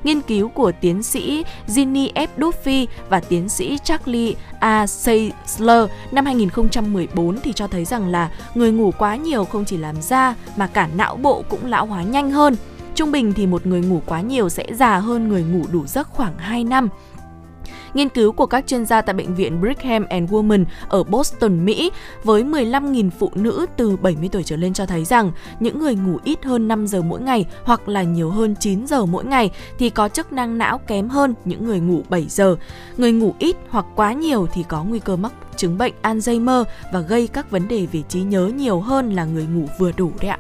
Nghiên 0.05 0.21
cứu 0.21 0.49
của 0.49 0.73
tiến 0.81 1.03
sĩ 1.03 1.45
Ginny 1.67 2.13
F. 2.15 2.29
Duffy 2.39 2.87
và 3.09 3.21
tiến 3.21 3.49
sĩ 3.49 3.79
Charlie 3.85 4.35
A. 4.61 4.87
Seisler 4.87 5.91
năm 6.11 6.25
2014 6.25 7.39
thì 7.43 7.53
cho 7.53 7.67
thấy 7.67 7.85
rằng 7.85 8.09
là 8.09 8.31
người 8.55 8.73
ngủ 8.73 8.93
quá 8.99 9.17
nhiều 9.17 9.45
không 9.45 9.65
chỉ 9.65 9.77
làm 9.77 10.03
da 10.03 10.35
mà 10.57 10.67
cả 10.67 10.89
não 10.97 11.17
bộ 11.17 11.45
cũng 11.49 11.67
lão 11.67 11.87
hóa 11.87 12.03
nhanh 12.03 12.31
hơn. 12.31 12.57
Trung 12.95 13.13
bình 13.13 13.33
thì 13.33 13.47
một 13.47 13.67
người 13.67 13.81
ngủ 13.81 14.03
quá 14.07 14.21
nhiều 14.21 14.49
sẽ 14.49 14.67
già 14.75 14.99
hơn 14.99 15.29
người 15.29 15.43
ngủ 15.43 15.65
đủ 15.73 15.87
giấc 15.87 16.09
khoảng 16.09 16.39
2 16.39 16.65
năm. 16.65 16.89
Nghiên 17.95 18.09
cứu 18.09 18.33
của 18.33 18.47
các 18.47 18.67
chuyên 18.67 18.87
gia 18.87 19.03
tại 19.03 19.15
bệnh 19.15 19.35
viện 19.35 19.61
Brigham 19.61 20.05
and 20.05 20.31
Women 20.31 20.65
ở 20.89 21.05
Boston, 21.05 21.65
Mỹ 21.65 21.91
với 22.25 22.43
15.000 22.43 23.11
phụ 23.19 23.31
nữ 23.35 23.67
từ 23.77 23.97
70 23.97 24.29
tuổi 24.33 24.43
trở 24.43 24.57
lên 24.57 24.73
cho 24.73 24.87
thấy 24.87 25.05
rằng 25.05 25.33
những 25.61 25.79
người 25.79 25.95
ngủ 25.95 26.19
ít 26.25 26.45
hơn 26.45 26.69
5 26.69 26.87
giờ 26.87 27.03
mỗi 27.03 27.21
ngày 27.21 27.47
hoặc 27.65 27.89
là 27.89 28.03
nhiều 28.03 28.31
hơn 28.31 28.55
9 28.61 28.87
giờ 28.87 29.07
mỗi 29.07 29.25
ngày 29.25 29.51
thì 29.79 29.91
có 29.91 30.09
chức 30.09 30.33
năng 30.33 30.59
não 30.59 30.79
kém 30.79 31.09
hơn 31.09 31.35
những 31.45 31.65
người 31.65 31.81
ngủ 31.81 32.03
7 32.09 32.27
giờ. 32.29 32.57
Người 32.97 33.13
ngủ 33.13 33.35
ít 33.39 33.57
hoặc 33.71 33.87
quá 33.95 34.13
nhiều 34.13 34.47
thì 34.53 34.65
có 34.69 34.85
nguy 34.85 34.99
cơ 34.99 35.17
mắc 35.17 35.33
chứng 35.57 35.79
bệnh 35.79 35.95
Alzheimer 36.03 36.65
và 36.93 37.01
gây 37.01 37.27
các 37.27 37.51
vấn 37.51 37.69
đề 37.69 37.87
về 37.93 38.03
trí 38.09 38.21
nhớ 38.21 38.47
nhiều 38.47 38.81
hơn 38.81 39.13
là 39.13 39.25
người 39.25 39.47
ngủ 39.47 39.65
vừa 39.79 39.93
đủ 39.93 40.13
đấy 40.21 40.31
ạ. 40.31 40.39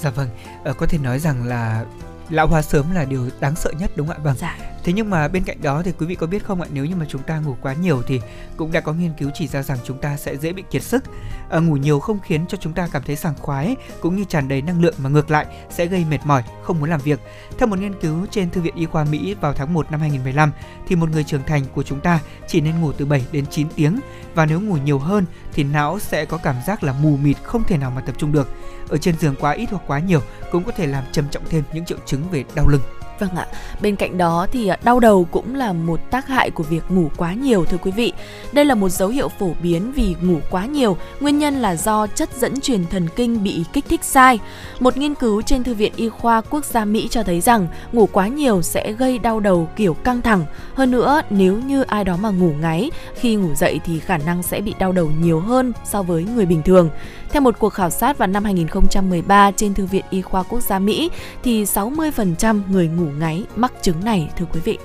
Dạ 0.00 0.10
vâng, 0.10 0.28
ờ, 0.64 0.72
có 0.72 0.86
thể 0.86 0.98
nói 0.98 1.18
rằng 1.18 1.44
là 1.44 1.84
lão 2.30 2.46
hóa 2.46 2.62
sớm 2.62 2.84
là 2.94 3.04
điều 3.04 3.30
đáng 3.40 3.56
sợ 3.56 3.72
nhất 3.78 3.90
đúng 3.96 4.06
không 4.06 4.16
ạ? 4.16 4.20
Vâng. 4.24 4.34
Dạ. 4.38 4.75
Thế 4.86 4.92
nhưng 4.92 5.10
mà 5.10 5.28
bên 5.28 5.44
cạnh 5.44 5.62
đó 5.62 5.82
thì 5.84 5.92
quý 5.98 6.06
vị 6.06 6.14
có 6.14 6.26
biết 6.26 6.44
không 6.44 6.60
ạ, 6.60 6.68
nếu 6.72 6.84
như 6.84 6.96
mà 6.96 7.06
chúng 7.08 7.22
ta 7.22 7.38
ngủ 7.38 7.56
quá 7.62 7.72
nhiều 7.72 8.02
thì 8.06 8.20
cũng 8.56 8.72
đã 8.72 8.80
có 8.80 8.92
nghiên 8.92 9.12
cứu 9.18 9.30
chỉ 9.34 9.48
ra 9.48 9.62
rằng 9.62 9.78
chúng 9.84 9.98
ta 9.98 10.16
sẽ 10.16 10.36
dễ 10.36 10.52
bị 10.52 10.64
kiệt 10.70 10.82
sức. 10.82 11.04
À, 11.50 11.58
ngủ 11.58 11.76
nhiều 11.76 12.00
không 12.00 12.18
khiến 12.20 12.44
cho 12.48 12.58
chúng 12.60 12.72
ta 12.72 12.88
cảm 12.92 13.02
thấy 13.02 13.16
sảng 13.16 13.34
khoái 13.34 13.76
cũng 14.00 14.16
như 14.16 14.24
tràn 14.24 14.48
đầy 14.48 14.62
năng 14.62 14.80
lượng 14.80 14.94
mà 14.98 15.10
ngược 15.10 15.30
lại 15.30 15.46
sẽ 15.70 15.86
gây 15.86 16.04
mệt 16.10 16.18
mỏi, 16.24 16.42
không 16.62 16.80
muốn 16.80 16.90
làm 16.90 17.00
việc. 17.00 17.20
Theo 17.58 17.66
một 17.66 17.78
nghiên 17.78 18.00
cứu 18.00 18.26
trên 18.30 18.50
Thư 18.50 18.60
viện 18.60 18.74
Y 18.74 18.86
khoa 18.86 19.04
Mỹ 19.04 19.34
vào 19.40 19.52
tháng 19.52 19.74
1 19.74 19.90
năm 19.90 20.00
2015 20.00 20.52
thì 20.88 20.96
một 20.96 21.10
người 21.10 21.24
trưởng 21.24 21.44
thành 21.46 21.62
của 21.74 21.82
chúng 21.82 22.00
ta 22.00 22.20
chỉ 22.48 22.60
nên 22.60 22.80
ngủ 22.80 22.92
từ 22.92 23.06
7 23.06 23.24
đến 23.32 23.44
9 23.50 23.68
tiếng 23.76 24.00
và 24.34 24.46
nếu 24.46 24.60
ngủ 24.60 24.76
nhiều 24.76 24.98
hơn 24.98 25.24
thì 25.52 25.64
não 25.64 25.98
sẽ 25.98 26.24
có 26.24 26.38
cảm 26.38 26.56
giác 26.66 26.84
là 26.84 26.92
mù 26.92 27.16
mịt 27.16 27.36
không 27.42 27.64
thể 27.64 27.78
nào 27.78 27.90
mà 27.90 28.00
tập 28.00 28.14
trung 28.18 28.32
được. 28.32 28.48
Ở 28.88 28.98
trên 28.98 29.18
giường 29.18 29.34
quá 29.40 29.52
ít 29.52 29.66
hoặc 29.70 29.82
quá 29.86 29.98
nhiều 29.98 30.20
cũng 30.52 30.64
có 30.64 30.72
thể 30.72 30.86
làm 30.86 31.04
trầm 31.12 31.24
trọng 31.30 31.44
thêm 31.50 31.64
những 31.72 31.84
triệu 31.84 31.98
chứng 32.06 32.30
về 32.30 32.44
đau 32.54 32.68
lưng. 32.68 32.82
Vâng 33.18 33.36
ạ, 33.36 33.46
bên 33.82 33.96
cạnh 33.96 34.18
đó 34.18 34.46
thì 34.52 34.68
à, 34.68 34.78
đau 34.84 35.00
đầu 35.00 35.26
cũng 35.30 35.54
là 35.54 35.72
một 35.72 36.00
tác 36.10 36.26
hại 36.26 36.50
của 36.50 36.62
việc 36.62 36.82
ngủ 36.88 37.10
quá 37.16 37.32
nhiều 37.32 37.64
thưa 37.64 37.76
quý 37.76 37.90
vị. 37.90 38.12
Đây 38.52 38.64
là 38.64 38.74
một 38.74 38.88
dấu 38.88 39.08
hiệu 39.08 39.28
phổ 39.28 39.50
biến 39.62 39.92
vì 39.92 40.16
ngủ 40.20 40.38
quá 40.50 40.66
nhiều, 40.66 40.96
nguyên 41.20 41.38
nhân 41.38 41.54
là 41.54 41.76
do 41.76 42.06
chất 42.06 42.28
dẫn 42.38 42.60
truyền 42.60 42.86
thần 42.86 43.08
kinh 43.16 43.42
bị 43.42 43.64
kích 43.72 43.84
thích 43.88 44.04
sai. 44.04 44.38
Một 44.80 44.96
nghiên 44.96 45.14
cứu 45.14 45.42
trên 45.42 45.64
Thư 45.64 45.74
viện 45.74 45.92
Y 45.96 46.08
khoa 46.08 46.40
Quốc 46.40 46.64
gia 46.64 46.84
Mỹ 46.84 47.08
cho 47.10 47.22
thấy 47.22 47.40
rằng 47.40 47.66
ngủ 47.92 48.08
quá 48.12 48.28
nhiều 48.28 48.62
sẽ 48.62 48.92
gây 48.92 49.18
đau 49.18 49.40
đầu 49.40 49.68
kiểu 49.76 49.94
căng 49.94 50.22
thẳng. 50.22 50.44
Hơn 50.74 50.90
nữa, 50.90 51.22
nếu 51.30 51.58
như 51.58 51.82
ai 51.82 52.04
đó 52.04 52.16
mà 52.16 52.30
ngủ 52.30 52.52
ngáy, 52.60 52.90
khi 53.14 53.34
ngủ 53.34 53.54
dậy 53.54 53.80
thì 53.84 53.98
khả 53.98 54.18
năng 54.18 54.42
sẽ 54.42 54.60
bị 54.60 54.74
đau 54.78 54.92
đầu 54.92 55.10
nhiều 55.20 55.40
hơn 55.40 55.72
so 55.84 56.02
với 56.02 56.26
người 56.34 56.46
bình 56.46 56.62
thường. 56.62 56.90
Theo 57.30 57.42
một 57.42 57.58
cuộc 57.58 57.70
khảo 57.70 57.90
sát 57.90 58.18
vào 58.18 58.28
năm 58.28 58.44
2013 58.44 59.50
trên 59.50 59.74
Thư 59.74 59.86
viện 59.86 60.04
Y 60.10 60.22
khoa 60.22 60.42
Quốc 60.42 60.60
gia 60.60 60.78
Mỹ 60.78 61.10
thì 61.42 61.64
60% 61.64 62.60
người 62.68 62.88
ngủ 62.88 63.06
ngáy 63.18 63.44
mắc 63.56 63.72
chứng 63.82 64.04
này 64.04 64.30
thưa 64.36 64.46
quý 64.52 64.60
vị. 64.64 64.78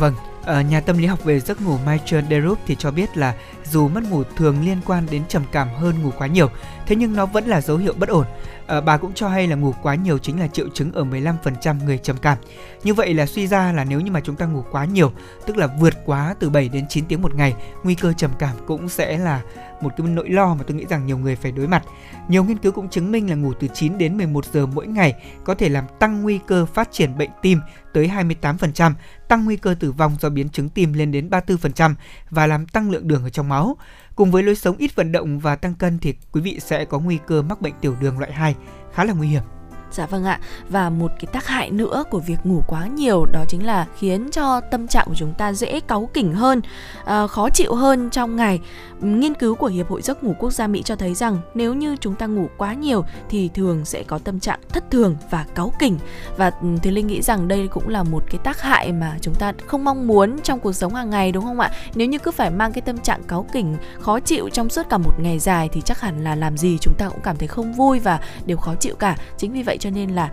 Vâng, 0.00 0.14
ở 0.44 0.60
nhà 0.60 0.80
tâm 0.80 0.98
lý 0.98 1.06
học 1.06 1.24
về 1.24 1.40
giấc 1.40 1.60
ngủ 1.60 1.76
Michael 1.86 2.24
Derup 2.30 2.58
thì 2.66 2.76
cho 2.78 2.90
biết 2.90 3.16
là 3.16 3.34
dù 3.70 3.88
mất 3.88 4.04
ngủ 4.10 4.22
thường 4.36 4.64
liên 4.64 4.80
quan 4.86 5.06
đến 5.10 5.22
trầm 5.28 5.42
cảm 5.52 5.68
hơn 5.68 6.02
ngủ 6.02 6.10
quá 6.18 6.26
nhiều, 6.26 6.48
thế 6.86 6.96
nhưng 6.96 7.16
nó 7.16 7.26
vẫn 7.26 7.44
là 7.44 7.60
dấu 7.60 7.76
hiệu 7.76 7.92
bất 7.98 8.08
ổn. 8.08 8.24
À, 8.66 8.80
bà 8.80 8.96
cũng 8.96 9.12
cho 9.14 9.28
hay 9.28 9.46
là 9.46 9.56
ngủ 9.56 9.74
quá 9.82 9.94
nhiều 9.94 10.18
chính 10.18 10.40
là 10.40 10.46
triệu 10.46 10.66
chứng 10.74 10.92
ở 10.92 11.04
15% 11.04 11.84
người 11.84 11.98
trầm 11.98 12.16
cảm. 12.16 12.38
Như 12.84 12.94
vậy 12.94 13.14
là 13.14 13.26
suy 13.26 13.46
ra 13.46 13.72
là 13.72 13.84
nếu 13.84 14.00
như 14.00 14.10
mà 14.10 14.20
chúng 14.20 14.36
ta 14.36 14.46
ngủ 14.46 14.64
quá 14.70 14.84
nhiều, 14.84 15.12
tức 15.46 15.56
là 15.56 15.66
vượt 15.66 15.94
quá 16.06 16.34
từ 16.40 16.50
7 16.50 16.68
đến 16.68 16.84
9 16.88 17.04
tiếng 17.06 17.22
một 17.22 17.34
ngày, 17.34 17.54
nguy 17.82 17.94
cơ 17.94 18.12
trầm 18.12 18.30
cảm 18.38 18.56
cũng 18.66 18.88
sẽ 18.88 19.18
là 19.18 19.40
một 19.82 19.92
cái 19.96 20.06
nỗi 20.06 20.30
lo 20.30 20.54
mà 20.54 20.64
tôi 20.66 20.76
nghĩ 20.76 20.84
rằng 20.88 21.06
nhiều 21.06 21.18
người 21.18 21.36
phải 21.36 21.52
đối 21.52 21.68
mặt. 21.68 21.82
Nhiều 22.28 22.44
nghiên 22.44 22.58
cứu 22.58 22.72
cũng 22.72 22.88
chứng 22.88 23.12
minh 23.12 23.30
là 23.30 23.36
ngủ 23.36 23.52
từ 23.60 23.68
9 23.74 23.98
đến 23.98 24.16
11 24.16 24.44
giờ 24.52 24.66
mỗi 24.66 24.86
ngày 24.86 25.14
có 25.44 25.54
thể 25.54 25.68
làm 25.68 25.84
tăng 25.98 26.22
nguy 26.22 26.40
cơ 26.46 26.66
phát 26.66 26.92
triển 26.92 27.18
bệnh 27.18 27.30
tim 27.42 27.60
tới 27.92 28.08
28%, 28.08 28.92
tăng 29.28 29.44
nguy 29.44 29.56
cơ 29.56 29.74
tử 29.80 29.92
vong 29.92 30.16
do 30.20 30.28
biến 30.28 30.48
chứng 30.48 30.68
tim 30.68 30.92
lên 30.92 31.12
đến 31.12 31.28
34% 31.28 31.94
và 32.30 32.46
làm 32.46 32.66
tăng 32.66 32.90
lượng 32.90 33.08
đường 33.08 33.24
ở 33.24 33.30
trong 33.30 33.48
máu. 33.48 33.76
Cùng 34.14 34.30
với 34.30 34.42
lối 34.42 34.54
sống 34.54 34.76
ít 34.76 34.96
vận 34.96 35.12
động 35.12 35.38
và 35.38 35.56
tăng 35.56 35.74
cân 35.74 35.98
thì 35.98 36.14
quý 36.32 36.40
vị 36.40 36.58
sẽ 36.60 36.84
có 36.84 36.98
nguy 36.98 37.18
cơ 37.26 37.42
mắc 37.42 37.60
bệnh 37.60 37.74
tiểu 37.80 37.96
đường 38.00 38.18
loại 38.18 38.32
2 38.32 38.54
khá 38.92 39.04
là 39.04 39.12
nguy 39.12 39.28
hiểm. 39.28 39.42
Dạ 39.92 40.06
vâng 40.06 40.24
ạ. 40.24 40.40
Và 40.68 40.90
một 40.90 41.12
cái 41.20 41.26
tác 41.32 41.46
hại 41.46 41.70
nữa 41.70 42.04
của 42.10 42.18
việc 42.18 42.36
ngủ 42.44 42.62
quá 42.66 42.86
nhiều 42.86 43.24
đó 43.32 43.44
chính 43.48 43.66
là 43.66 43.86
khiến 43.98 44.30
cho 44.32 44.60
tâm 44.60 44.88
trạng 44.88 45.06
của 45.06 45.14
chúng 45.14 45.34
ta 45.34 45.52
dễ 45.52 45.80
cáu 45.80 46.08
kỉnh 46.14 46.34
hơn, 46.34 46.60
ờ, 47.04 47.26
khó 47.26 47.50
chịu 47.50 47.74
hơn 47.74 48.10
trong 48.10 48.36
ngày. 48.36 48.60
Nghiên 49.00 49.34
cứu 49.34 49.54
của 49.54 49.66
Hiệp 49.66 49.88
hội 49.88 50.02
Giấc 50.02 50.24
ngủ 50.24 50.34
Quốc 50.38 50.50
gia 50.50 50.66
Mỹ 50.66 50.82
cho 50.82 50.96
thấy 50.96 51.14
rằng 51.14 51.38
nếu 51.54 51.74
như 51.74 51.96
chúng 52.00 52.14
ta 52.14 52.26
ngủ 52.26 52.48
quá 52.56 52.74
nhiều 52.74 53.04
thì 53.28 53.50
thường 53.54 53.84
sẽ 53.84 54.02
có 54.02 54.18
tâm 54.18 54.40
trạng 54.40 54.60
thất 54.68 54.90
thường 54.90 55.16
và 55.30 55.46
cáu 55.54 55.72
kỉnh. 55.78 55.98
Và 56.36 56.50
ừ, 56.62 56.68
Thùy 56.82 56.92
Linh 56.92 57.06
nghĩ 57.06 57.22
rằng 57.22 57.48
đây 57.48 57.68
cũng 57.68 57.88
là 57.88 58.02
một 58.02 58.24
cái 58.30 58.38
tác 58.44 58.60
hại 58.60 58.92
mà 58.92 59.16
chúng 59.20 59.34
ta 59.34 59.52
không 59.66 59.84
mong 59.84 60.06
muốn 60.06 60.36
trong 60.42 60.60
cuộc 60.60 60.72
sống 60.72 60.94
hàng 60.94 61.10
ngày 61.10 61.32
đúng 61.32 61.44
không 61.44 61.60
ạ? 61.60 61.70
Nếu 61.94 62.08
như 62.08 62.18
cứ 62.18 62.30
phải 62.30 62.50
mang 62.50 62.72
cái 62.72 62.82
tâm 62.82 62.98
trạng 62.98 63.22
cáu 63.22 63.46
kỉnh, 63.52 63.76
khó 64.00 64.20
chịu 64.20 64.48
trong 64.48 64.68
suốt 64.68 64.88
cả 64.90 64.98
một 64.98 65.12
ngày 65.18 65.38
dài 65.38 65.68
thì 65.72 65.80
chắc 65.84 66.00
hẳn 66.00 66.24
là 66.24 66.34
làm 66.34 66.56
gì 66.56 66.78
chúng 66.80 66.94
ta 66.98 67.08
cũng 67.08 67.20
cảm 67.22 67.36
thấy 67.36 67.48
không 67.48 67.72
vui 67.72 67.98
và 67.98 68.20
đều 68.46 68.56
khó 68.56 68.74
chịu 68.74 68.94
cả. 68.94 69.16
Chính 69.36 69.52
vì 69.52 69.62
vậy 69.62 69.78
cho 69.80 69.90
nên 69.90 70.10
là 70.10 70.30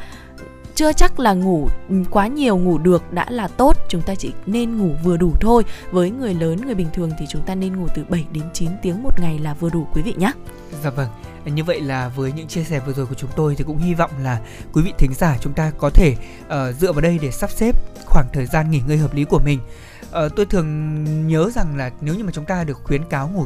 chưa 0.75 0.93
chắc 0.93 1.19
là 1.19 1.33
ngủ 1.33 1.69
quá 2.09 2.27
nhiều 2.27 2.57
ngủ 2.57 2.77
được 2.77 3.13
đã 3.13 3.25
là 3.29 3.47
tốt. 3.47 3.77
Chúng 3.89 4.01
ta 4.01 4.15
chỉ 4.15 4.33
nên 4.45 4.77
ngủ 4.77 4.95
vừa 5.03 5.17
đủ 5.17 5.33
thôi. 5.41 5.63
Với 5.91 6.09
người 6.09 6.33
lớn 6.33 6.65
người 6.65 6.75
bình 6.75 6.87
thường 6.93 7.11
thì 7.19 7.25
chúng 7.29 7.41
ta 7.41 7.55
nên 7.55 7.75
ngủ 7.75 7.87
từ 7.95 8.03
7 8.09 8.25
đến 8.31 8.43
9 8.53 8.69
tiếng 8.81 9.03
một 9.03 9.19
ngày 9.21 9.39
là 9.39 9.53
vừa 9.53 9.69
đủ 9.69 9.87
quý 9.93 10.01
vị 10.01 10.13
nhé 10.17 10.31
Dạ 10.83 10.89
vâng 10.89 11.09
như 11.45 11.63
vậy 11.63 11.81
là 11.81 12.09
với 12.09 12.31
những 12.31 12.47
chia 12.47 12.63
sẻ 12.63 12.79
vừa 12.85 12.93
rồi 12.93 13.05
của 13.05 13.15
chúng 13.15 13.29
tôi 13.35 13.55
thì 13.55 13.63
cũng 13.63 13.77
hy 13.77 13.93
vọng 13.93 14.11
là 14.21 14.41
quý 14.73 14.81
vị 14.81 14.93
thính 14.97 15.13
giả 15.13 15.37
chúng 15.41 15.53
ta 15.53 15.71
có 15.77 15.89
thể 15.89 16.15
uh, 16.45 16.75
dựa 16.79 16.91
vào 16.91 17.01
đây 17.01 17.19
để 17.21 17.31
sắp 17.31 17.51
xếp 17.51 17.75
khoảng 18.05 18.27
thời 18.33 18.45
gian 18.45 18.71
nghỉ 18.71 18.81
ngơi 18.87 18.97
hợp 18.97 19.13
lý 19.13 19.23
của 19.23 19.39
mình. 19.39 19.59
Uh, 20.07 20.35
tôi 20.35 20.45
thường 20.45 21.27
nhớ 21.27 21.49
rằng 21.55 21.77
là 21.77 21.91
nếu 22.01 22.15
như 22.15 22.23
mà 22.23 22.31
chúng 22.31 22.45
ta 22.45 22.63
được 22.63 22.79
khuyến 22.83 23.03
cáo 23.05 23.29
ngủ 23.29 23.45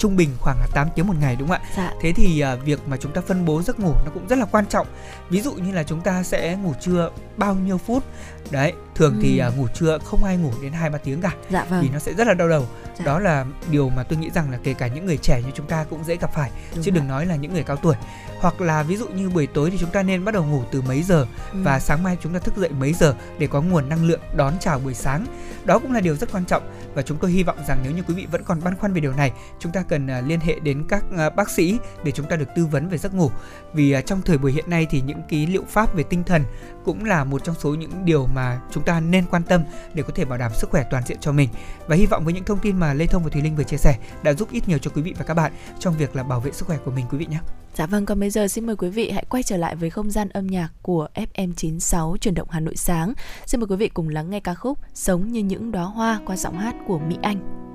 trung 0.00 0.16
bình 0.16 0.30
khoảng 0.38 0.60
là 0.60 0.66
8 0.74 0.88
tiếng 0.94 1.06
một 1.06 1.14
ngày 1.20 1.36
đúng 1.36 1.48
không 1.48 1.60
ạ? 1.62 1.70
Dạ. 1.76 1.92
Thế 2.00 2.12
thì 2.12 2.44
uh, 2.54 2.64
việc 2.64 2.80
mà 2.88 2.96
chúng 2.96 3.12
ta 3.12 3.20
phân 3.26 3.44
bố 3.44 3.62
giấc 3.62 3.80
ngủ 3.80 3.92
nó 4.04 4.10
cũng 4.14 4.28
rất 4.28 4.38
là 4.38 4.44
quan 4.44 4.66
trọng. 4.66 4.86
Ví 5.30 5.40
dụ 5.40 5.52
như 5.54 5.72
là 5.72 5.82
chúng 5.82 6.00
ta 6.00 6.22
sẽ 6.22 6.56
ngủ 6.56 6.74
trưa 6.80 7.10
bao 7.36 7.54
nhiêu 7.54 7.78
phút. 7.78 8.04
Đấy, 8.50 8.72
thường 8.94 9.14
ừ. 9.14 9.18
thì 9.22 9.42
uh, 9.48 9.58
ngủ 9.58 9.66
trưa 9.74 9.98
không 9.98 10.24
ai 10.24 10.36
ngủ 10.36 10.50
đến 10.62 10.72
2 10.72 10.90
3 10.90 10.98
tiếng 10.98 11.20
cả. 11.20 11.34
Dạ 11.50 11.64
vâng. 11.64 11.82
Vì 11.82 11.88
nó 11.88 11.98
sẽ 11.98 12.12
rất 12.12 12.26
là 12.26 12.34
đau 12.34 12.48
đầu. 12.48 12.66
Dạ. 12.98 13.04
Đó 13.04 13.18
là 13.18 13.44
điều 13.70 13.88
mà 13.88 14.02
tôi 14.02 14.18
nghĩ 14.18 14.30
rằng 14.30 14.50
là 14.50 14.58
kể 14.62 14.74
cả 14.74 14.86
những 14.86 15.06
người 15.06 15.16
trẻ 15.16 15.42
như 15.42 15.50
chúng 15.54 15.66
ta 15.66 15.84
cũng 15.90 16.04
dễ 16.04 16.16
gặp 16.16 16.30
phải, 16.34 16.50
đúng 16.74 16.84
chứ 16.84 16.90
đừng 16.90 17.08
nói 17.08 17.26
là 17.26 17.36
những 17.36 17.52
người 17.52 17.62
cao 17.62 17.76
tuổi. 17.76 17.96
Hoặc 18.40 18.60
là 18.60 18.82
ví 18.82 18.96
dụ 18.96 19.08
như 19.08 19.30
buổi 19.30 19.46
tối 19.46 19.70
thì 19.70 19.78
chúng 19.78 19.90
ta 19.90 20.02
nên 20.02 20.24
bắt 20.24 20.34
đầu 20.34 20.44
ngủ 20.44 20.62
từ 20.72 20.82
mấy 20.82 21.02
giờ 21.02 21.26
ừ. 21.52 21.58
và 21.62 21.78
sáng 21.78 22.02
mai 22.02 22.16
chúng 22.22 22.32
ta 22.32 22.38
thức 22.38 22.56
dậy 22.56 22.70
mấy 22.70 22.92
giờ 22.92 23.14
để 23.38 23.46
có 23.46 23.62
nguồn 23.62 23.88
năng 23.88 24.04
lượng 24.04 24.20
đón 24.36 24.54
chào 24.60 24.78
buổi 24.78 24.94
sáng. 24.94 25.26
Đó 25.64 25.78
cũng 25.78 25.92
là 25.92 26.00
điều 26.00 26.16
rất 26.16 26.32
quan 26.32 26.44
trọng 26.44 26.62
và 26.94 27.02
chúng 27.02 27.18
tôi 27.18 27.30
hy 27.30 27.42
vọng 27.42 27.58
rằng 27.68 27.78
nếu 27.82 27.92
như 27.92 28.02
quý 28.02 28.14
vị 28.14 28.26
vẫn 28.30 28.42
còn 28.44 28.60
băn 28.64 28.76
khoăn 28.76 28.92
về 28.92 29.00
điều 29.00 29.12
này, 29.12 29.32
chúng 29.58 29.72
ta 29.72 29.82
cần 29.82 30.06
uh, 30.06 30.26
liên 30.26 30.40
hệ 30.40 30.58
đến 30.58 30.84
các 30.88 31.04
uh, 31.14 31.34
bác 31.36 31.50
sĩ 31.50 31.78
để 32.04 32.12
chúng 32.12 32.26
ta 32.26 32.36
được 32.36 32.48
tư 32.56 32.66
vấn 32.66 32.88
về 32.88 32.98
giấc 32.98 33.14
ngủ. 33.14 33.30
Vì 33.72 33.96
uh, 33.98 34.06
trong 34.06 34.22
thời 34.22 34.38
buổi 34.38 34.52
hiện 34.52 34.70
nay 34.70 34.86
thì 34.90 35.00
những 35.00 35.22
cái 35.28 35.46
liệu 35.46 35.64
pháp 35.68 35.94
về 35.94 36.02
tinh 36.02 36.24
thần 36.24 36.44
cũng 36.84 37.04
là 37.04 37.24
một 37.24 37.44
trong 37.44 37.54
số 37.58 37.74
những 37.74 38.04
điều 38.04 38.26
mà 38.34 38.60
chúng 38.70 38.84
ta 38.84 39.00
nên 39.00 39.24
quan 39.30 39.42
tâm 39.42 39.62
để 39.94 40.02
có 40.02 40.12
thể 40.14 40.24
bảo 40.24 40.38
đảm 40.38 40.52
sức 40.54 40.70
khỏe 40.70 40.84
toàn 40.90 41.02
diện 41.06 41.18
cho 41.20 41.32
mình. 41.32 41.48
Và 41.86 41.96
hy 41.96 42.06
vọng 42.06 42.24
với 42.24 42.34
những 42.34 42.44
thông 42.44 42.58
tin 42.58 42.76
mà 42.76 42.94
Lê 42.94 43.06
Thông 43.06 43.24
và 43.24 43.30
Thùy 43.30 43.42
Linh 43.42 43.56
vừa 43.56 43.64
chia 43.64 43.76
sẻ 43.76 43.98
đã 44.22 44.32
giúp 44.32 44.48
ít 44.50 44.68
nhiều 44.68 44.78
cho 44.78 44.90
quý 44.94 45.02
vị 45.02 45.14
và 45.18 45.24
các 45.24 45.34
bạn 45.34 45.52
trong 45.78 45.96
việc 45.96 46.16
là 46.16 46.22
bảo 46.22 46.40
vệ 46.40 46.52
sức 46.52 46.66
khỏe 46.66 46.78
của 46.84 46.90
mình 46.90 47.06
quý 47.10 47.18
vị 47.18 47.26
nhé. 47.26 47.38
Dạ 47.74 47.86
vâng, 47.86 48.06
còn 48.06 48.20
bây 48.20 48.30
giờ 48.30 48.48
xin 48.48 48.66
mời 48.66 48.76
quý 48.76 48.88
vị 48.88 49.10
hãy 49.10 49.24
quay 49.28 49.42
trở 49.42 49.56
lại 49.56 49.76
với 49.76 49.90
không 49.90 50.10
gian 50.10 50.28
âm 50.28 50.46
nhạc 50.46 50.68
của 50.82 51.08
FM96 51.14 52.16
chuyển 52.16 52.34
động 52.34 52.48
Hà 52.50 52.60
Nội 52.60 52.76
sáng. 52.76 53.12
Xin 53.46 53.60
mời 53.60 53.68
quý 53.68 53.76
vị 53.76 53.88
cùng 53.88 54.08
lắng 54.08 54.30
nghe 54.30 54.40
ca 54.40 54.54
khúc 54.54 54.78
Sống 54.94 55.32
như 55.32 55.40
những 55.40 55.72
đóa 55.72 55.84
hoa 55.84 56.20
qua 56.26 56.36
giọng 56.36 56.58
hát 56.58 56.74
của 56.86 56.98
Mỹ 56.98 57.16
Anh. 57.22 57.69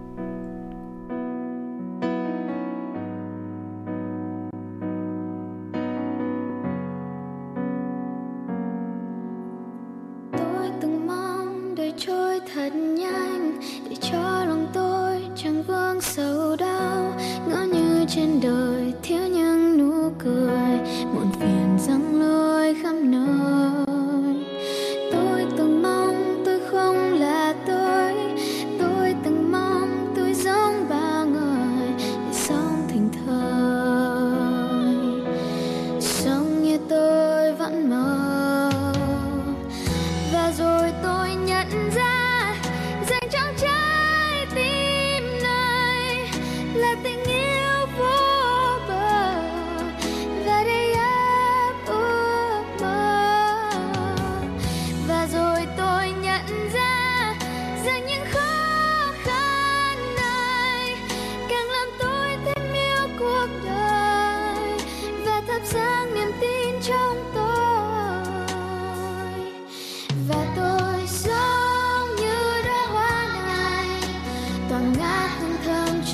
Thật 12.54 12.70
nhanh 12.76 13.60
để 13.90 13.96
cho 14.02 14.46
lòng 14.46 14.68
tôi 14.74 15.22
chẳng 15.36 15.64
vương 15.64 16.02
sầu 16.02 16.56
đau. 16.56 17.14
Ngỡ 17.50 17.64
như 17.74 18.06
trên 18.08 18.40
đời 18.44 18.94
thiếu 19.04 19.28
những 19.28 19.78
nụ 19.78 20.10
cười, 20.20 20.80
muộn 21.14 21.32
phiền 21.40 21.78
răng 21.88 22.20
lối 22.22 22.76
khắp 22.84 22.96
nơi. 23.02 23.85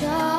Tôi 0.00 0.31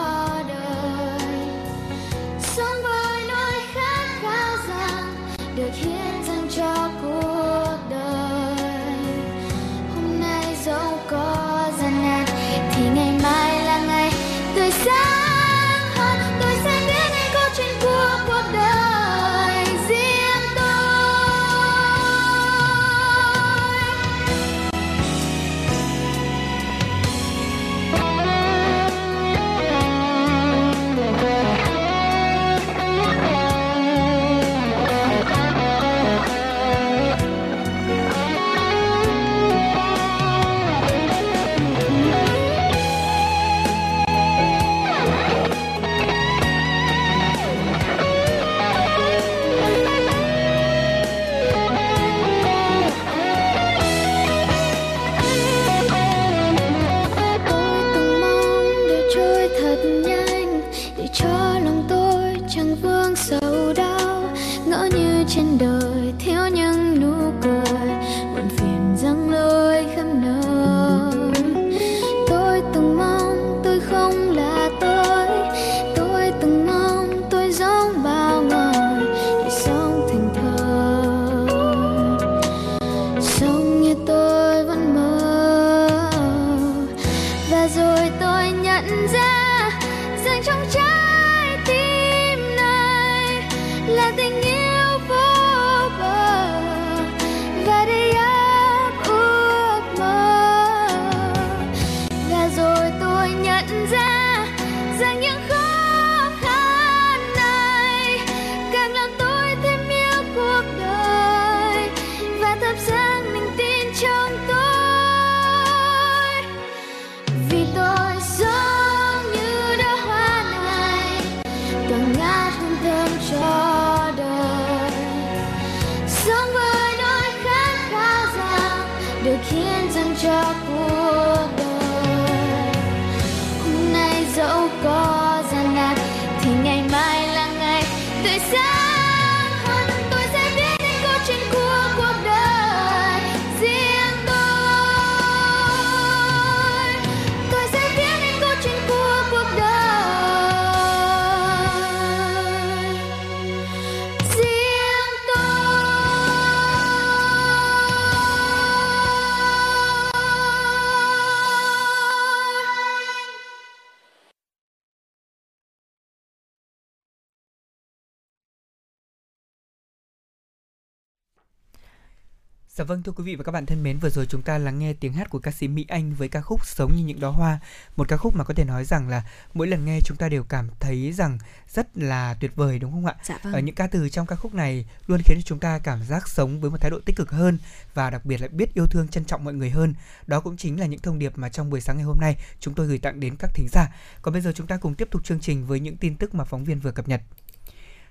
Dạ 172.83 172.87
vâng 172.87 173.03
thưa 173.03 173.11
quý 173.11 173.23
vị 173.23 173.35
và 173.35 173.43
các 173.43 173.51
bạn 173.51 173.65
thân 173.65 173.83
mến, 173.83 173.97
vừa 173.99 174.09
rồi 174.09 174.25
chúng 174.25 174.41
ta 174.41 174.57
lắng 174.57 174.79
nghe 174.79 174.93
tiếng 174.93 175.13
hát 175.13 175.29
của 175.29 175.39
ca 175.39 175.51
sĩ 175.51 175.67
Mỹ 175.67 175.85
Anh 175.89 176.13
với 176.13 176.27
ca 176.27 176.41
khúc 176.41 176.65
Sống 176.65 176.95
như 176.95 177.03
những 177.03 177.19
đóa 177.19 177.31
hoa, 177.31 177.59
một 177.95 178.07
ca 178.07 178.17
khúc 178.17 178.35
mà 178.35 178.43
có 178.43 178.53
thể 178.53 178.63
nói 178.65 178.85
rằng 178.85 179.09
là 179.09 179.23
mỗi 179.53 179.67
lần 179.67 179.85
nghe 179.85 179.99
chúng 180.05 180.17
ta 180.17 180.29
đều 180.29 180.43
cảm 180.43 180.69
thấy 180.79 181.11
rằng 181.11 181.37
rất 181.73 181.97
là 181.97 182.33
tuyệt 182.39 182.55
vời 182.55 182.79
đúng 182.79 182.91
không 182.91 183.05
ạ? 183.05 183.15
Dạ 183.23 183.39
vâng. 183.43 183.53
Ở 183.53 183.59
những 183.59 183.75
ca 183.75 183.87
từ 183.87 184.09
trong 184.09 184.27
ca 184.27 184.35
khúc 184.35 184.53
này 184.53 184.85
luôn 185.07 185.21
khiến 185.25 185.37
cho 185.37 185.43
chúng 185.45 185.59
ta 185.59 185.79
cảm 185.79 186.03
giác 186.03 186.27
sống 186.27 186.61
với 186.61 186.71
một 186.71 186.77
thái 186.81 186.91
độ 186.91 186.99
tích 187.05 187.15
cực 187.15 187.31
hơn 187.31 187.57
và 187.93 188.09
đặc 188.09 188.25
biệt 188.25 188.41
là 188.41 188.47
biết 188.47 188.73
yêu 188.73 188.85
thương 188.87 189.07
trân 189.07 189.25
trọng 189.25 189.43
mọi 189.43 189.53
người 189.53 189.69
hơn. 189.69 189.93
Đó 190.27 190.39
cũng 190.39 190.57
chính 190.57 190.79
là 190.79 190.85
những 190.85 190.99
thông 190.99 191.19
điệp 191.19 191.37
mà 191.37 191.49
trong 191.49 191.69
buổi 191.69 191.81
sáng 191.81 191.97
ngày 191.97 192.05
hôm 192.05 192.17
nay 192.21 192.37
chúng 192.59 192.73
tôi 192.73 192.87
gửi 192.87 192.97
tặng 192.97 193.19
đến 193.19 193.35
các 193.35 193.51
thính 193.53 193.67
giả. 193.71 193.95
Còn 194.21 194.33
bây 194.33 194.41
giờ 194.41 194.51
chúng 194.55 194.67
ta 194.67 194.77
cùng 194.77 194.95
tiếp 194.95 195.07
tục 195.11 195.25
chương 195.25 195.39
trình 195.39 195.65
với 195.65 195.79
những 195.79 195.97
tin 195.97 196.15
tức 196.15 196.35
mà 196.35 196.43
phóng 196.43 196.63
viên 196.63 196.79
vừa 196.79 196.91
cập 196.91 197.07
nhật. 197.07 197.21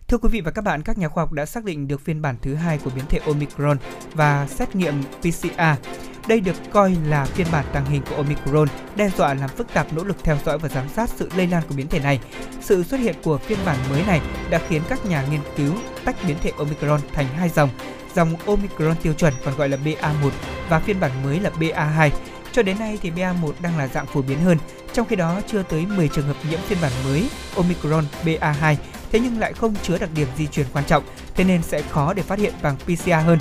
Thưa 0.08 0.18
quý 0.18 0.28
vị 0.28 0.40
và 0.40 0.50
các 0.50 0.64
bạn, 0.64 0.82
các 0.82 0.98
nhà 0.98 1.08
khoa 1.08 1.22
học 1.22 1.32
đã 1.32 1.46
xác 1.46 1.64
định 1.64 1.88
được 1.88 2.00
phiên 2.00 2.22
bản 2.22 2.36
thứ 2.42 2.54
hai 2.54 2.78
của 2.78 2.90
biến 2.94 3.04
thể 3.08 3.20
Omicron 3.26 3.76
và 4.14 4.46
xét 4.46 4.76
nghiệm 4.76 5.02
PCR. 5.20 5.60
Đây 6.28 6.40
được 6.40 6.56
coi 6.72 6.96
là 7.06 7.24
phiên 7.24 7.46
bản 7.52 7.64
tàng 7.72 7.84
hình 7.84 8.02
của 8.10 8.16
Omicron, 8.16 8.68
đe 8.96 9.10
dọa 9.16 9.34
làm 9.34 9.48
phức 9.48 9.72
tạp 9.74 9.92
nỗ 9.92 10.04
lực 10.04 10.16
theo 10.24 10.38
dõi 10.44 10.58
và 10.58 10.68
giám 10.68 10.88
sát 10.88 11.10
sự 11.16 11.30
lây 11.36 11.46
lan 11.46 11.62
của 11.68 11.74
biến 11.74 11.88
thể 11.88 11.98
này. 11.98 12.20
Sự 12.60 12.82
xuất 12.82 13.00
hiện 13.00 13.14
của 13.24 13.38
phiên 13.38 13.58
bản 13.64 13.78
mới 13.90 14.04
này 14.06 14.20
đã 14.50 14.60
khiến 14.68 14.82
các 14.88 15.06
nhà 15.06 15.26
nghiên 15.30 15.40
cứu 15.56 15.74
tách 16.04 16.16
biến 16.26 16.36
thể 16.42 16.52
Omicron 16.58 17.00
thành 17.12 17.26
hai 17.26 17.48
dòng, 17.48 17.70
dòng 18.14 18.36
Omicron 18.46 18.96
tiêu 19.02 19.12
chuẩn 19.12 19.32
còn 19.44 19.56
gọi 19.56 19.68
là 19.68 19.76
BA1 19.84 20.30
và 20.68 20.80
phiên 20.80 21.00
bản 21.00 21.22
mới 21.24 21.40
là 21.40 21.50
BA2. 21.60 22.10
Cho 22.52 22.62
đến 22.62 22.78
nay 22.78 22.98
thì 23.02 23.10
BA1 23.10 23.52
đang 23.60 23.78
là 23.78 23.88
dạng 23.88 24.06
phổ 24.06 24.22
biến 24.22 24.40
hơn, 24.40 24.58
trong 24.92 25.06
khi 25.06 25.16
đó 25.16 25.40
chưa 25.46 25.62
tới 25.62 25.86
10 25.86 26.08
trường 26.08 26.26
hợp 26.26 26.36
nhiễm 26.50 26.60
phiên 26.60 26.78
bản 26.82 26.92
mới 27.04 27.28
Omicron 27.56 28.04
BA2 28.24 28.76
thế 29.12 29.20
nhưng 29.20 29.38
lại 29.38 29.52
không 29.52 29.74
chứa 29.82 29.98
đặc 29.98 30.10
điểm 30.14 30.28
di 30.38 30.46
truyền 30.46 30.66
quan 30.72 30.84
trọng, 30.84 31.04
thế 31.34 31.44
nên 31.44 31.62
sẽ 31.62 31.82
khó 31.82 32.14
để 32.14 32.22
phát 32.22 32.38
hiện 32.38 32.52
bằng 32.62 32.76
PCR 32.76 33.10
hơn. 33.10 33.38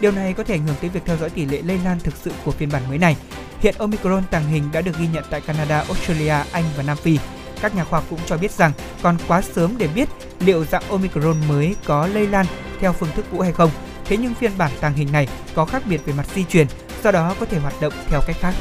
Điều 0.00 0.12
này 0.12 0.32
có 0.32 0.44
thể 0.44 0.54
ảnh 0.54 0.66
hưởng 0.66 0.76
tới 0.80 0.90
việc 0.90 1.00
theo 1.04 1.16
dõi 1.16 1.30
tỷ 1.30 1.44
lệ 1.44 1.62
lây 1.62 1.78
lan 1.84 1.98
thực 2.00 2.14
sự 2.22 2.32
của 2.44 2.50
phiên 2.50 2.68
bản 2.72 2.82
mới 2.88 2.98
này. 2.98 3.16
Hiện 3.60 3.74
Omicron 3.78 4.22
tàng 4.30 4.48
hình 4.48 4.68
đã 4.72 4.80
được 4.80 4.98
ghi 4.98 5.06
nhận 5.12 5.24
tại 5.30 5.40
Canada, 5.40 5.78
Australia, 5.78 6.34
Anh 6.52 6.64
và 6.76 6.82
Nam 6.82 6.96
Phi. 6.96 7.18
Các 7.60 7.76
nhà 7.76 7.84
khoa 7.84 8.00
học 8.00 8.06
cũng 8.10 8.20
cho 8.26 8.36
biết 8.36 8.50
rằng 8.50 8.72
còn 9.02 9.16
quá 9.28 9.42
sớm 9.42 9.74
để 9.78 9.88
biết 9.94 10.08
liệu 10.40 10.64
dạng 10.64 10.82
Omicron 10.90 11.36
mới 11.48 11.76
có 11.84 12.06
lây 12.06 12.26
lan 12.26 12.46
theo 12.80 12.92
phương 12.92 13.10
thức 13.14 13.24
cũ 13.32 13.40
hay 13.40 13.52
không. 13.52 13.70
Thế 14.04 14.16
nhưng 14.16 14.34
phiên 14.34 14.52
bản 14.58 14.70
tàng 14.80 14.94
hình 14.94 15.12
này 15.12 15.28
có 15.54 15.64
khác 15.64 15.82
biệt 15.86 16.00
về 16.06 16.12
mặt 16.12 16.26
di 16.34 16.44
truyền, 16.44 16.66
do 17.04 17.10
đó 17.10 17.34
có 17.40 17.46
thể 17.46 17.58
hoạt 17.58 17.74
động 17.80 17.92
theo 18.08 18.20
cách 18.26 18.36
khác. 18.40 18.54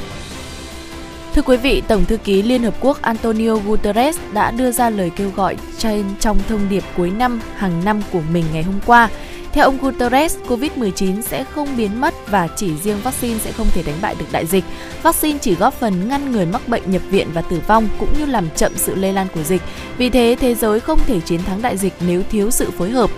Thưa 1.38 1.44
quý 1.44 1.58
vị, 1.58 1.84
Tổng 1.88 2.06
thư 2.06 2.18
ký 2.18 2.42
Liên 2.42 2.64
Hợp 2.64 2.74
Quốc 2.80 3.02
Antonio 3.02 3.56
Guterres 3.56 4.20
đã 4.34 4.52
đưa 4.52 4.72
ra 4.72 4.90
lời 4.90 5.12
kêu 5.16 5.30
gọi 5.36 5.58
trên 5.78 6.06
trong 6.20 6.38
thông 6.50 6.70
điệp 6.70 6.84
cuối 6.98 7.12
năm 7.12 7.42
hàng 7.56 7.86
năm 7.86 8.02
của 8.12 8.22
mình 8.34 8.46
ngày 8.54 8.64
hôm 8.64 8.80
qua. 8.86 9.10
Theo 9.52 9.66
ông 9.66 9.78
Guterres, 9.82 10.38
COVID-19 10.48 11.22
sẽ 11.22 11.44
không 11.44 11.68
biến 11.78 12.02
mất 12.02 12.14
và 12.30 12.48
chỉ 12.56 12.78
riêng 12.78 12.98
vaccine 13.04 13.40
sẽ 13.40 13.52
không 13.52 13.68
thể 13.74 13.84
đánh 13.84 13.96
bại 14.02 14.16
được 14.20 14.26
đại 14.32 14.46
dịch. 14.46 14.64
Vaccine 15.04 15.40
chỉ 15.42 15.56
góp 15.56 15.74
phần 15.74 16.10
ngăn 16.10 16.32
người 16.32 16.46
mắc 16.46 16.68
bệnh 16.68 16.92
nhập 16.92 17.02
viện 17.10 17.28
và 17.34 17.42
tử 17.42 17.62
vong 17.68 17.88
cũng 18.00 18.10
như 18.20 18.26
làm 18.26 18.50
chậm 18.56 18.72
sự 18.76 18.96
lây 18.96 19.14
lan 19.14 19.28
của 19.34 19.44
dịch. 19.44 19.62
Vì 19.98 20.10
thế, 20.10 20.36
thế 20.40 20.56
giới 20.56 20.80
không 20.80 21.00
thể 21.08 21.20
chiến 21.20 21.44
thắng 21.44 21.62
đại 21.62 21.78
dịch 21.78 21.94
nếu 22.08 22.22
thiếu 22.30 22.52
sự 22.52 22.72
phối 22.72 22.90
hợp, 22.90 23.10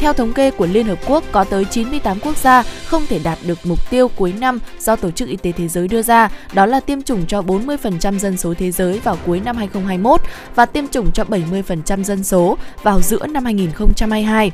theo 0.00 0.12
thống 0.12 0.32
kê 0.32 0.50
của 0.50 0.66
Liên 0.66 0.86
Hợp 0.86 0.98
Quốc, 1.06 1.24
có 1.32 1.44
tới 1.44 1.64
98 1.64 2.20
quốc 2.20 2.36
gia 2.36 2.62
không 2.62 3.06
thể 3.08 3.18
đạt 3.18 3.38
được 3.46 3.58
mục 3.64 3.90
tiêu 3.90 4.08
cuối 4.08 4.34
năm 4.40 4.58
do 4.80 4.96
Tổ 4.96 5.10
chức 5.10 5.28
Y 5.28 5.36
tế 5.36 5.52
Thế 5.52 5.68
giới 5.68 5.88
đưa 5.88 6.02
ra, 6.02 6.28
đó 6.52 6.66
là 6.66 6.80
tiêm 6.80 7.02
chủng 7.02 7.26
cho 7.26 7.42
40% 7.42 8.18
dân 8.18 8.36
số 8.36 8.54
thế 8.58 8.70
giới 8.70 8.98
vào 8.98 9.18
cuối 9.26 9.40
năm 9.40 9.56
2021 9.56 10.20
và 10.54 10.66
tiêm 10.66 10.88
chủng 10.88 11.12
cho 11.12 11.24
70% 11.24 12.02
dân 12.02 12.24
số 12.24 12.58
vào 12.82 13.00
giữa 13.00 13.26
năm 13.26 13.44
2022. 13.44 14.52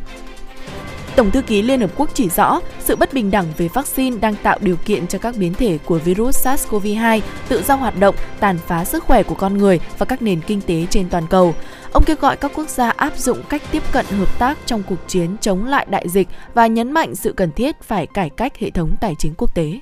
Tổng 1.16 1.30
thư 1.30 1.42
ký 1.42 1.62
Liên 1.62 1.80
Hợp 1.80 1.90
Quốc 1.96 2.10
chỉ 2.14 2.28
rõ 2.28 2.60
sự 2.80 2.96
bất 2.96 3.12
bình 3.12 3.30
đẳng 3.30 3.46
về 3.56 3.68
vaccine 3.74 4.18
đang 4.20 4.34
tạo 4.42 4.58
điều 4.60 4.76
kiện 4.76 5.06
cho 5.06 5.18
các 5.18 5.36
biến 5.36 5.54
thể 5.54 5.78
của 5.84 5.98
virus 5.98 6.46
SARS-CoV-2 6.46 7.20
tự 7.48 7.62
do 7.62 7.74
hoạt 7.74 7.98
động, 7.98 8.14
tàn 8.40 8.58
phá 8.66 8.84
sức 8.84 9.04
khỏe 9.04 9.22
của 9.22 9.34
con 9.34 9.58
người 9.58 9.80
và 9.98 10.06
các 10.06 10.22
nền 10.22 10.40
kinh 10.40 10.60
tế 10.60 10.86
trên 10.90 11.08
toàn 11.08 11.26
cầu. 11.30 11.54
Ông 11.92 12.04
kêu 12.04 12.16
gọi 12.20 12.36
các 12.36 12.50
quốc 12.54 12.68
gia 12.68 12.90
áp 12.90 13.18
dụng 13.18 13.42
cách 13.48 13.62
tiếp 13.70 13.82
cận 13.92 14.06
hợp 14.06 14.38
tác 14.38 14.58
trong 14.66 14.82
cuộc 14.82 15.08
chiến 15.08 15.36
chống 15.40 15.66
lại 15.66 15.86
đại 15.90 16.08
dịch 16.08 16.28
và 16.54 16.66
nhấn 16.66 16.92
mạnh 16.92 17.14
sự 17.14 17.32
cần 17.36 17.52
thiết 17.52 17.82
phải 17.82 18.06
cải 18.06 18.30
cách 18.30 18.58
hệ 18.58 18.70
thống 18.70 18.96
tài 19.00 19.14
chính 19.18 19.34
quốc 19.38 19.54
tế. 19.54 19.80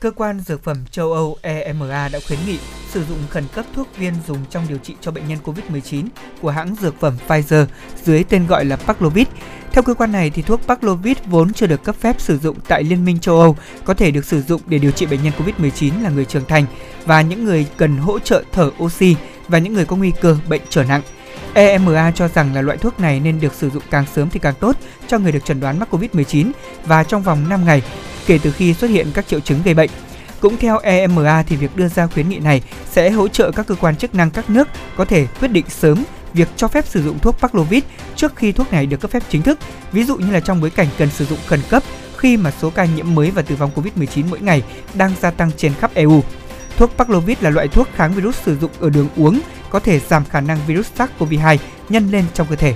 Cơ 0.00 0.10
quan 0.10 0.40
Dược 0.40 0.64
phẩm 0.64 0.84
châu 0.90 1.12
Âu 1.12 1.36
EMA 1.42 2.08
đã 2.08 2.18
khuyến 2.26 2.38
nghị 2.46 2.58
sử 2.90 3.04
dụng 3.04 3.18
khẩn 3.30 3.44
cấp 3.54 3.64
thuốc 3.74 3.96
viên 3.96 4.14
dùng 4.26 4.38
trong 4.50 4.64
điều 4.68 4.78
trị 4.78 4.94
cho 5.00 5.10
bệnh 5.10 5.28
nhân 5.28 5.38
COVID-19 5.44 6.06
của 6.42 6.50
hãng 6.50 6.74
dược 6.80 7.00
phẩm 7.00 7.16
Pfizer 7.28 7.66
dưới 8.04 8.24
tên 8.24 8.46
gọi 8.46 8.64
là 8.64 8.76
Paxlovid. 8.76 9.26
Theo 9.72 9.82
cơ 9.82 9.94
quan 9.94 10.12
này 10.12 10.30
thì 10.30 10.42
thuốc 10.42 10.60
Paxlovid 10.66 11.16
vốn 11.26 11.52
chưa 11.52 11.66
được 11.66 11.84
cấp 11.84 11.96
phép 12.00 12.20
sử 12.20 12.38
dụng 12.38 12.56
tại 12.68 12.84
Liên 12.84 13.04
minh 13.04 13.20
châu 13.20 13.40
Âu, 13.40 13.56
có 13.84 13.94
thể 13.94 14.10
được 14.10 14.24
sử 14.24 14.42
dụng 14.42 14.60
để 14.66 14.78
điều 14.78 14.90
trị 14.90 15.06
bệnh 15.06 15.22
nhân 15.22 15.32
COVID-19 15.38 16.02
là 16.02 16.10
người 16.10 16.24
trưởng 16.24 16.44
thành 16.44 16.64
và 17.04 17.22
những 17.22 17.44
người 17.44 17.66
cần 17.76 17.96
hỗ 17.96 18.18
trợ 18.18 18.42
thở 18.52 18.70
oxy 18.82 19.16
và 19.48 19.58
những 19.58 19.74
người 19.74 19.84
có 19.84 19.96
nguy 19.96 20.12
cơ 20.20 20.36
bệnh 20.48 20.62
trở 20.68 20.84
nặng. 20.84 21.02
EMA 21.54 22.10
cho 22.14 22.28
rằng 22.28 22.54
là 22.54 22.62
loại 22.62 22.78
thuốc 22.78 23.00
này 23.00 23.20
nên 23.20 23.40
được 23.40 23.54
sử 23.54 23.70
dụng 23.70 23.82
càng 23.90 24.04
sớm 24.14 24.30
thì 24.30 24.38
càng 24.38 24.54
tốt 24.60 24.76
cho 25.06 25.18
người 25.18 25.32
được 25.32 25.44
chẩn 25.44 25.60
đoán 25.60 25.78
mắc 25.78 25.94
COVID-19 25.94 26.50
và 26.86 27.04
trong 27.04 27.22
vòng 27.22 27.48
5 27.48 27.64
ngày 27.64 27.82
kể 28.26 28.38
từ 28.42 28.52
khi 28.52 28.74
xuất 28.74 28.90
hiện 28.90 29.06
các 29.14 29.28
triệu 29.28 29.40
chứng 29.40 29.62
gây 29.64 29.74
bệnh. 29.74 29.90
Cũng 30.40 30.56
theo 30.56 30.78
EMA 30.78 31.42
thì 31.42 31.56
việc 31.56 31.76
đưa 31.76 31.88
ra 31.88 32.06
khuyến 32.06 32.28
nghị 32.28 32.38
này 32.38 32.62
sẽ 32.90 33.10
hỗ 33.10 33.28
trợ 33.28 33.50
các 33.50 33.66
cơ 33.66 33.74
quan 33.74 33.96
chức 33.96 34.14
năng 34.14 34.30
các 34.30 34.50
nước 34.50 34.68
có 34.96 35.04
thể 35.04 35.26
quyết 35.40 35.48
định 35.48 35.64
sớm 35.68 36.04
việc 36.34 36.48
cho 36.56 36.68
phép 36.68 36.86
sử 36.86 37.02
dụng 37.02 37.18
thuốc 37.18 37.38
Paxlovid 37.38 37.82
trước 38.16 38.36
khi 38.36 38.52
thuốc 38.52 38.72
này 38.72 38.86
được 38.86 39.00
cấp 39.00 39.10
phép 39.10 39.22
chính 39.28 39.42
thức, 39.42 39.58
ví 39.92 40.04
dụ 40.04 40.16
như 40.16 40.30
là 40.32 40.40
trong 40.40 40.60
bối 40.60 40.70
cảnh 40.70 40.86
cần 40.98 41.10
sử 41.10 41.24
dụng 41.24 41.38
khẩn 41.46 41.60
cấp 41.70 41.82
khi 42.16 42.36
mà 42.36 42.50
số 42.50 42.70
ca 42.70 42.84
nhiễm 42.84 43.14
mới 43.14 43.30
và 43.30 43.42
tử 43.42 43.54
vong 43.54 43.70
COVID-19 43.74 44.24
mỗi 44.30 44.40
ngày 44.40 44.62
đang 44.94 45.12
gia 45.20 45.30
tăng 45.30 45.50
trên 45.56 45.72
khắp 45.80 45.90
EU. 45.94 46.22
Thuốc 46.78 46.90
Paxlovid 46.96 47.38
là 47.40 47.50
loại 47.50 47.68
thuốc 47.68 47.88
kháng 47.94 48.12
virus 48.12 48.36
sử 48.44 48.56
dụng 48.58 48.70
ở 48.80 48.90
đường 48.90 49.08
uống, 49.16 49.40
có 49.70 49.80
thể 49.80 50.00
giảm 50.00 50.24
khả 50.24 50.40
năng 50.40 50.58
virus 50.66 50.86
SARS-CoV-2 50.98 51.56
nhân 51.88 52.10
lên 52.10 52.24
trong 52.34 52.46
cơ 52.50 52.56
thể. 52.56 52.74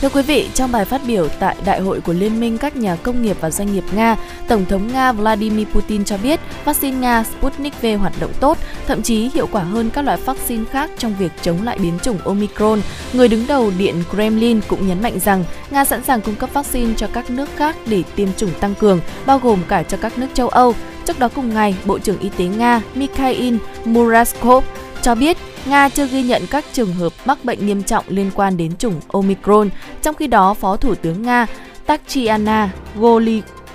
Thưa 0.00 0.08
quý 0.08 0.22
vị, 0.22 0.48
trong 0.54 0.72
bài 0.72 0.84
phát 0.84 1.00
biểu 1.06 1.28
tại 1.28 1.56
Đại 1.64 1.80
hội 1.80 2.00
của 2.00 2.12
Liên 2.12 2.40
minh 2.40 2.58
các 2.58 2.76
nhà 2.76 2.96
công 2.96 3.22
nghiệp 3.22 3.36
và 3.40 3.50
doanh 3.50 3.72
nghiệp 3.72 3.84
Nga, 3.94 4.16
Tổng 4.48 4.64
thống 4.64 4.92
Nga 4.92 5.12
Vladimir 5.12 5.66
Putin 5.68 6.04
cho 6.04 6.18
biết 6.18 6.40
vaccine 6.64 6.96
Nga 6.96 7.24
Sputnik 7.24 7.82
V 7.82 7.86
hoạt 7.98 8.12
động 8.20 8.32
tốt, 8.40 8.58
thậm 8.86 9.02
chí 9.02 9.30
hiệu 9.34 9.48
quả 9.52 9.62
hơn 9.62 9.90
các 9.90 10.04
loại 10.04 10.18
vaccine 10.24 10.64
khác 10.70 10.90
trong 10.98 11.14
việc 11.18 11.32
chống 11.42 11.62
lại 11.62 11.78
biến 11.78 11.98
chủng 12.02 12.18
Omicron. 12.18 12.80
Người 13.12 13.28
đứng 13.28 13.46
đầu 13.46 13.72
Điện 13.78 14.02
Kremlin 14.10 14.60
cũng 14.68 14.88
nhấn 14.88 15.02
mạnh 15.02 15.20
rằng 15.20 15.44
Nga 15.70 15.84
sẵn 15.84 16.04
sàng 16.04 16.20
cung 16.20 16.34
cấp 16.34 16.50
vaccine 16.52 16.94
cho 16.96 17.06
các 17.12 17.30
nước 17.30 17.48
khác 17.56 17.76
để 17.86 18.02
tiêm 18.16 18.28
chủng 18.36 18.52
tăng 18.60 18.74
cường, 18.74 19.00
bao 19.26 19.38
gồm 19.38 19.58
cả 19.68 19.82
cho 19.82 19.96
các 19.96 20.18
nước 20.18 20.28
châu 20.34 20.48
Âu. 20.48 20.74
Trước 21.10 21.18
đó 21.18 21.28
cùng 21.34 21.54
ngày, 21.54 21.74
Bộ 21.84 21.98
trưởng 21.98 22.18
Y 22.18 22.28
tế 22.28 22.44
Nga 22.44 22.82
Mikhail 22.94 23.54
Muraskov 23.84 24.64
cho 25.02 25.14
biết 25.14 25.36
Nga 25.66 25.88
chưa 25.88 26.06
ghi 26.06 26.22
nhận 26.22 26.42
các 26.50 26.64
trường 26.72 26.92
hợp 26.92 27.12
mắc 27.24 27.44
bệnh 27.44 27.66
nghiêm 27.66 27.82
trọng 27.82 28.04
liên 28.08 28.30
quan 28.34 28.56
đến 28.56 28.76
chủng 28.76 29.00
Omicron. 29.08 29.68
Trong 30.02 30.14
khi 30.14 30.26
đó, 30.26 30.54
Phó 30.54 30.76
Thủ 30.76 30.94
tướng 30.94 31.22
Nga 31.22 31.46
Tatiana 31.86 32.70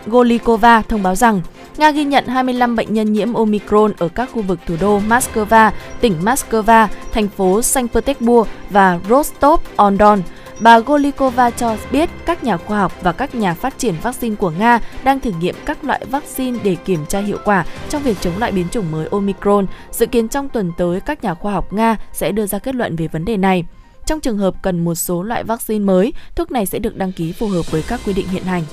Golikova 0.05 0.81
thông 0.81 1.03
báo 1.03 1.15
rằng 1.15 1.41
Nga 1.77 1.91
ghi 1.91 2.03
nhận 2.03 2.27
25 2.27 2.75
bệnh 2.75 2.93
nhân 2.93 3.13
nhiễm 3.13 3.33
Omicron 3.33 3.93
ở 3.97 4.07
các 4.07 4.29
khu 4.33 4.41
vực 4.41 4.59
thủ 4.67 4.75
đô 4.81 4.99
Moscow, 4.99 5.71
tỉnh 6.01 6.15
Moscow, 6.23 6.87
thành 7.11 7.27
phố 7.27 7.61
Saint 7.61 7.93
Petersburg 7.93 8.49
và 8.69 8.99
Rostov-on-Don. 9.09 10.21
Bà 10.59 10.79
Golikova 10.79 11.49
cho 11.49 11.77
biết 11.91 12.09
các 12.25 12.43
nhà 12.43 12.57
khoa 12.57 12.79
học 12.79 12.93
và 13.01 13.11
các 13.11 13.35
nhà 13.35 13.53
phát 13.53 13.77
triển 13.77 13.95
vaccine 14.01 14.35
của 14.35 14.49
Nga 14.49 14.79
đang 15.03 15.19
thử 15.19 15.31
nghiệm 15.39 15.55
các 15.65 15.83
loại 15.83 16.05
vaccine 16.11 16.59
để 16.63 16.75
kiểm 16.75 17.05
tra 17.05 17.19
hiệu 17.19 17.37
quả 17.45 17.65
trong 17.89 18.03
việc 18.03 18.17
chống 18.21 18.37
lại 18.37 18.51
biến 18.51 18.67
chủng 18.71 18.91
mới 18.91 19.07
Omicron. 19.11 19.65
Dự 19.91 20.05
kiến 20.05 20.27
trong 20.27 20.49
tuần 20.49 20.71
tới, 20.77 21.01
các 21.01 21.23
nhà 21.23 21.33
khoa 21.33 21.53
học 21.53 21.73
Nga 21.73 21.97
sẽ 22.13 22.31
đưa 22.31 22.45
ra 22.45 22.59
kết 22.59 22.75
luận 22.75 22.95
về 22.95 23.07
vấn 23.07 23.25
đề 23.25 23.37
này. 23.37 23.63
Trong 24.05 24.19
trường 24.19 24.37
hợp 24.37 24.55
cần 24.61 24.85
một 24.85 24.95
số 24.95 25.23
loại 25.23 25.43
vaccine 25.43 25.85
mới, 25.85 26.13
thuốc 26.35 26.51
này 26.51 26.65
sẽ 26.65 26.79
được 26.79 26.97
đăng 26.97 27.11
ký 27.11 27.31
phù 27.31 27.47
hợp 27.47 27.71
với 27.71 27.83
các 27.87 27.99
quy 28.05 28.13
định 28.13 28.27
hiện 28.27 28.43
hành. 28.43 28.63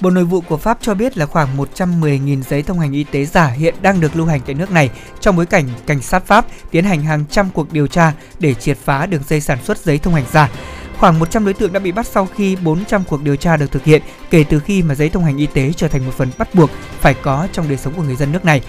Bộ 0.00 0.10
Nội 0.10 0.24
vụ 0.24 0.40
của 0.40 0.56
Pháp 0.56 0.78
cho 0.80 0.94
biết 0.94 1.18
là 1.18 1.26
khoảng 1.26 1.56
110.000 1.56 2.42
giấy 2.42 2.62
thông 2.62 2.78
hành 2.78 2.92
y 2.92 3.04
tế 3.04 3.24
giả 3.24 3.46
hiện 3.46 3.74
đang 3.82 4.00
được 4.00 4.16
lưu 4.16 4.26
hành 4.26 4.40
tại 4.46 4.54
nước 4.54 4.70
này 4.70 4.90
trong 5.20 5.36
bối 5.36 5.46
cảnh 5.46 5.68
cảnh 5.86 6.00
sát 6.02 6.26
Pháp 6.26 6.46
tiến 6.70 6.84
hành 6.84 7.02
hàng 7.02 7.24
trăm 7.30 7.50
cuộc 7.50 7.72
điều 7.72 7.86
tra 7.86 8.12
để 8.38 8.54
triệt 8.54 8.78
phá 8.84 9.06
đường 9.06 9.22
dây 9.28 9.40
sản 9.40 9.58
xuất 9.64 9.78
giấy 9.78 9.98
thông 9.98 10.14
hành 10.14 10.24
giả. 10.32 10.50
Khoảng 10.98 11.18
100 11.18 11.44
đối 11.44 11.54
tượng 11.54 11.72
đã 11.72 11.80
bị 11.80 11.92
bắt 11.92 12.06
sau 12.06 12.28
khi 12.36 12.56
400 12.56 13.04
cuộc 13.08 13.22
điều 13.22 13.36
tra 13.36 13.56
được 13.56 13.72
thực 13.72 13.84
hiện 13.84 14.02
kể 14.30 14.44
từ 14.50 14.60
khi 14.60 14.82
mà 14.82 14.94
giấy 14.94 15.08
thông 15.08 15.24
hành 15.24 15.36
y 15.36 15.46
tế 15.46 15.72
trở 15.76 15.88
thành 15.88 16.06
một 16.06 16.12
phần 16.14 16.30
bắt 16.38 16.54
buộc 16.54 16.70
phải 17.00 17.14
có 17.14 17.48
trong 17.52 17.68
đời 17.68 17.78
sống 17.78 17.94
của 17.96 18.02
người 18.02 18.16
dân 18.16 18.32
nước 18.32 18.44
này. 18.44 18.60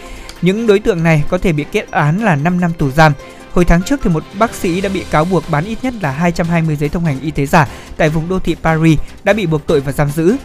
Những 0.41 0.67
đối 0.67 0.79
tượng 0.79 1.03
này 1.03 1.23
có 1.29 1.37
thể 1.37 1.53
bị 1.53 1.65
kết 1.71 1.91
án 1.91 2.23
là 2.23 2.35
5 2.35 2.59
năm 2.59 2.71
tù 2.77 2.91
giam. 2.91 3.13
Hồi 3.51 3.65
tháng 3.65 3.83
trước 3.83 3.99
thì 4.03 4.09
một 4.09 4.23
bác 4.39 4.55
sĩ 4.55 4.81
đã 4.81 4.89
bị 4.89 5.05
cáo 5.11 5.25
buộc 5.25 5.43
bán 5.49 5.65
ít 5.65 5.77
nhất 5.81 5.93
là 6.01 6.11
220 6.11 6.75
giấy 6.75 6.89
thông 6.89 7.05
hành 7.05 7.19
y 7.19 7.31
tế 7.31 7.45
giả 7.45 7.67
tại 7.97 8.09
vùng 8.09 8.29
đô 8.29 8.39
thị 8.39 8.55
Paris 8.63 8.99
đã 9.23 9.33
bị 9.33 9.45
buộc 9.45 9.67
tội 9.67 9.81
và 9.81 9.91
giam 9.91 10.09
giữ. 10.09 10.35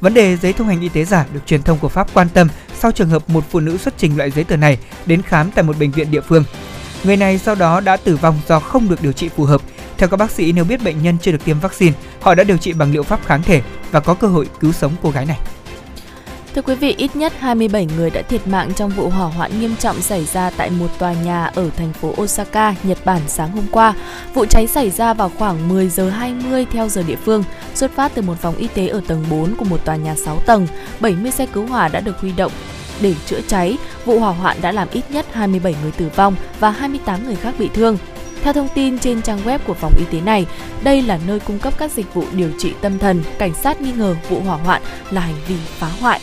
Vấn 0.00 0.14
đề 0.14 0.36
giấy 0.36 0.52
thông 0.52 0.68
hành 0.68 0.80
y 0.80 0.88
tế 0.88 1.04
giả 1.04 1.26
được 1.32 1.40
truyền 1.46 1.62
thông 1.62 1.78
của 1.78 1.88
Pháp 1.88 2.08
quan 2.14 2.28
tâm 2.28 2.48
sau 2.78 2.92
trường 2.92 3.08
hợp 3.08 3.30
một 3.30 3.44
phụ 3.50 3.60
nữ 3.60 3.78
xuất 3.78 3.94
trình 3.98 4.16
loại 4.16 4.30
giấy 4.30 4.44
tờ 4.44 4.56
này 4.56 4.78
đến 5.06 5.22
khám 5.22 5.50
tại 5.50 5.64
một 5.64 5.78
bệnh 5.78 5.90
viện 5.90 6.10
địa 6.10 6.20
phương. 6.20 6.44
Người 7.04 7.16
này 7.16 7.38
sau 7.38 7.54
đó 7.54 7.80
đã 7.80 7.96
tử 7.96 8.16
vong 8.16 8.40
do 8.48 8.60
không 8.60 8.88
được 8.88 9.02
điều 9.02 9.12
trị 9.12 9.28
phù 9.28 9.44
hợp. 9.44 9.60
Theo 9.98 10.08
các 10.08 10.16
bác 10.16 10.30
sĩ, 10.30 10.52
nếu 10.52 10.64
biết 10.64 10.84
bệnh 10.84 11.02
nhân 11.02 11.16
chưa 11.22 11.32
được 11.32 11.44
tiêm 11.44 11.60
vaccine, 11.60 11.92
họ 12.20 12.34
đã 12.34 12.44
điều 12.44 12.56
trị 12.56 12.72
bằng 12.72 12.92
liệu 12.92 13.02
pháp 13.02 13.26
kháng 13.26 13.42
thể 13.42 13.62
và 13.90 14.00
có 14.00 14.14
cơ 14.14 14.28
hội 14.28 14.48
cứu 14.60 14.72
sống 14.72 14.92
cô 15.02 15.10
gái 15.10 15.26
này. 15.26 15.38
Thưa 16.54 16.62
quý 16.62 16.74
vị, 16.74 16.94
ít 16.98 17.16
nhất 17.16 17.32
27 17.38 17.86
người 17.96 18.10
đã 18.10 18.22
thiệt 18.22 18.46
mạng 18.46 18.70
trong 18.76 18.90
vụ 18.90 19.08
hỏa 19.08 19.26
hoạn 19.26 19.60
nghiêm 19.60 19.76
trọng 19.78 20.00
xảy 20.00 20.24
ra 20.24 20.50
tại 20.56 20.70
một 20.70 20.98
tòa 20.98 21.12
nhà 21.12 21.44
ở 21.44 21.70
thành 21.76 21.92
phố 21.92 22.14
Osaka, 22.22 22.74
Nhật 22.82 22.98
Bản 23.04 23.20
sáng 23.26 23.52
hôm 23.52 23.64
qua. 23.70 23.94
Vụ 24.34 24.46
cháy 24.46 24.66
xảy 24.66 24.90
ra 24.90 25.14
vào 25.14 25.30
khoảng 25.38 25.68
10 25.68 25.88
giờ 25.88 26.10
20 26.10 26.66
theo 26.72 26.88
giờ 26.88 27.02
địa 27.02 27.16
phương, 27.16 27.44
xuất 27.74 27.90
phát 27.90 28.12
từ 28.14 28.22
một 28.22 28.34
phòng 28.40 28.56
y 28.56 28.66
tế 28.66 28.88
ở 28.88 29.00
tầng 29.06 29.24
4 29.30 29.54
của 29.56 29.64
một 29.64 29.84
tòa 29.84 29.96
nhà 29.96 30.14
6 30.14 30.38
tầng. 30.46 30.66
70 31.00 31.30
xe 31.30 31.46
cứu 31.46 31.66
hỏa 31.66 31.88
đã 31.88 32.00
được 32.00 32.20
huy 32.20 32.32
động 32.32 32.52
để 33.00 33.14
chữa 33.26 33.40
cháy. 33.48 33.78
Vụ 34.04 34.20
hỏa 34.20 34.32
hoạn 34.32 34.56
đã 34.62 34.72
làm 34.72 34.88
ít 34.92 35.04
nhất 35.10 35.26
27 35.32 35.74
người 35.82 35.92
tử 35.92 36.08
vong 36.16 36.34
và 36.60 36.70
28 36.70 37.26
người 37.26 37.36
khác 37.36 37.54
bị 37.58 37.68
thương. 37.74 37.98
Theo 38.42 38.52
thông 38.52 38.68
tin 38.74 38.98
trên 38.98 39.22
trang 39.22 39.40
web 39.44 39.58
của 39.66 39.74
phòng 39.74 39.94
y 39.98 40.04
tế 40.12 40.20
này, 40.20 40.46
đây 40.82 41.02
là 41.02 41.18
nơi 41.26 41.40
cung 41.40 41.58
cấp 41.58 41.74
các 41.78 41.90
dịch 41.92 42.14
vụ 42.14 42.24
điều 42.32 42.50
trị 42.58 42.72
tâm 42.80 42.98
thần. 42.98 43.22
Cảnh 43.38 43.54
sát 43.54 43.80
nghi 43.80 43.92
ngờ 43.92 44.16
vụ 44.28 44.40
hỏa 44.40 44.56
hoạn 44.56 44.82
là 45.10 45.20
hành 45.20 45.36
vi 45.48 45.56
phá 45.78 45.88
hoại. 46.00 46.20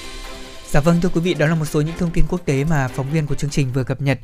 Dạ 0.72 0.80
vâng 0.80 1.02
thưa 1.02 1.10
quý 1.10 1.22
vị, 1.22 1.34
đó 1.34 1.46
là 1.48 1.56
một 1.56 1.66
số 1.66 1.82
những 1.82 1.98
thông 1.98 2.12
tin 2.12 2.26
quốc 2.30 2.42
tế 2.46 2.64
mà 2.64 2.88
phóng 2.88 3.12
viên 3.12 3.28
của 3.28 3.36
chương 3.36 3.50
trình 3.50 3.72
vừa 3.74 3.84
cập 3.84 4.02
nhật. 4.02 4.20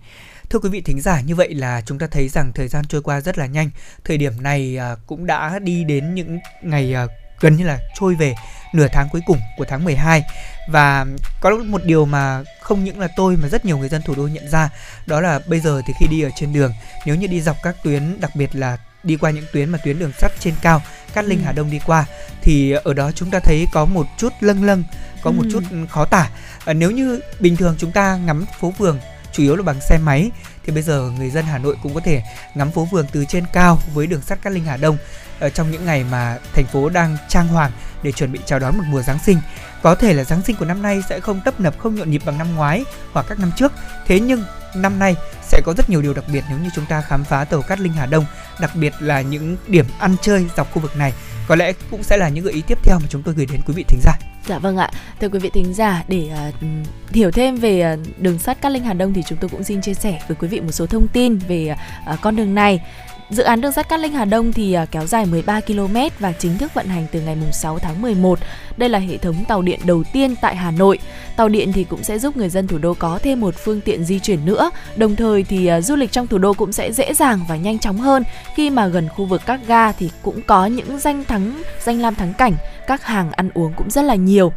Thưa 0.49 0.59
quý 0.59 0.69
vị 0.69 0.81
thính 0.81 1.01
giả, 1.01 1.21
như 1.21 1.35
vậy 1.35 1.53
là 1.53 1.81
chúng 1.85 1.99
ta 1.99 2.07
thấy 2.07 2.29
rằng 2.29 2.51
thời 2.55 2.67
gian 2.67 2.85
trôi 2.85 3.01
qua 3.01 3.21
rất 3.21 3.37
là 3.37 3.45
nhanh. 3.45 3.69
Thời 4.03 4.17
điểm 4.17 4.43
này 4.43 4.77
à, 4.77 4.95
cũng 5.07 5.25
đã 5.25 5.59
đi 5.59 5.83
đến 5.83 6.15
những 6.15 6.39
ngày 6.61 6.93
à, 6.93 7.07
gần 7.39 7.55
như 7.55 7.65
là 7.65 7.79
trôi 7.99 8.15
về 8.15 8.35
nửa 8.73 8.87
tháng 8.93 9.07
cuối 9.11 9.21
cùng 9.25 9.37
của 9.57 9.65
tháng 9.65 9.83
12 9.83 10.23
và 10.69 11.05
có 11.41 11.55
một 11.55 11.81
điều 11.85 12.05
mà 12.05 12.43
không 12.61 12.83
những 12.83 12.99
là 12.99 13.07
tôi 13.15 13.37
mà 13.37 13.47
rất 13.47 13.65
nhiều 13.65 13.77
người 13.77 13.89
dân 13.89 14.01
thủ 14.01 14.15
đô 14.15 14.27
nhận 14.27 14.49
ra 14.49 14.69
đó 15.05 15.21
là 15.21 15.39
bây 15.47 15.59
giờ 15.59 15.81
thì 15.87 15.93
khi 15.99 16.07
đi 16.07 16.21
ở 16.21 16.29
trên 16.35 16.53
đường 16.53 16.71
nếu 17.05 17.15
như 17.15 17.27
đi 17.27 17.41
dọc 17.41 17.57
các 17.63 17.75
tuyến 17.83 18.19
đặc 18.19 18.31
biệt 18.35 18.55
là 18.55 18.77
đi 19.03 19.17
qua 19.17 19.31
những 19.31 19.45
tuyến 19.53 19.69
mà 19.69 19.77
tuyến 19.77 19.99
đường 19.99 20.11
sắt 20.19 20.31
trên 20.39 20.53
cao 20.61 20.81
Cát 21.13 21.25
Linh 21.25 21.39
ừ. 21.39 21.45
Hà 21.45 21.51
Đông 21.51 21.71
đi 21.71 21.79
qua 21.85 22.05
thì 22.41 22.71
ở 22.71 22.93
đó 22.93 23.11
chúng 23.11 23.31
ta 23.31 23.39
thấy 23.39 23.67
có 23.71 23.85
một 23.85 24.07
chút 24.17 24.33
lâng 24.39 24.63
lâng 24.63 24.83
có 25.23 25.31
một 25.31 25.43
chút 25.51 25.63
khó 25.89 26.05
tả 26.05 26.29
à, 26.65 26.73
nếu 26.73 26.91
như 26.91 27.19
bình 27.39 27.57
thường 27.57 27.75
chúng 27.77 27.91
ta 27.91 28.15
ngắm 28.15 28.45
phố 28.59 28.73
phường 28.77 28.99
chủ 29.33 29.43
yếu 29.43 29.55
là 29.55 29.63
bằng 29.63 29.81
xe 29.81 29.97
máy 29.97 30.31
thì 30.65 30.73
bây 30.73 30.83
giờ 30.83 31.11
người 31.17 31.29
dân 31.29 31.45
Hà 31.45 31.57
Nội 31.57 31.75
cũng 31.83 31.93
có 31.93 32.01
thể 32.03 32.23
ngắm 32.55 32.71
phố 32.71 32.87
phường 32.91 33.07
từ 33.11 33.25
trên 33.25 33.43
cao 33.53 33.79
với 33.93 34.07
đường 34.07 34.21
sắt 34.21 34.41
Cát 34.41 34.53
Linh 34.53 34.65
Hà 34.65 34.77
Đông 34.77 34.97
ở 35.39 35.49
trong 35.49 35.71
những 35.71 35.85
ngày 35.85 36.05
mà 36.11 36.37
thành 36.53 36.65
phố 36.65 36.89
đang 36.89 37.17
trang 37.27 37.47
hoàng 37.47 37.71
để 38.03 38.11
chuẩn 38.11 38.31
bị 38.31 38.39
chào 38.45 38.59
đón 38.59 38.77
một 38.77 38.83
mùa 38.87 39.01
Giáng 39.01 39.19
sinh. 39.19 39.39
Có 39.81 39.95
thể 39.95 40.13
là 40.13 40.23
Giáng 40.23 40.41
sinh 40.41 40.55
của 40.55 40.65
năm 40.65 40.81
nay 40.81 41.01
sẽ 41.09 41.19
không 41.19 41.41
tấp 41.45 41.59
nập 41.59 41.79
không 41.79 41.95
nhộn 41.95 42.11
nhịp 42.11 42.21
bằng 42.25 42.37
năm 42.37 42.55
ngoái 42.55 42.83
hoặc 43.11 43.25
các 43.29 43.39
năm 43.39 43.51
trước, 43.55 43.71
thế 44.07 44.19
nhưng 44.19 44.43
năm 44.75 44.99
nay 44.99 45.15
sẽ 45.41 45.61
có 45.65 45.73
rất 45.77 45.89
nhiều 45.89 46.01
điều 46.01 46.13
đặc 46.13 46.25
biệt 46.33 46.43
nếu 46.49 46.59
như 46.59 46.69
chúng 46.75 46.85
ta 46.85 47.01
khám 47.01 47.23
phá 47.23 47.45
tàu 47.45 47.61
Cát 47.61 47.79
Linh 47.79 47.93
Hà 47.93 48.05
Đông, 48.05 48.25
đặc 48.59 48.75
biệt 48.75 48.93
là 48.99 49.21
những 49.21 49.57
điểm 49.67 49.85
ăn 49.99 50.15
chơi 50.21 50.47
dọc 50.57 50.73
khu 50.73 50.81
vực 50.81 50.97
này. 50.97 51.13
Có 51.47 51.55
lẽ 51.55 51.73
cũng 51.91 52.03
sẽ 52.03 52.17
là 52.17 52.29
những 52.29 52.45
gợi 52.45 52.53
ý 52.53 52.61
tiếp 52.67 52.77
theo 52.83 52.99
mà 52.99 53.05
chúng 53.09 53.23
tôi 53.23 53.33
gửi 53.33 53.45
đến 53.51 53.61
quý 53.67 53.73
vị 53.73 53.85
thính 53.87 53.99
giả. 54.03 54.13
Dạ 54.47 54.59
vâng 54.59 54.77
ạ. 54.77 54.89
Thưa 55.21 55.29
quý 55.29 55.39
vị 55.39 55.49
thính 55.53 55.73
giả, 55.73 56.03
để 56.07 56.29
uh, 56.49 57.15
hiểu 57.15 57.31
thêm 57.31 57.55
về 57.55 57.93
uh, 57.93 57.99
đường 58.17 58.39
sắt 58.39 58.61
Cát 58.61 58.71
Linh 58.71 58.83
Hà 58.83 58.93
Đông 58.93 59.13
thì 59.13 59.23
chúng 59.27 59.37
tôi 59.37 59.49
cũng 59.49 59.63
xin 59.63 59.81
chia 59.81 59.93
sẻ 59.93 60.21
với 60.27 60.37
quý 60.39 60.47
vị 60.47 60.61
một 60.61 60.71
số 60.71 60.85
thông 60.85 61.07
tin 61.07 61.37
về 61.37 61.75
uh, 62.13 62.21
con 62.21 62.35
đường 62.35 62.55
này. 62.55 62.81
Dự 63.29 63.43
án 63.43 63.61
đường 63.61 63.71
sắt 63.71 63.89
Cát 63.89 63.99
Linh 63.99 64.13
Hà 64.13 64.25
Đông 64.25 64.53
thì 64.53 64.73
à, 64.73 64.85
kéo 64.85 65.05
dài 65.05 65.25
13 65.25 65.61
km 65.61 65.97
và 66.19 66.31
chính 66.31 66.57
thức 66.57 66.73
vận 66.73 66.87
hành 66.87 67.05
từ 67.11 67.21
ngày 67.21 67.37
6 67.51 67.79
tháng 67.79 68.01
11. 68.01 68.39
Đây 68.77 68.89
là 68.89 68.99
hệ 68.99 69.17
thống 69.17 69.35
tàu 69.47 69.61
điện 69.61 69.79
đầu 69.85 70.03
tiên 70.13 70.35
tại 70.41 70.55
Hà 70.55 70.71
Nội. 70.71 70.99
Tàu 71.35 71.49
điện 71.49 71.73
thì 71.73 71.83
cũng 71.83 72.03
sẽ 72.03 72.19
giúp 72.19 72.37
người 72.37 72.49
dân 72.49 72.67
thủ 72.67 72.77
đô 72.77 72.93
có 72.93 73.19
thêm 73.23 73.41
một 73.41 73.55
phương 73.57 73.81
tiện 73.81 74.03
di 74.03 74.19
chuyển 74.19 74.45
nữa. 74.45 74.71
Đồng 74.95 75.15
thời 75.15 75.43
thì 75.43 75.67
à, 75.67 75.81
du 75.81 75.95
lịch 75.95 76.11
trong 76.11 76.27
thủ 76.27 76.37
đô 76.37 76.53
cũng 76.53 76.71
sẽ 76.71 76.91
dễ 76.91 77.13
dàng 77.13 77.39
và 77.49 77.55
nhanh 77.55 77.79
chóng 77.79 77.97
hơn 77.97 78.23
khi 78.55 78.69
mà 78.69 78.87
gần 78.87 79.09
khu 79.09 79.25
vực 79.25 79.41
các 79.45 79.59
ga 79.67 79.91
thì 79.91 80.09
cũng 80.21 80.41
có 80.41 80.65
những 80.65 80.99
danh 80.99 81.23
thắng, 81.23 81.61
danh 81.79 82.01
lam 82.01 82.15
thắng 82.15 82.33
cảnh, 82.33 82.53
các 82.87 83.05
hàng 83.05 83.31
ăn 83.31 83.49
uống 83.53 83.73
cũng 83.73 83.89
rất 83.89 84.01
là 84.01 84.15
nhiều. 84.15 84.53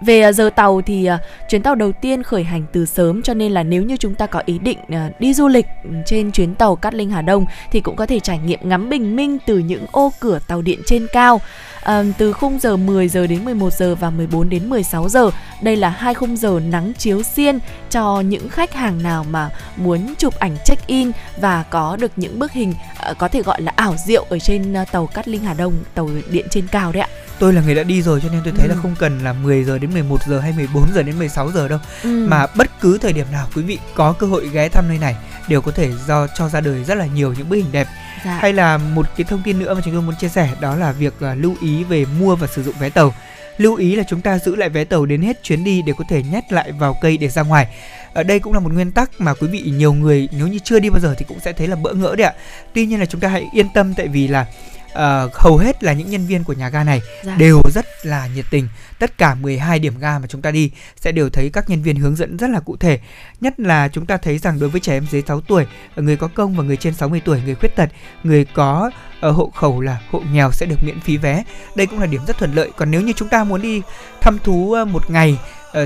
Về 0.00 0.20
à, 0.20 0.32
giờ 0.32 0.50
tàu 0.56 0.80
thì 0.86 1.04
à, 1.04 1.18
chuyến 1.48 1.62
tàu 1.62 1.74
đầu 1.74 1.92
tiên 1.92 2.22
khởi 2.22 2.44
hành 2.44 2.62
từ 2.72 2.86
sớm, 2.86 3.22
cho 3.22 3.34
nên 3.34 3.52
là 3.52 3.62
nếu 3.62 3.82
như 3.82 3.96
chúng 3.96 4.14
ta 4.14 4.26
có 4.26 4.42
ý 4.46 4.58
định 4.58 4.78
à, 4.88 5.10
đi 5.18 5.34
du 5.34 5.48
lịch 5.48 5.66
trên 6.06 6.32
chuyến 6.32 6.54
tàu 6.54 6.76
Cát 6.76 6.94
Linh 6.94 7.10
Hà 7.10 7.22
Đông 7.22 7.46
thì 7.70 7.80
cũng 7.80 7.96
có 7.96 8.06
thể 8.06 8.20
trải 8.20 8.38
nghiệm 8.38 8.60
ngắm 8.62 8.88
bình 8.88 9.16
minh 9.16 9.38
từ 9.46 9.58
những 9.58 9.86
ô 9.92 10.12
cửa 10.20 10.38
tàu 10.46 10.62
điện 10.62 10.78
trên 10.86 11.06
cao. 11.12 11.40
À, 11.82 12.02
từ 12.18 12.32
khung 12.32 12.58
giờ 12.58 12.76
10 12.76 13.08
giờ 13.08 13.26
đến 13.26 13.44
11 13.44 13.72
giờ 13.72 13.94
và 13.94 14.10
14 14.10 14.48
đến 14.48 14.70
16 14.70 15.08
giờ. 15.08 15.30
Đây 15.62 15.76
là 15.76 15.88
hai 15.88 16.14
khung 16.14 16.36
giờ 16.36 16.60
nắng 16.68 16.92
chiếu 16.98 17.22
xiên 17.22 17.58
cho 17.90 18.20
những 18.20 18.48
khách 18.48 18.74
hàng 18.74 19.02
nào 19.02 19.24
mà 19.30 19.50
muốn 19.76 20.14
chụp 20.18 20.34
ảnh 20.38 20.56
check-in 20.64 21.10
và 21.40 21.62
có 21.62 21.96
được 21.96 22.12
những 22.16 22.38
bức 22.38 22.52
hình 22.52 22.74
có 23.18 23.28
thể 23.28 23.42
gọi 23.42 23.62
là 23.62 23.72
ảo 23.76 23.94
diệu 24.06 24.26
ở 24.28 24.38
trên 24.38 24.74
tàu 24.92 25.06
Cát 25.06 25.28
Linh 25.28 25.44
Hà 25.44 25.54
Đông, 25.54 25.74
tàu 25.94 26.10
điện 26.30 26.46
trên 26.50 26.66
cao 26.66 26.92
đấy 26.92 27.02
ạ 27.02 27.08
tôi 27.38 27.52
là 27.52 27.62
người 27.62 27.74
đã 27.74 27.82
đi 27.82 28.02
rồi 28.02 28.20
cho 28.22 28.28
nên 28.32 28.40
tôi 28.44 28.52
thấy 28.56 28.68
ừ. 28.68 28.74
là 28.74 28.82
không 28.82 28.94
cần 28.98 29.18
là 29.24 29.32
10 29.32 29.64
giờ 29.64 29.78
đến 29.78 29.92
11 29.92 30.16
giờ 30.26 30.40
hay 30.40 30.52
14 30.52 30.88
giờ 30.94 31.02
đến 31.02 31.18
16 31.18 31.52
giờ 31.52 31.68
đâu 31.68 31.78
ừ. 32.02 32.26
mà 32.28 32.46
bất 32.56 32.80
cứ 32.80 32.98
thời 32.98 33.12
điểm 33.12 33.26
nào 33.32 33.48
quý 33.56 33.62
vị 33.62 33.78
có 33.94 34.12
cơ 34.12 34.26
hội 34.26 34.48
ghé 34.48 34.68
thăm 34.68 34.84
nơi 34.88 34.98
này 34.98 35.16
đều 35.48 35.60
có 35.60 35.72
thể 35.72 35.90
do 36.06 36.26
cho 36.26 36.48
ra 36.48 36.60
đời 36.60 36.84
rất 36.84 36.94
là 36.94 37.06
nhiều 37.06 37.34
những 37.38 37.48
bức 37.48 37.56
hình 37.56 37.72
đẹp. 37.72 37.86
Dạ. 38.24 38.38
hay 38.40 38.52
là 38.52 38.78
một 38.78 39.06
cái 39.16 39.24
thông 39.24 39.42
tin 39.44 39.58
nữa 39.58 39.74
mà 39.74 39.80
chúng 39.84 39.94
tôi 39.94 40.02
muốn 40.02 40.14
chia 40.16 40.28
sẻ 40.28 40.50
đó 40.60 40.74
là 40.74 40.92
việc 40.92 41.14
uh, 41.16 41.38
lưu 41.38 41.56
ý 41.62 41.84
về 41.84 42.04
mua 42.20 42.36
và 42.36 42.46
sử 42.46 42.62
dụng 42.62 42.74
vé 42.80 42.90
tàu. 42.90 43.14
Lưu 43.58 43.76
ý 43.76 43.96
là 43.96 44.04
chúng 44.08 44.20
ta 44.20 44.38
giữ 44.38 44.56
lại 44.56 44.68
vé 44.68 44.84
tàu 44.84 45.06
đến 45.06 45.22
hết 45.22 45.42
chuyến 45.42 45.64
đi 45.64 45.82
để 45.82 45.92
có 45.98 46.04
thể 46.08 46.22
nhét 46.22 46.52
lại 46.52 46.72
vào 46.72 46.98
cây 47.02 47.16
để 47.16 47.28
ra 47.28 47.42
ngoài. 47.42 47.66
Ở 48.12 48.22
đây 48.22 48.38
cũng 48.38 48.52
là 48.52 48.60
một 48.60 48.72
nguyên 48.72 48.92
tắc 48.92 49.10
mà 49.18 49.34
quý 49.34 49.48
vị 49.48 49.60
nhiều 49.60 49.92
người 49.92 50.28
nếu 50.32 50.46
như 50.46 50.58
chưa 50.64 50.78
đi 50.78 50.90
bao 50.90 51.00
giờ 51.00 51.14
thì 51.18 51.24
cũng 51.28 51.40
sẽ 51.40 51.52
thấy 51.52 51.66
là 51.66 51.76
bỡ 51.76 51.92
ngỡ 51.92 52.14
đấy 52.16 52.26
ạ. 52.26 52.32
Tuy 52.74 52.86
nhiên 52.86 53.00
là 53.00 53.06
chúng 53.06 53.20
ta 53.20 53.28
hãy 53.28 53.46
yên 53.52 53.66
tâm 53.74 53.94
tại 53.94 54.08
vì 54.08 54.28
là 54.28 54.46
uh, 54.92 55.34
hầu 55.34 55.56
hết 55.56 55.84
là 55.84 55.92
những 55.92 56.10
nhân 56.10 56.26
viên 56.26 56.44
của 56.44 56.52
nhà 56.52 56.68
ga 56.68 56.84
này 56.84 57.00
dạ. 57.24 57.36
đều 57.38 57.60
rất 57.74 57.86
là 58.02 58.26
nhiệt 58.34 58.44
tình. 58.50 58.68
Tất 58.98 59.18
cả 59.18 59.34
12 59.34 59.78
điểm 59.78 59.98
ga 59.98 60.18
mà 60.18 60.26
chúng 60.26 60.42
ta 60.42 60.50
đi 60.50 60.70
sẽ 60.96 61.12
đều 61.12 61.30
thấy 61.30 61.50
các 61.50 61.70
nhân 61.70 61.82
viên 61.82 61.96
hướng 61.96 62.16
dẫn 62.16 62.36
rất 62.36 62.50
là 62.50 62.60
cụ 62.60 62.76
thể. 62.76 63.00
Nhất 63.40 63.60
là 63.60 63.88
chúng 63.88 64.06
ta 64.06 64.16
thấy 64.16 64.38
rằng 64.38 64.58
đối 64.60 64.68
với 64.68 64.80
trẻ 64.80 64.92
em 64.92 65.06
dưới 65.10 65.22
6 65.28 65.40
tuổi, 65.40 65.66
người 65.96 66.16
có 66.16 66.28
công 66.34 66.56
và 66.56 66.64
người 66.64 66.76
trên 66.76 66.94
60 66.94 67.20
tuổi, 67.24 67.40
người 67.44 67.54
khuyết 67.54 67.76
tật, 67.76 67.90
người 68.22 68.44
có 68.44 68.90
uh, 69.28 69.36
hộ 69.36 69.52
khẩu 69.56 69.80
là 69.80 70.00
hộ 70.10 70.22
nghèo 70.32 70.52
sẽ 70.52 70.66
được 70.66 70.84
miễn 70.84 71.00
phí 71.00 71.16
vé. 71.16 71.44
Đây 71.74 71.86
cũng 71.86 71.98
là 71.98 72.06
điểm 72.06 72.20
rất 72.26 72.38
thuận 72.38 72.54
lợi. 72.54 72.70
Còn 72.76 72.90
nếu 72.90 73.00
như 73.00 73.12
chúng 73.16 73.28
ta 73.28 73.44
muốn 73.44 73.62
đi 73.62 73.82
thăm 74.20 74.38
thú 74.44 74.76
uh, 74.82 74.88
một 74.88 75.10
ngày 75.10 75.38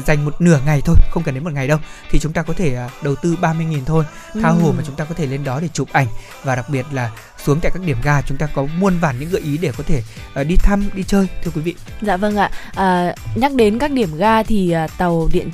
dành 0.07 0.25
một 0.25 0.41
nửa 0.41 0.61
ngày 0.67 0.81
thôi 0.85 0.97
không 1.11 1.23
cần 1.23 1.35
đến 1.35 1.45
một 1.45 1.53
ngày 1.53 1.69
đâu 1.69 1.79
thì 2.11 2.19
chúng 2.19 2.33
ta 2.33 2.43
có 2.43 2.53
thể 2.53 2.89
đầu 3.03 3.15
tư 3.17 3.37
30.000 3.41 3.81
thôi 3.87 4.05
tha 4.43 4.49
ừ. 4.49 4.55
hồ 4.55 4.73
mà 4.77 4.83
chúng 4.87 4.97
ta 4.97 5.05
có 5.05 5.15
thể 5.15 5.27
lên 5.27 5.45
đó 5.45 5.61
để 5.61 5.69
chụp 5.73 5.89
ảnh 5.93 6.07
và 6.45 6.57
đặc 6.57 6.69
biệt 6.69 6.87
là 6.93 7.11
xuống 7.45 7.61
tại 7.61 7.71
các 7.75 7.83
điểm 7.87 7.97
ga 8.03 8.23
chúng 8.23 8.39
ta 8.39 8.47
có 8.47 8.67
muôn 8.79 8.99
vàn 8.99 9.19
những 9.21 9.31
gợi 9.31 9.41
ý 9.41 9.59
để 9.59 9.73
có 9.79 9.85
thể 9.87 10.03
uh, 10.41 10.47
đi 10.47 10.57
thăm 10.57 10.85
đi 10.95 11.03
chơi 11.03 11.29
thưa 11.45 11.51
quý 11.55 11.61
vị. 11.61 11.75
Dạ 12.03 12.17
vâng 12.17 12.37
ạ. 12.37 12.51
À, 12.75 13.15
nhắc 13.35 13.55
đến 13.55 13.79
các 13.79 13.91
điểm 13.91 14.17
ga 14.17 14.43
thì 14.43 14.75
uh, 14.85 14.91
tàu 14.99 15.29
điện 15.33 15.51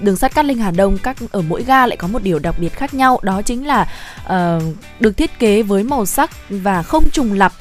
đường 0.00 0.16
sắt 0.16 0.34
Cát 0.34 0.44
Linh 0.44 0.58
Hà 0.58 0.70
Đông 0.70 0.98
các 0.98 1.16
ở 1.32 1.42
mỗi 1.42 1.62
ga 1.62 1.86
lại 1.86 1.96
có 1.96 2.08
một 2.08 2.22
điều 2.22 2.38
đặc 2.38 2.54
biệt 2.58 2.72
khác 2.72 2.94
nhau 2.94 3.20
đó 3.22 3.42
chính 3.42 3.66
là 3.66 3.88
uh, 4.26 4.62
được 5.00 5.16
thiết 5.16 5.38
kế 5.38 5.62
với 5.62 5.82
màu 5.82 6.06
sắc 6.06 6.30
và 6.48 6.82
không 6.82 7.10
trùng 7.10 7.32
lặp 7.32 7.52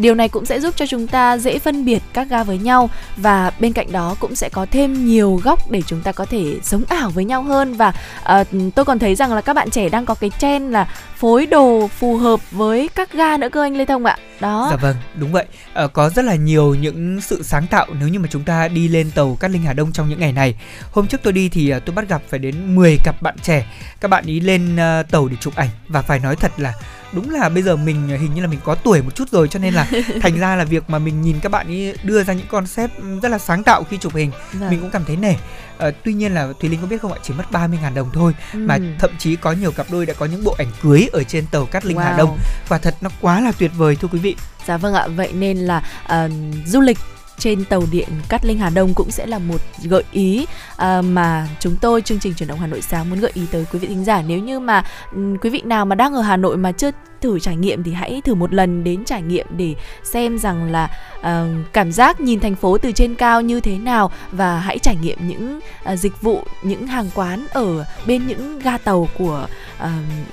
điều 0.00 0.14
này 0.14 0.28
cũng 0.28 0.46
sẽ 0.46 0.60
giúp 0.60 0.74
cho 0.76 0.86
chúng 0.86 1.06
ta 1.06 1.38
dễ 1.38 1.58
phân 1.58 1.84
biệt 1.84 2.02
các 2.12 2.28
ga 2.28 2.42
với 2.42 2.58
nhau 2.58 2.90
và 3.16 3.52
bên 3.60 3.72
cạnh 3.72 3.92
đó 3.92 4.16
cũng 4.20 4.34
sẽ 4.34 4.48
có 4.48 4.66
thêm 4.70 5.06
nhiều 5.06 5.40
góc 5.44 5.70
để 5.70 5.82
chúng 5.86 6.00
ta 6.00 6.12
có 6.12 6.24
thể 6.24 6.54
sống 6.62 6.82
ảo 6.88 7.10
với 7.10 7.24
nhau 7.24 7.42
hơn 7.42 7.74
và 7.74 7.92
uh, 8.40 8.46
tôi 8.74 8.84
còn 8.84 8.98
thấy 8.98 9.14
rằng 9.14 9.32
là 9.32 9.40
các 9.40 9.52
bạn 9.56 9.70
trẻ 9.70 9.88
đang 9.88 10.06
có 10.06 10.14
cái 10.14 10.30
trend 10.38 10.72
là 10.72 10.88
phối 11.16 11.46
đồ 11.46 11.88
phù 11.98 12.16
hợp 12.16 12.40
với 12.50 12.88
các 12.94 13.12
ga 13.12 13.36
nữa 13.36 13.48
cơ 13.52 13.62
anh 13.62 13.76
Lê 13.76 13.84
Thông 13.84 14.04
ạ. 14.04 14.16
Đó. 14.40 14.68
Dạ 14.70 14.76
vâng, 14.76 14.96
đúng 15.14 15.32
vậy. 15.32 15.44
À, 15.72 15.86
có 15.86 16.10
rất 16.10 16.24
là 16.24 16.34
nhiều 16.34 16.74
những 16.74 17.20
sự 17.20 17.42
sáng 17.42 17.66
tạo 17.66 17.86
nếu 18.00 18.08
như 18.08 18.18
mà 18.18 18.28
chúng 18.30 18.44
ta 18.44 18.68
đi 18.68 18.88
lên 18.88 19.10
tàu 19.10 19.36
Cát 19.40 19.50
Linh 19.50 19.62
Hà 19.62 19.72
Đông 19.72 19.92
trong 19.92 20.08
những 20.08 20.20
ngày 20.20 20.32
này. 20.32 20.54
Hôm 20.92 21.06
trước 21.06 21.20
tôi 21.22 21.32
đi 21.32 21.48
thì 21.48 21.74
uh, 21.76 21.84
tôi 21.84 21.94
bắt 21.94 22.08
gặp 22.08 22.22
phải 22.28 22.38
đến 22.38 22.74
10 22.76 22.96
cặp 23.04 23.22
bạn 23.22 23.36
trẻ. 23.42 23.66
Các 24.00 24.08
bạn 24.08 24.26
ý 24.26 24.40
lên 24.40 24.74
uh, 24.74 25.10
tàu 25.10 25.28
để 25.28 25.36
chụp 25.40 25.54
ảnh 25.56 25.68
và 25.88 26.02
phải 26.02 26.18
nói 26.18 26.36
thật 26.36 26.52
là 26.56 26.72
đúng 27.12 27.30
là 27.30 27.48
bây 27.48 27.62
giờ 27.62 27.76
mình 27.76 28.08
hình 28.08 28.34
như 28.34 28.42
là 28.42 28.46
mình 28.46 28.60
có 28.64 28.74
tuổi 28.74 29.02
một 29.02 29.14
chút 29.14 29.28
rồi 29.30 29.48
cho 29.48 29.58
nên 29.58 29.74
là 29.74 29.86
thành 30.20 30.38
ra 30.38 30.56
là 30.56 30.64
việc 30.64 30.90
mà 30.90 30.98
mình 30.98 31.22
nhìn 31.22 31.36
các 31.42 31.48
bạn 31.48 31.66
ấy 31.66 31.94
đưa 32.02 32.24
ra 32.24 32.34
những 32.34 32.46
concept 32.46 32.92
rất 33.22 33.28
là 33.28 33.38
sáng 33.38 33.62
tạo 33.62 33.84
khi 33.84 33.98
chụp 33.98 34.14
hình 34.14 34.30
vâng. 34.52 34.70
mình 34.70 34.80
cũng 34.80 34.90
cảm 34.90 35.04
thấy 35.04 35.16
nể 35.16 35.34
à, 35.78 35.90
tuy 36.04 36.12
nhiên 36.12 36.34
là 36.34 36.48
thùy 36.60 36.70
linh 36.70 36.80
có 36.80 36.86
biết 36.86 37.02
không 37.02 37.12
ạ 37.12 37.18
chỉ 37.22 37.34
mất 37.34 37.50
30 37.50 37.78
ngàn 37.82 37.94
đồng 37.94 38.10
thôi 38.12 38.34
ừ. 38.52 38.58
mà 38.58 38.78
thậm 38.98 39.10
chí 39.18 39.36
có 39.36 39.52
nhiều 39.52 39.72
cặp 39.72 39.86
đôi 39.90 40.06
đã 40.06 40.14
có 40.14 40.26
những 40.26 40.44
bộ 40.44 40.54
ảnh 40.58 40.70
cưới 40.82 41.08
ở 41.12 41.24
trên 41.24 41.46
tàu 41.46 41.66
cát 41.66 41.84
linh 41.84 41.96
wow. 41.96 42.00
hà 42.00 42.16
đông 42.16 42.38
và 42.68 42.78
thật 42.78 42.94
nó 43.00 43.10
quá 43.20 43.40
là 43.40 43.52
tuyệt 43.58 43.70
vời 43.76 43.96
thưa 43.96 44.08
quý 44.12 44.18
vị 44.18 44.36
dạ 44.66 44.76
vâng 44.76 44.94
ạ 44.94 45.08
vậy 45.08 45.32
nên 45.32 45.58
là 45.58 45.82
uh, 46.04 46.32
du 46.66 46.80
lịch 46.80 46.98
trên 47.42 47.64
tàu 47.64 47.82
điện 47.90 48.08
Cát 48.28 48.44
Linh 48.44 48.58
Hà 48.58 48.70
Đông 48.70 48.94
cũng 48.94 49.10
sẽ 49.10 49.26
là 49.26 49.38
một 49.38 49.60
gợi 49.82 50.02
ý 50.12 50.46
à, 50.76 51.02
mà 51.02 51.48
chúng 51.60 51.76
tôi 51.80 52.02
chương 52.02 52.18
trình 52.18 52.34
chuyển 52.34 52.48
động 52.48 52.58
Hà 52.58 52.66
Nội 52.66 52.80
sáng 52.82 53.10
muốn 53.10 53.20
gợi 53.20 53.30
ý 53.34 53.42
tới 53.50 53.66
quý 53.72 53.78
vị 53.78 53.88
thính 53.88 54.04
giả. 54.04 54.22
Nếu 54.26 54.38
như 54.38 54.60
mà 54.60 54.84
ừ, 55.12 55.36
quý 55.40 55.50
vị 55.50 55.62
nào 55.64 55.84
mà 55.84 55.94
đang 55.94 56.14
ở 56.14 56.22
Hà 56.22 56.36
Nội 56.36 56.56
mà 56.56 56.72
chưa 56.72 56.90
thử 57.20 57.38
trải 57.38 57.56
nghiệm 57.56 57.82
thì 57.82 57.92
hãy 57.92 58.20
thử 58.24 58.34
một 58.34 58.54
lần 58.54 58.84
đến 58.84 59.04
trải 59.04 59.22
nghiệm 59.22 59.46
để 59.56 59.74
xem 60.02 60.38
rằng 60.38 60.72
là 60.72 60.90
uh, 61.20 61.26
cảm 61.72 61.92
giác 61.92 62.20
nhìn 62.20 62.40
thành 62.40 62.54
phố 62.54 62.78
từ 62.78 62.92
trên 62.92 63.14
cao 63.14 63.40
như 63.40 63.60
thế 63.60 63.78
nào 63.78 64.10
và 64.32 64.58
hãy 64.58 64.78
trải 64.78 64.96
nghiệm 64.96 65.28
những 65.28 65.60
uh, 65.92 65.98
dịch 65.98 66.22
vụ 66.22 66.44
những 66.62 66.86
hàng 66.86 67.10
quán 67.14 67.46
ở 67.50 67.84
bên 68.06 68.26
những 68.26 68.58
ga 68.58 68.78
tàu 68.78 69.08
của 69.18 69.46
uh, 69.82 69.88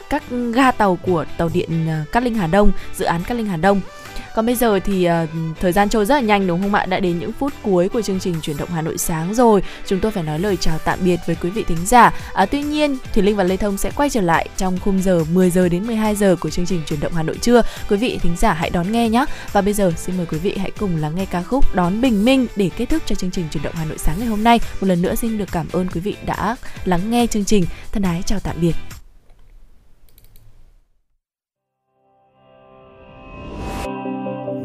các 0.10 0.24
ga 0.53 0.72
tàu 0.72 0.95
của 0.95 1.26
tàu 1.38 1.49
điện 1.53 1.88
uh, 2.01 2.12
Cát 2.12 2.24
Linh 2.24 2.36
Hà 2.36 2.47
Đông 2.47 2.72
dự 2.95 3.05
án 3.05 3.24
Cát 3.24 3.38
Linh 3.38 3.47
Hà 3.47 3.57
Đông. 3.57 3.82
Còn 4.39 4.45
bây 4.45 4.55
giờ 4.55 4.79
thì 4.79 5.09
uh, 5.09 5.29
thời 5.59 5.71
gian 5.71 5.89
trôi 5.89 6.05
rất 6.05 6.15
là 6.15 6.21
nhanh 6.21 6.47
đúng 6.47 6.61
không 6.61 6.73
ạ? 6.73 6.85
Đã 6.85 6.99
đến 6.99 7.19
những 7.19 7.31
phút 7.31 7.53
cuối 7.63 7.89
của 7.89 8.01
chương 8.01 8.19
trình 8.19 8.35
chuyển 8.41 8.57
động 8.57 8.69
Hà 8.69 8.81
Nội 8.81 8.97
sáng 8.97 9.33
rồi. 9.33 9.63
Chúng 9.85 9.99
tôi 9.99 10.11
phải 10.11 10.23
nói 10.23 10.39
lời 10.39 10.57
chào 10.57 10.77
tạm 10.85 10.99
biệt 11.03 11.19
với 11.27 11.35
quý 11.35 11.49
vị 11.49 11.63
thính 11.63 11.85
giả. 11.85 12.13
À, 12.33 12.45
tuy 12.45 12.63
nhiên, 12.63 12.97
thủy 13.13 13.23
Linh 13.23 13.35
và 13.35 13.43
Lê 13.43 13.57
Thông 13.57 13.77
sẽ 13.77 13.91
quay 13.95 14.09
trở 14.09 14.21
lại 14.21 14.49
trong 14.57 14.79
khung 14.79 15.01
giờ 15.01 15.23
10 15.33 15.49
giờ 15.49 15.69
đến 15.69 15.87
12 15.87 16.15
giờ 16.15 16.35
của 16.39 16.49
chương 16.49 16.65
trình 16.65 16.81
chuyển 16.85 16.99
động 16.99 17.13
Hà 17.13 17.23
Nội 17.23 17.37
trưa. 17.41 17.61
Quý 17.89 17.97
vị 17.97 18.19
thính 18.21 18.35
giả 18.37 18.53
hãy 18.53 18.69
đón 18.69 18.91
nghe 18.91 19.09
nhé. 19.09 19.25
Và 19.51 19.61
bây 19.61 19.73
giờ 19.73 19.91
xin 19.97 20.17
mời 20.17 20.25
quý 20.25 20.37
vị 20.37 20.55
hãy 20.57 20.71
cùng 20.79 20.97
lắng 21.01 21.15
nghe 21.15 21.25
ca 21.25 21.43
khúc 21.43 21.75
Đón 21.75 22.01
Bình 22.01 22.25
Minh 22.25 22.47
để 22.55 22.69
kết 22.77 22.85
thúc 22.89 23.01
cho 23.05 23.15
chương 23.15 23.31
trình 23.31 23.45
chuyển 23.51 23.63
động 23.63 23.73
Hà 23.75 23.85
Nội 23.85 23.97
sáng 23.97 24.15
ngày 24.19 24.27
hôm 24.27 24.43
nay. 24.43 24.59
Một 24.81 24.87
lần 24.87 25.01
nữa 25.01 25.15
xin 25.15 25.37
được 25.37 25.49
cảm 25.51 25.65
ơn 25.71 25.87
quý 25.87 26.01
vị 26.01 26.15
đã 26.25 26.55
lắng 26.85 27.11
nghe 27.11 27.27
chương 27.27 27.45
trình. 27.45 27.65
Thân 27.91 28.03
ái 28.03 28.21
chào 28.25 28.39
tạm 28.39 28.55
biệt. 28.61 28.99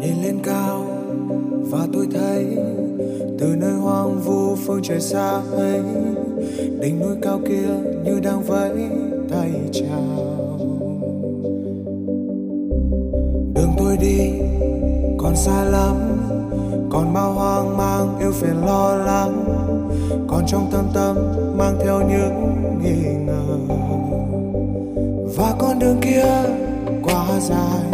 Nhìn 0.04 0.22
lên 0.22 0.38
cao 0.42 0.84
và 1.70 1.86
tôi 1.92 2.06
thấy 2.14 2.46
từ 3.38 3.46
nơi 3.56 3.72
hoang 3.72 4.20
vu 4.20 4.56
phương 4.56 4.80
trời 4.82 5.00
xa 5.00 5.40
ấy, 5.52 5.80
đỉnh 6.80 7.00
núi 7.00 7.16
cao 7.22 7.40
kia 7.48 7.68
như 8.04 8.20
đang 8.20 8.42
vẫy 8.42 8.88
tay 9.30 9.50
chào. 9.72 10.58
Đường 13.54 13.72
tôi 13.78 13.96
đi 13.96 14.32
còn 15.18 15.36
xa 15.36 15.64
lắm, 15.64 15.96
còn 16.90 17.14
bao 17.14 17.32
hoang 17.32 17.76
mang 17.76 18.18
yêu 18.20 18.32
phiền 18.32 18.66
lo 18.66 18.94
lắng, 18.94 19.44
còn 20.28 20.44
trong 20.46 20.68
tâm 20.72 20.84
tâm 20.94 21.16
mang 21.58 21.76
theo 21.84 22.00
những 22.00 22.54
nghi 22.82 23.14
ngờ. 23.26 23.42
Và 25.36 25.54
con 25.58 25.78
đường 25.78 25.96
kia 26.00 26.26
quá 27.02 27.40
dài 27.40 27.84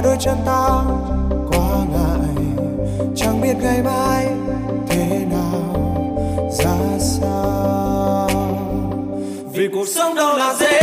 và 0.00 0.06
đôi 0.06 0.16
chân 0.20 0.36
ta 0.46 0.82
quá 1.50 1.84
ngại. 1.92 2.44
Chẳng 3.16 3.40
biết 3.40 3.54
ngày 3.62 3.82
mai 3.82 4.28
thế 4.88 5.26
nào, 5.30 6.06
ra 6.52 6.98
sao. 6.98 8.28
Vì 9.52 9.68
cuộc 9.72 9.88
sống 9.88 10.14
đâu 10.14 10.36
là 10.36 10.54
dễ 10.54 10.79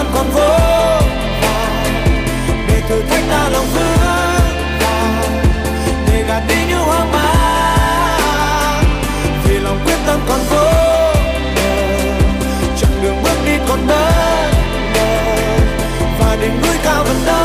những 0.00 0.12
còn 0.14 0.30
vô 0.30 0.48
để 2.68 2.82
thử 2.88 3.02
thách 3.02 3.24
ta 3.30 3.48
lòng 3.48 3.66
vững 3.74 4.56
để 6.06 6.24
gạt 6.28 6.42
đi 6.48 6.54
những 6.68 6.78
hoang 6.78 7.12
mang. 7.12 8.84
Vì 9.44 9.58
lòng 9.58 9.78
quyết 9.84 9.96
tâm 10.06 10.20
còn 10.28 10.40
vô 10.50 10.72
chặng 12.80 13.02
đường 13.02 13.22
bước 13.22 13.36
đi 13.46 13.52
còn 13.68 13.86
bất 13.86 13.94
ngờ. 14.94 15.58
Và 16.20 16.36
đỉnh 16.40 16.62
núi 16.62 16.76
cao 16.84 17.04
vẫn 17.04 17.16
đó 17.26 17.39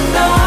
và 0.00 0.04
đỉnh 0.14 0.37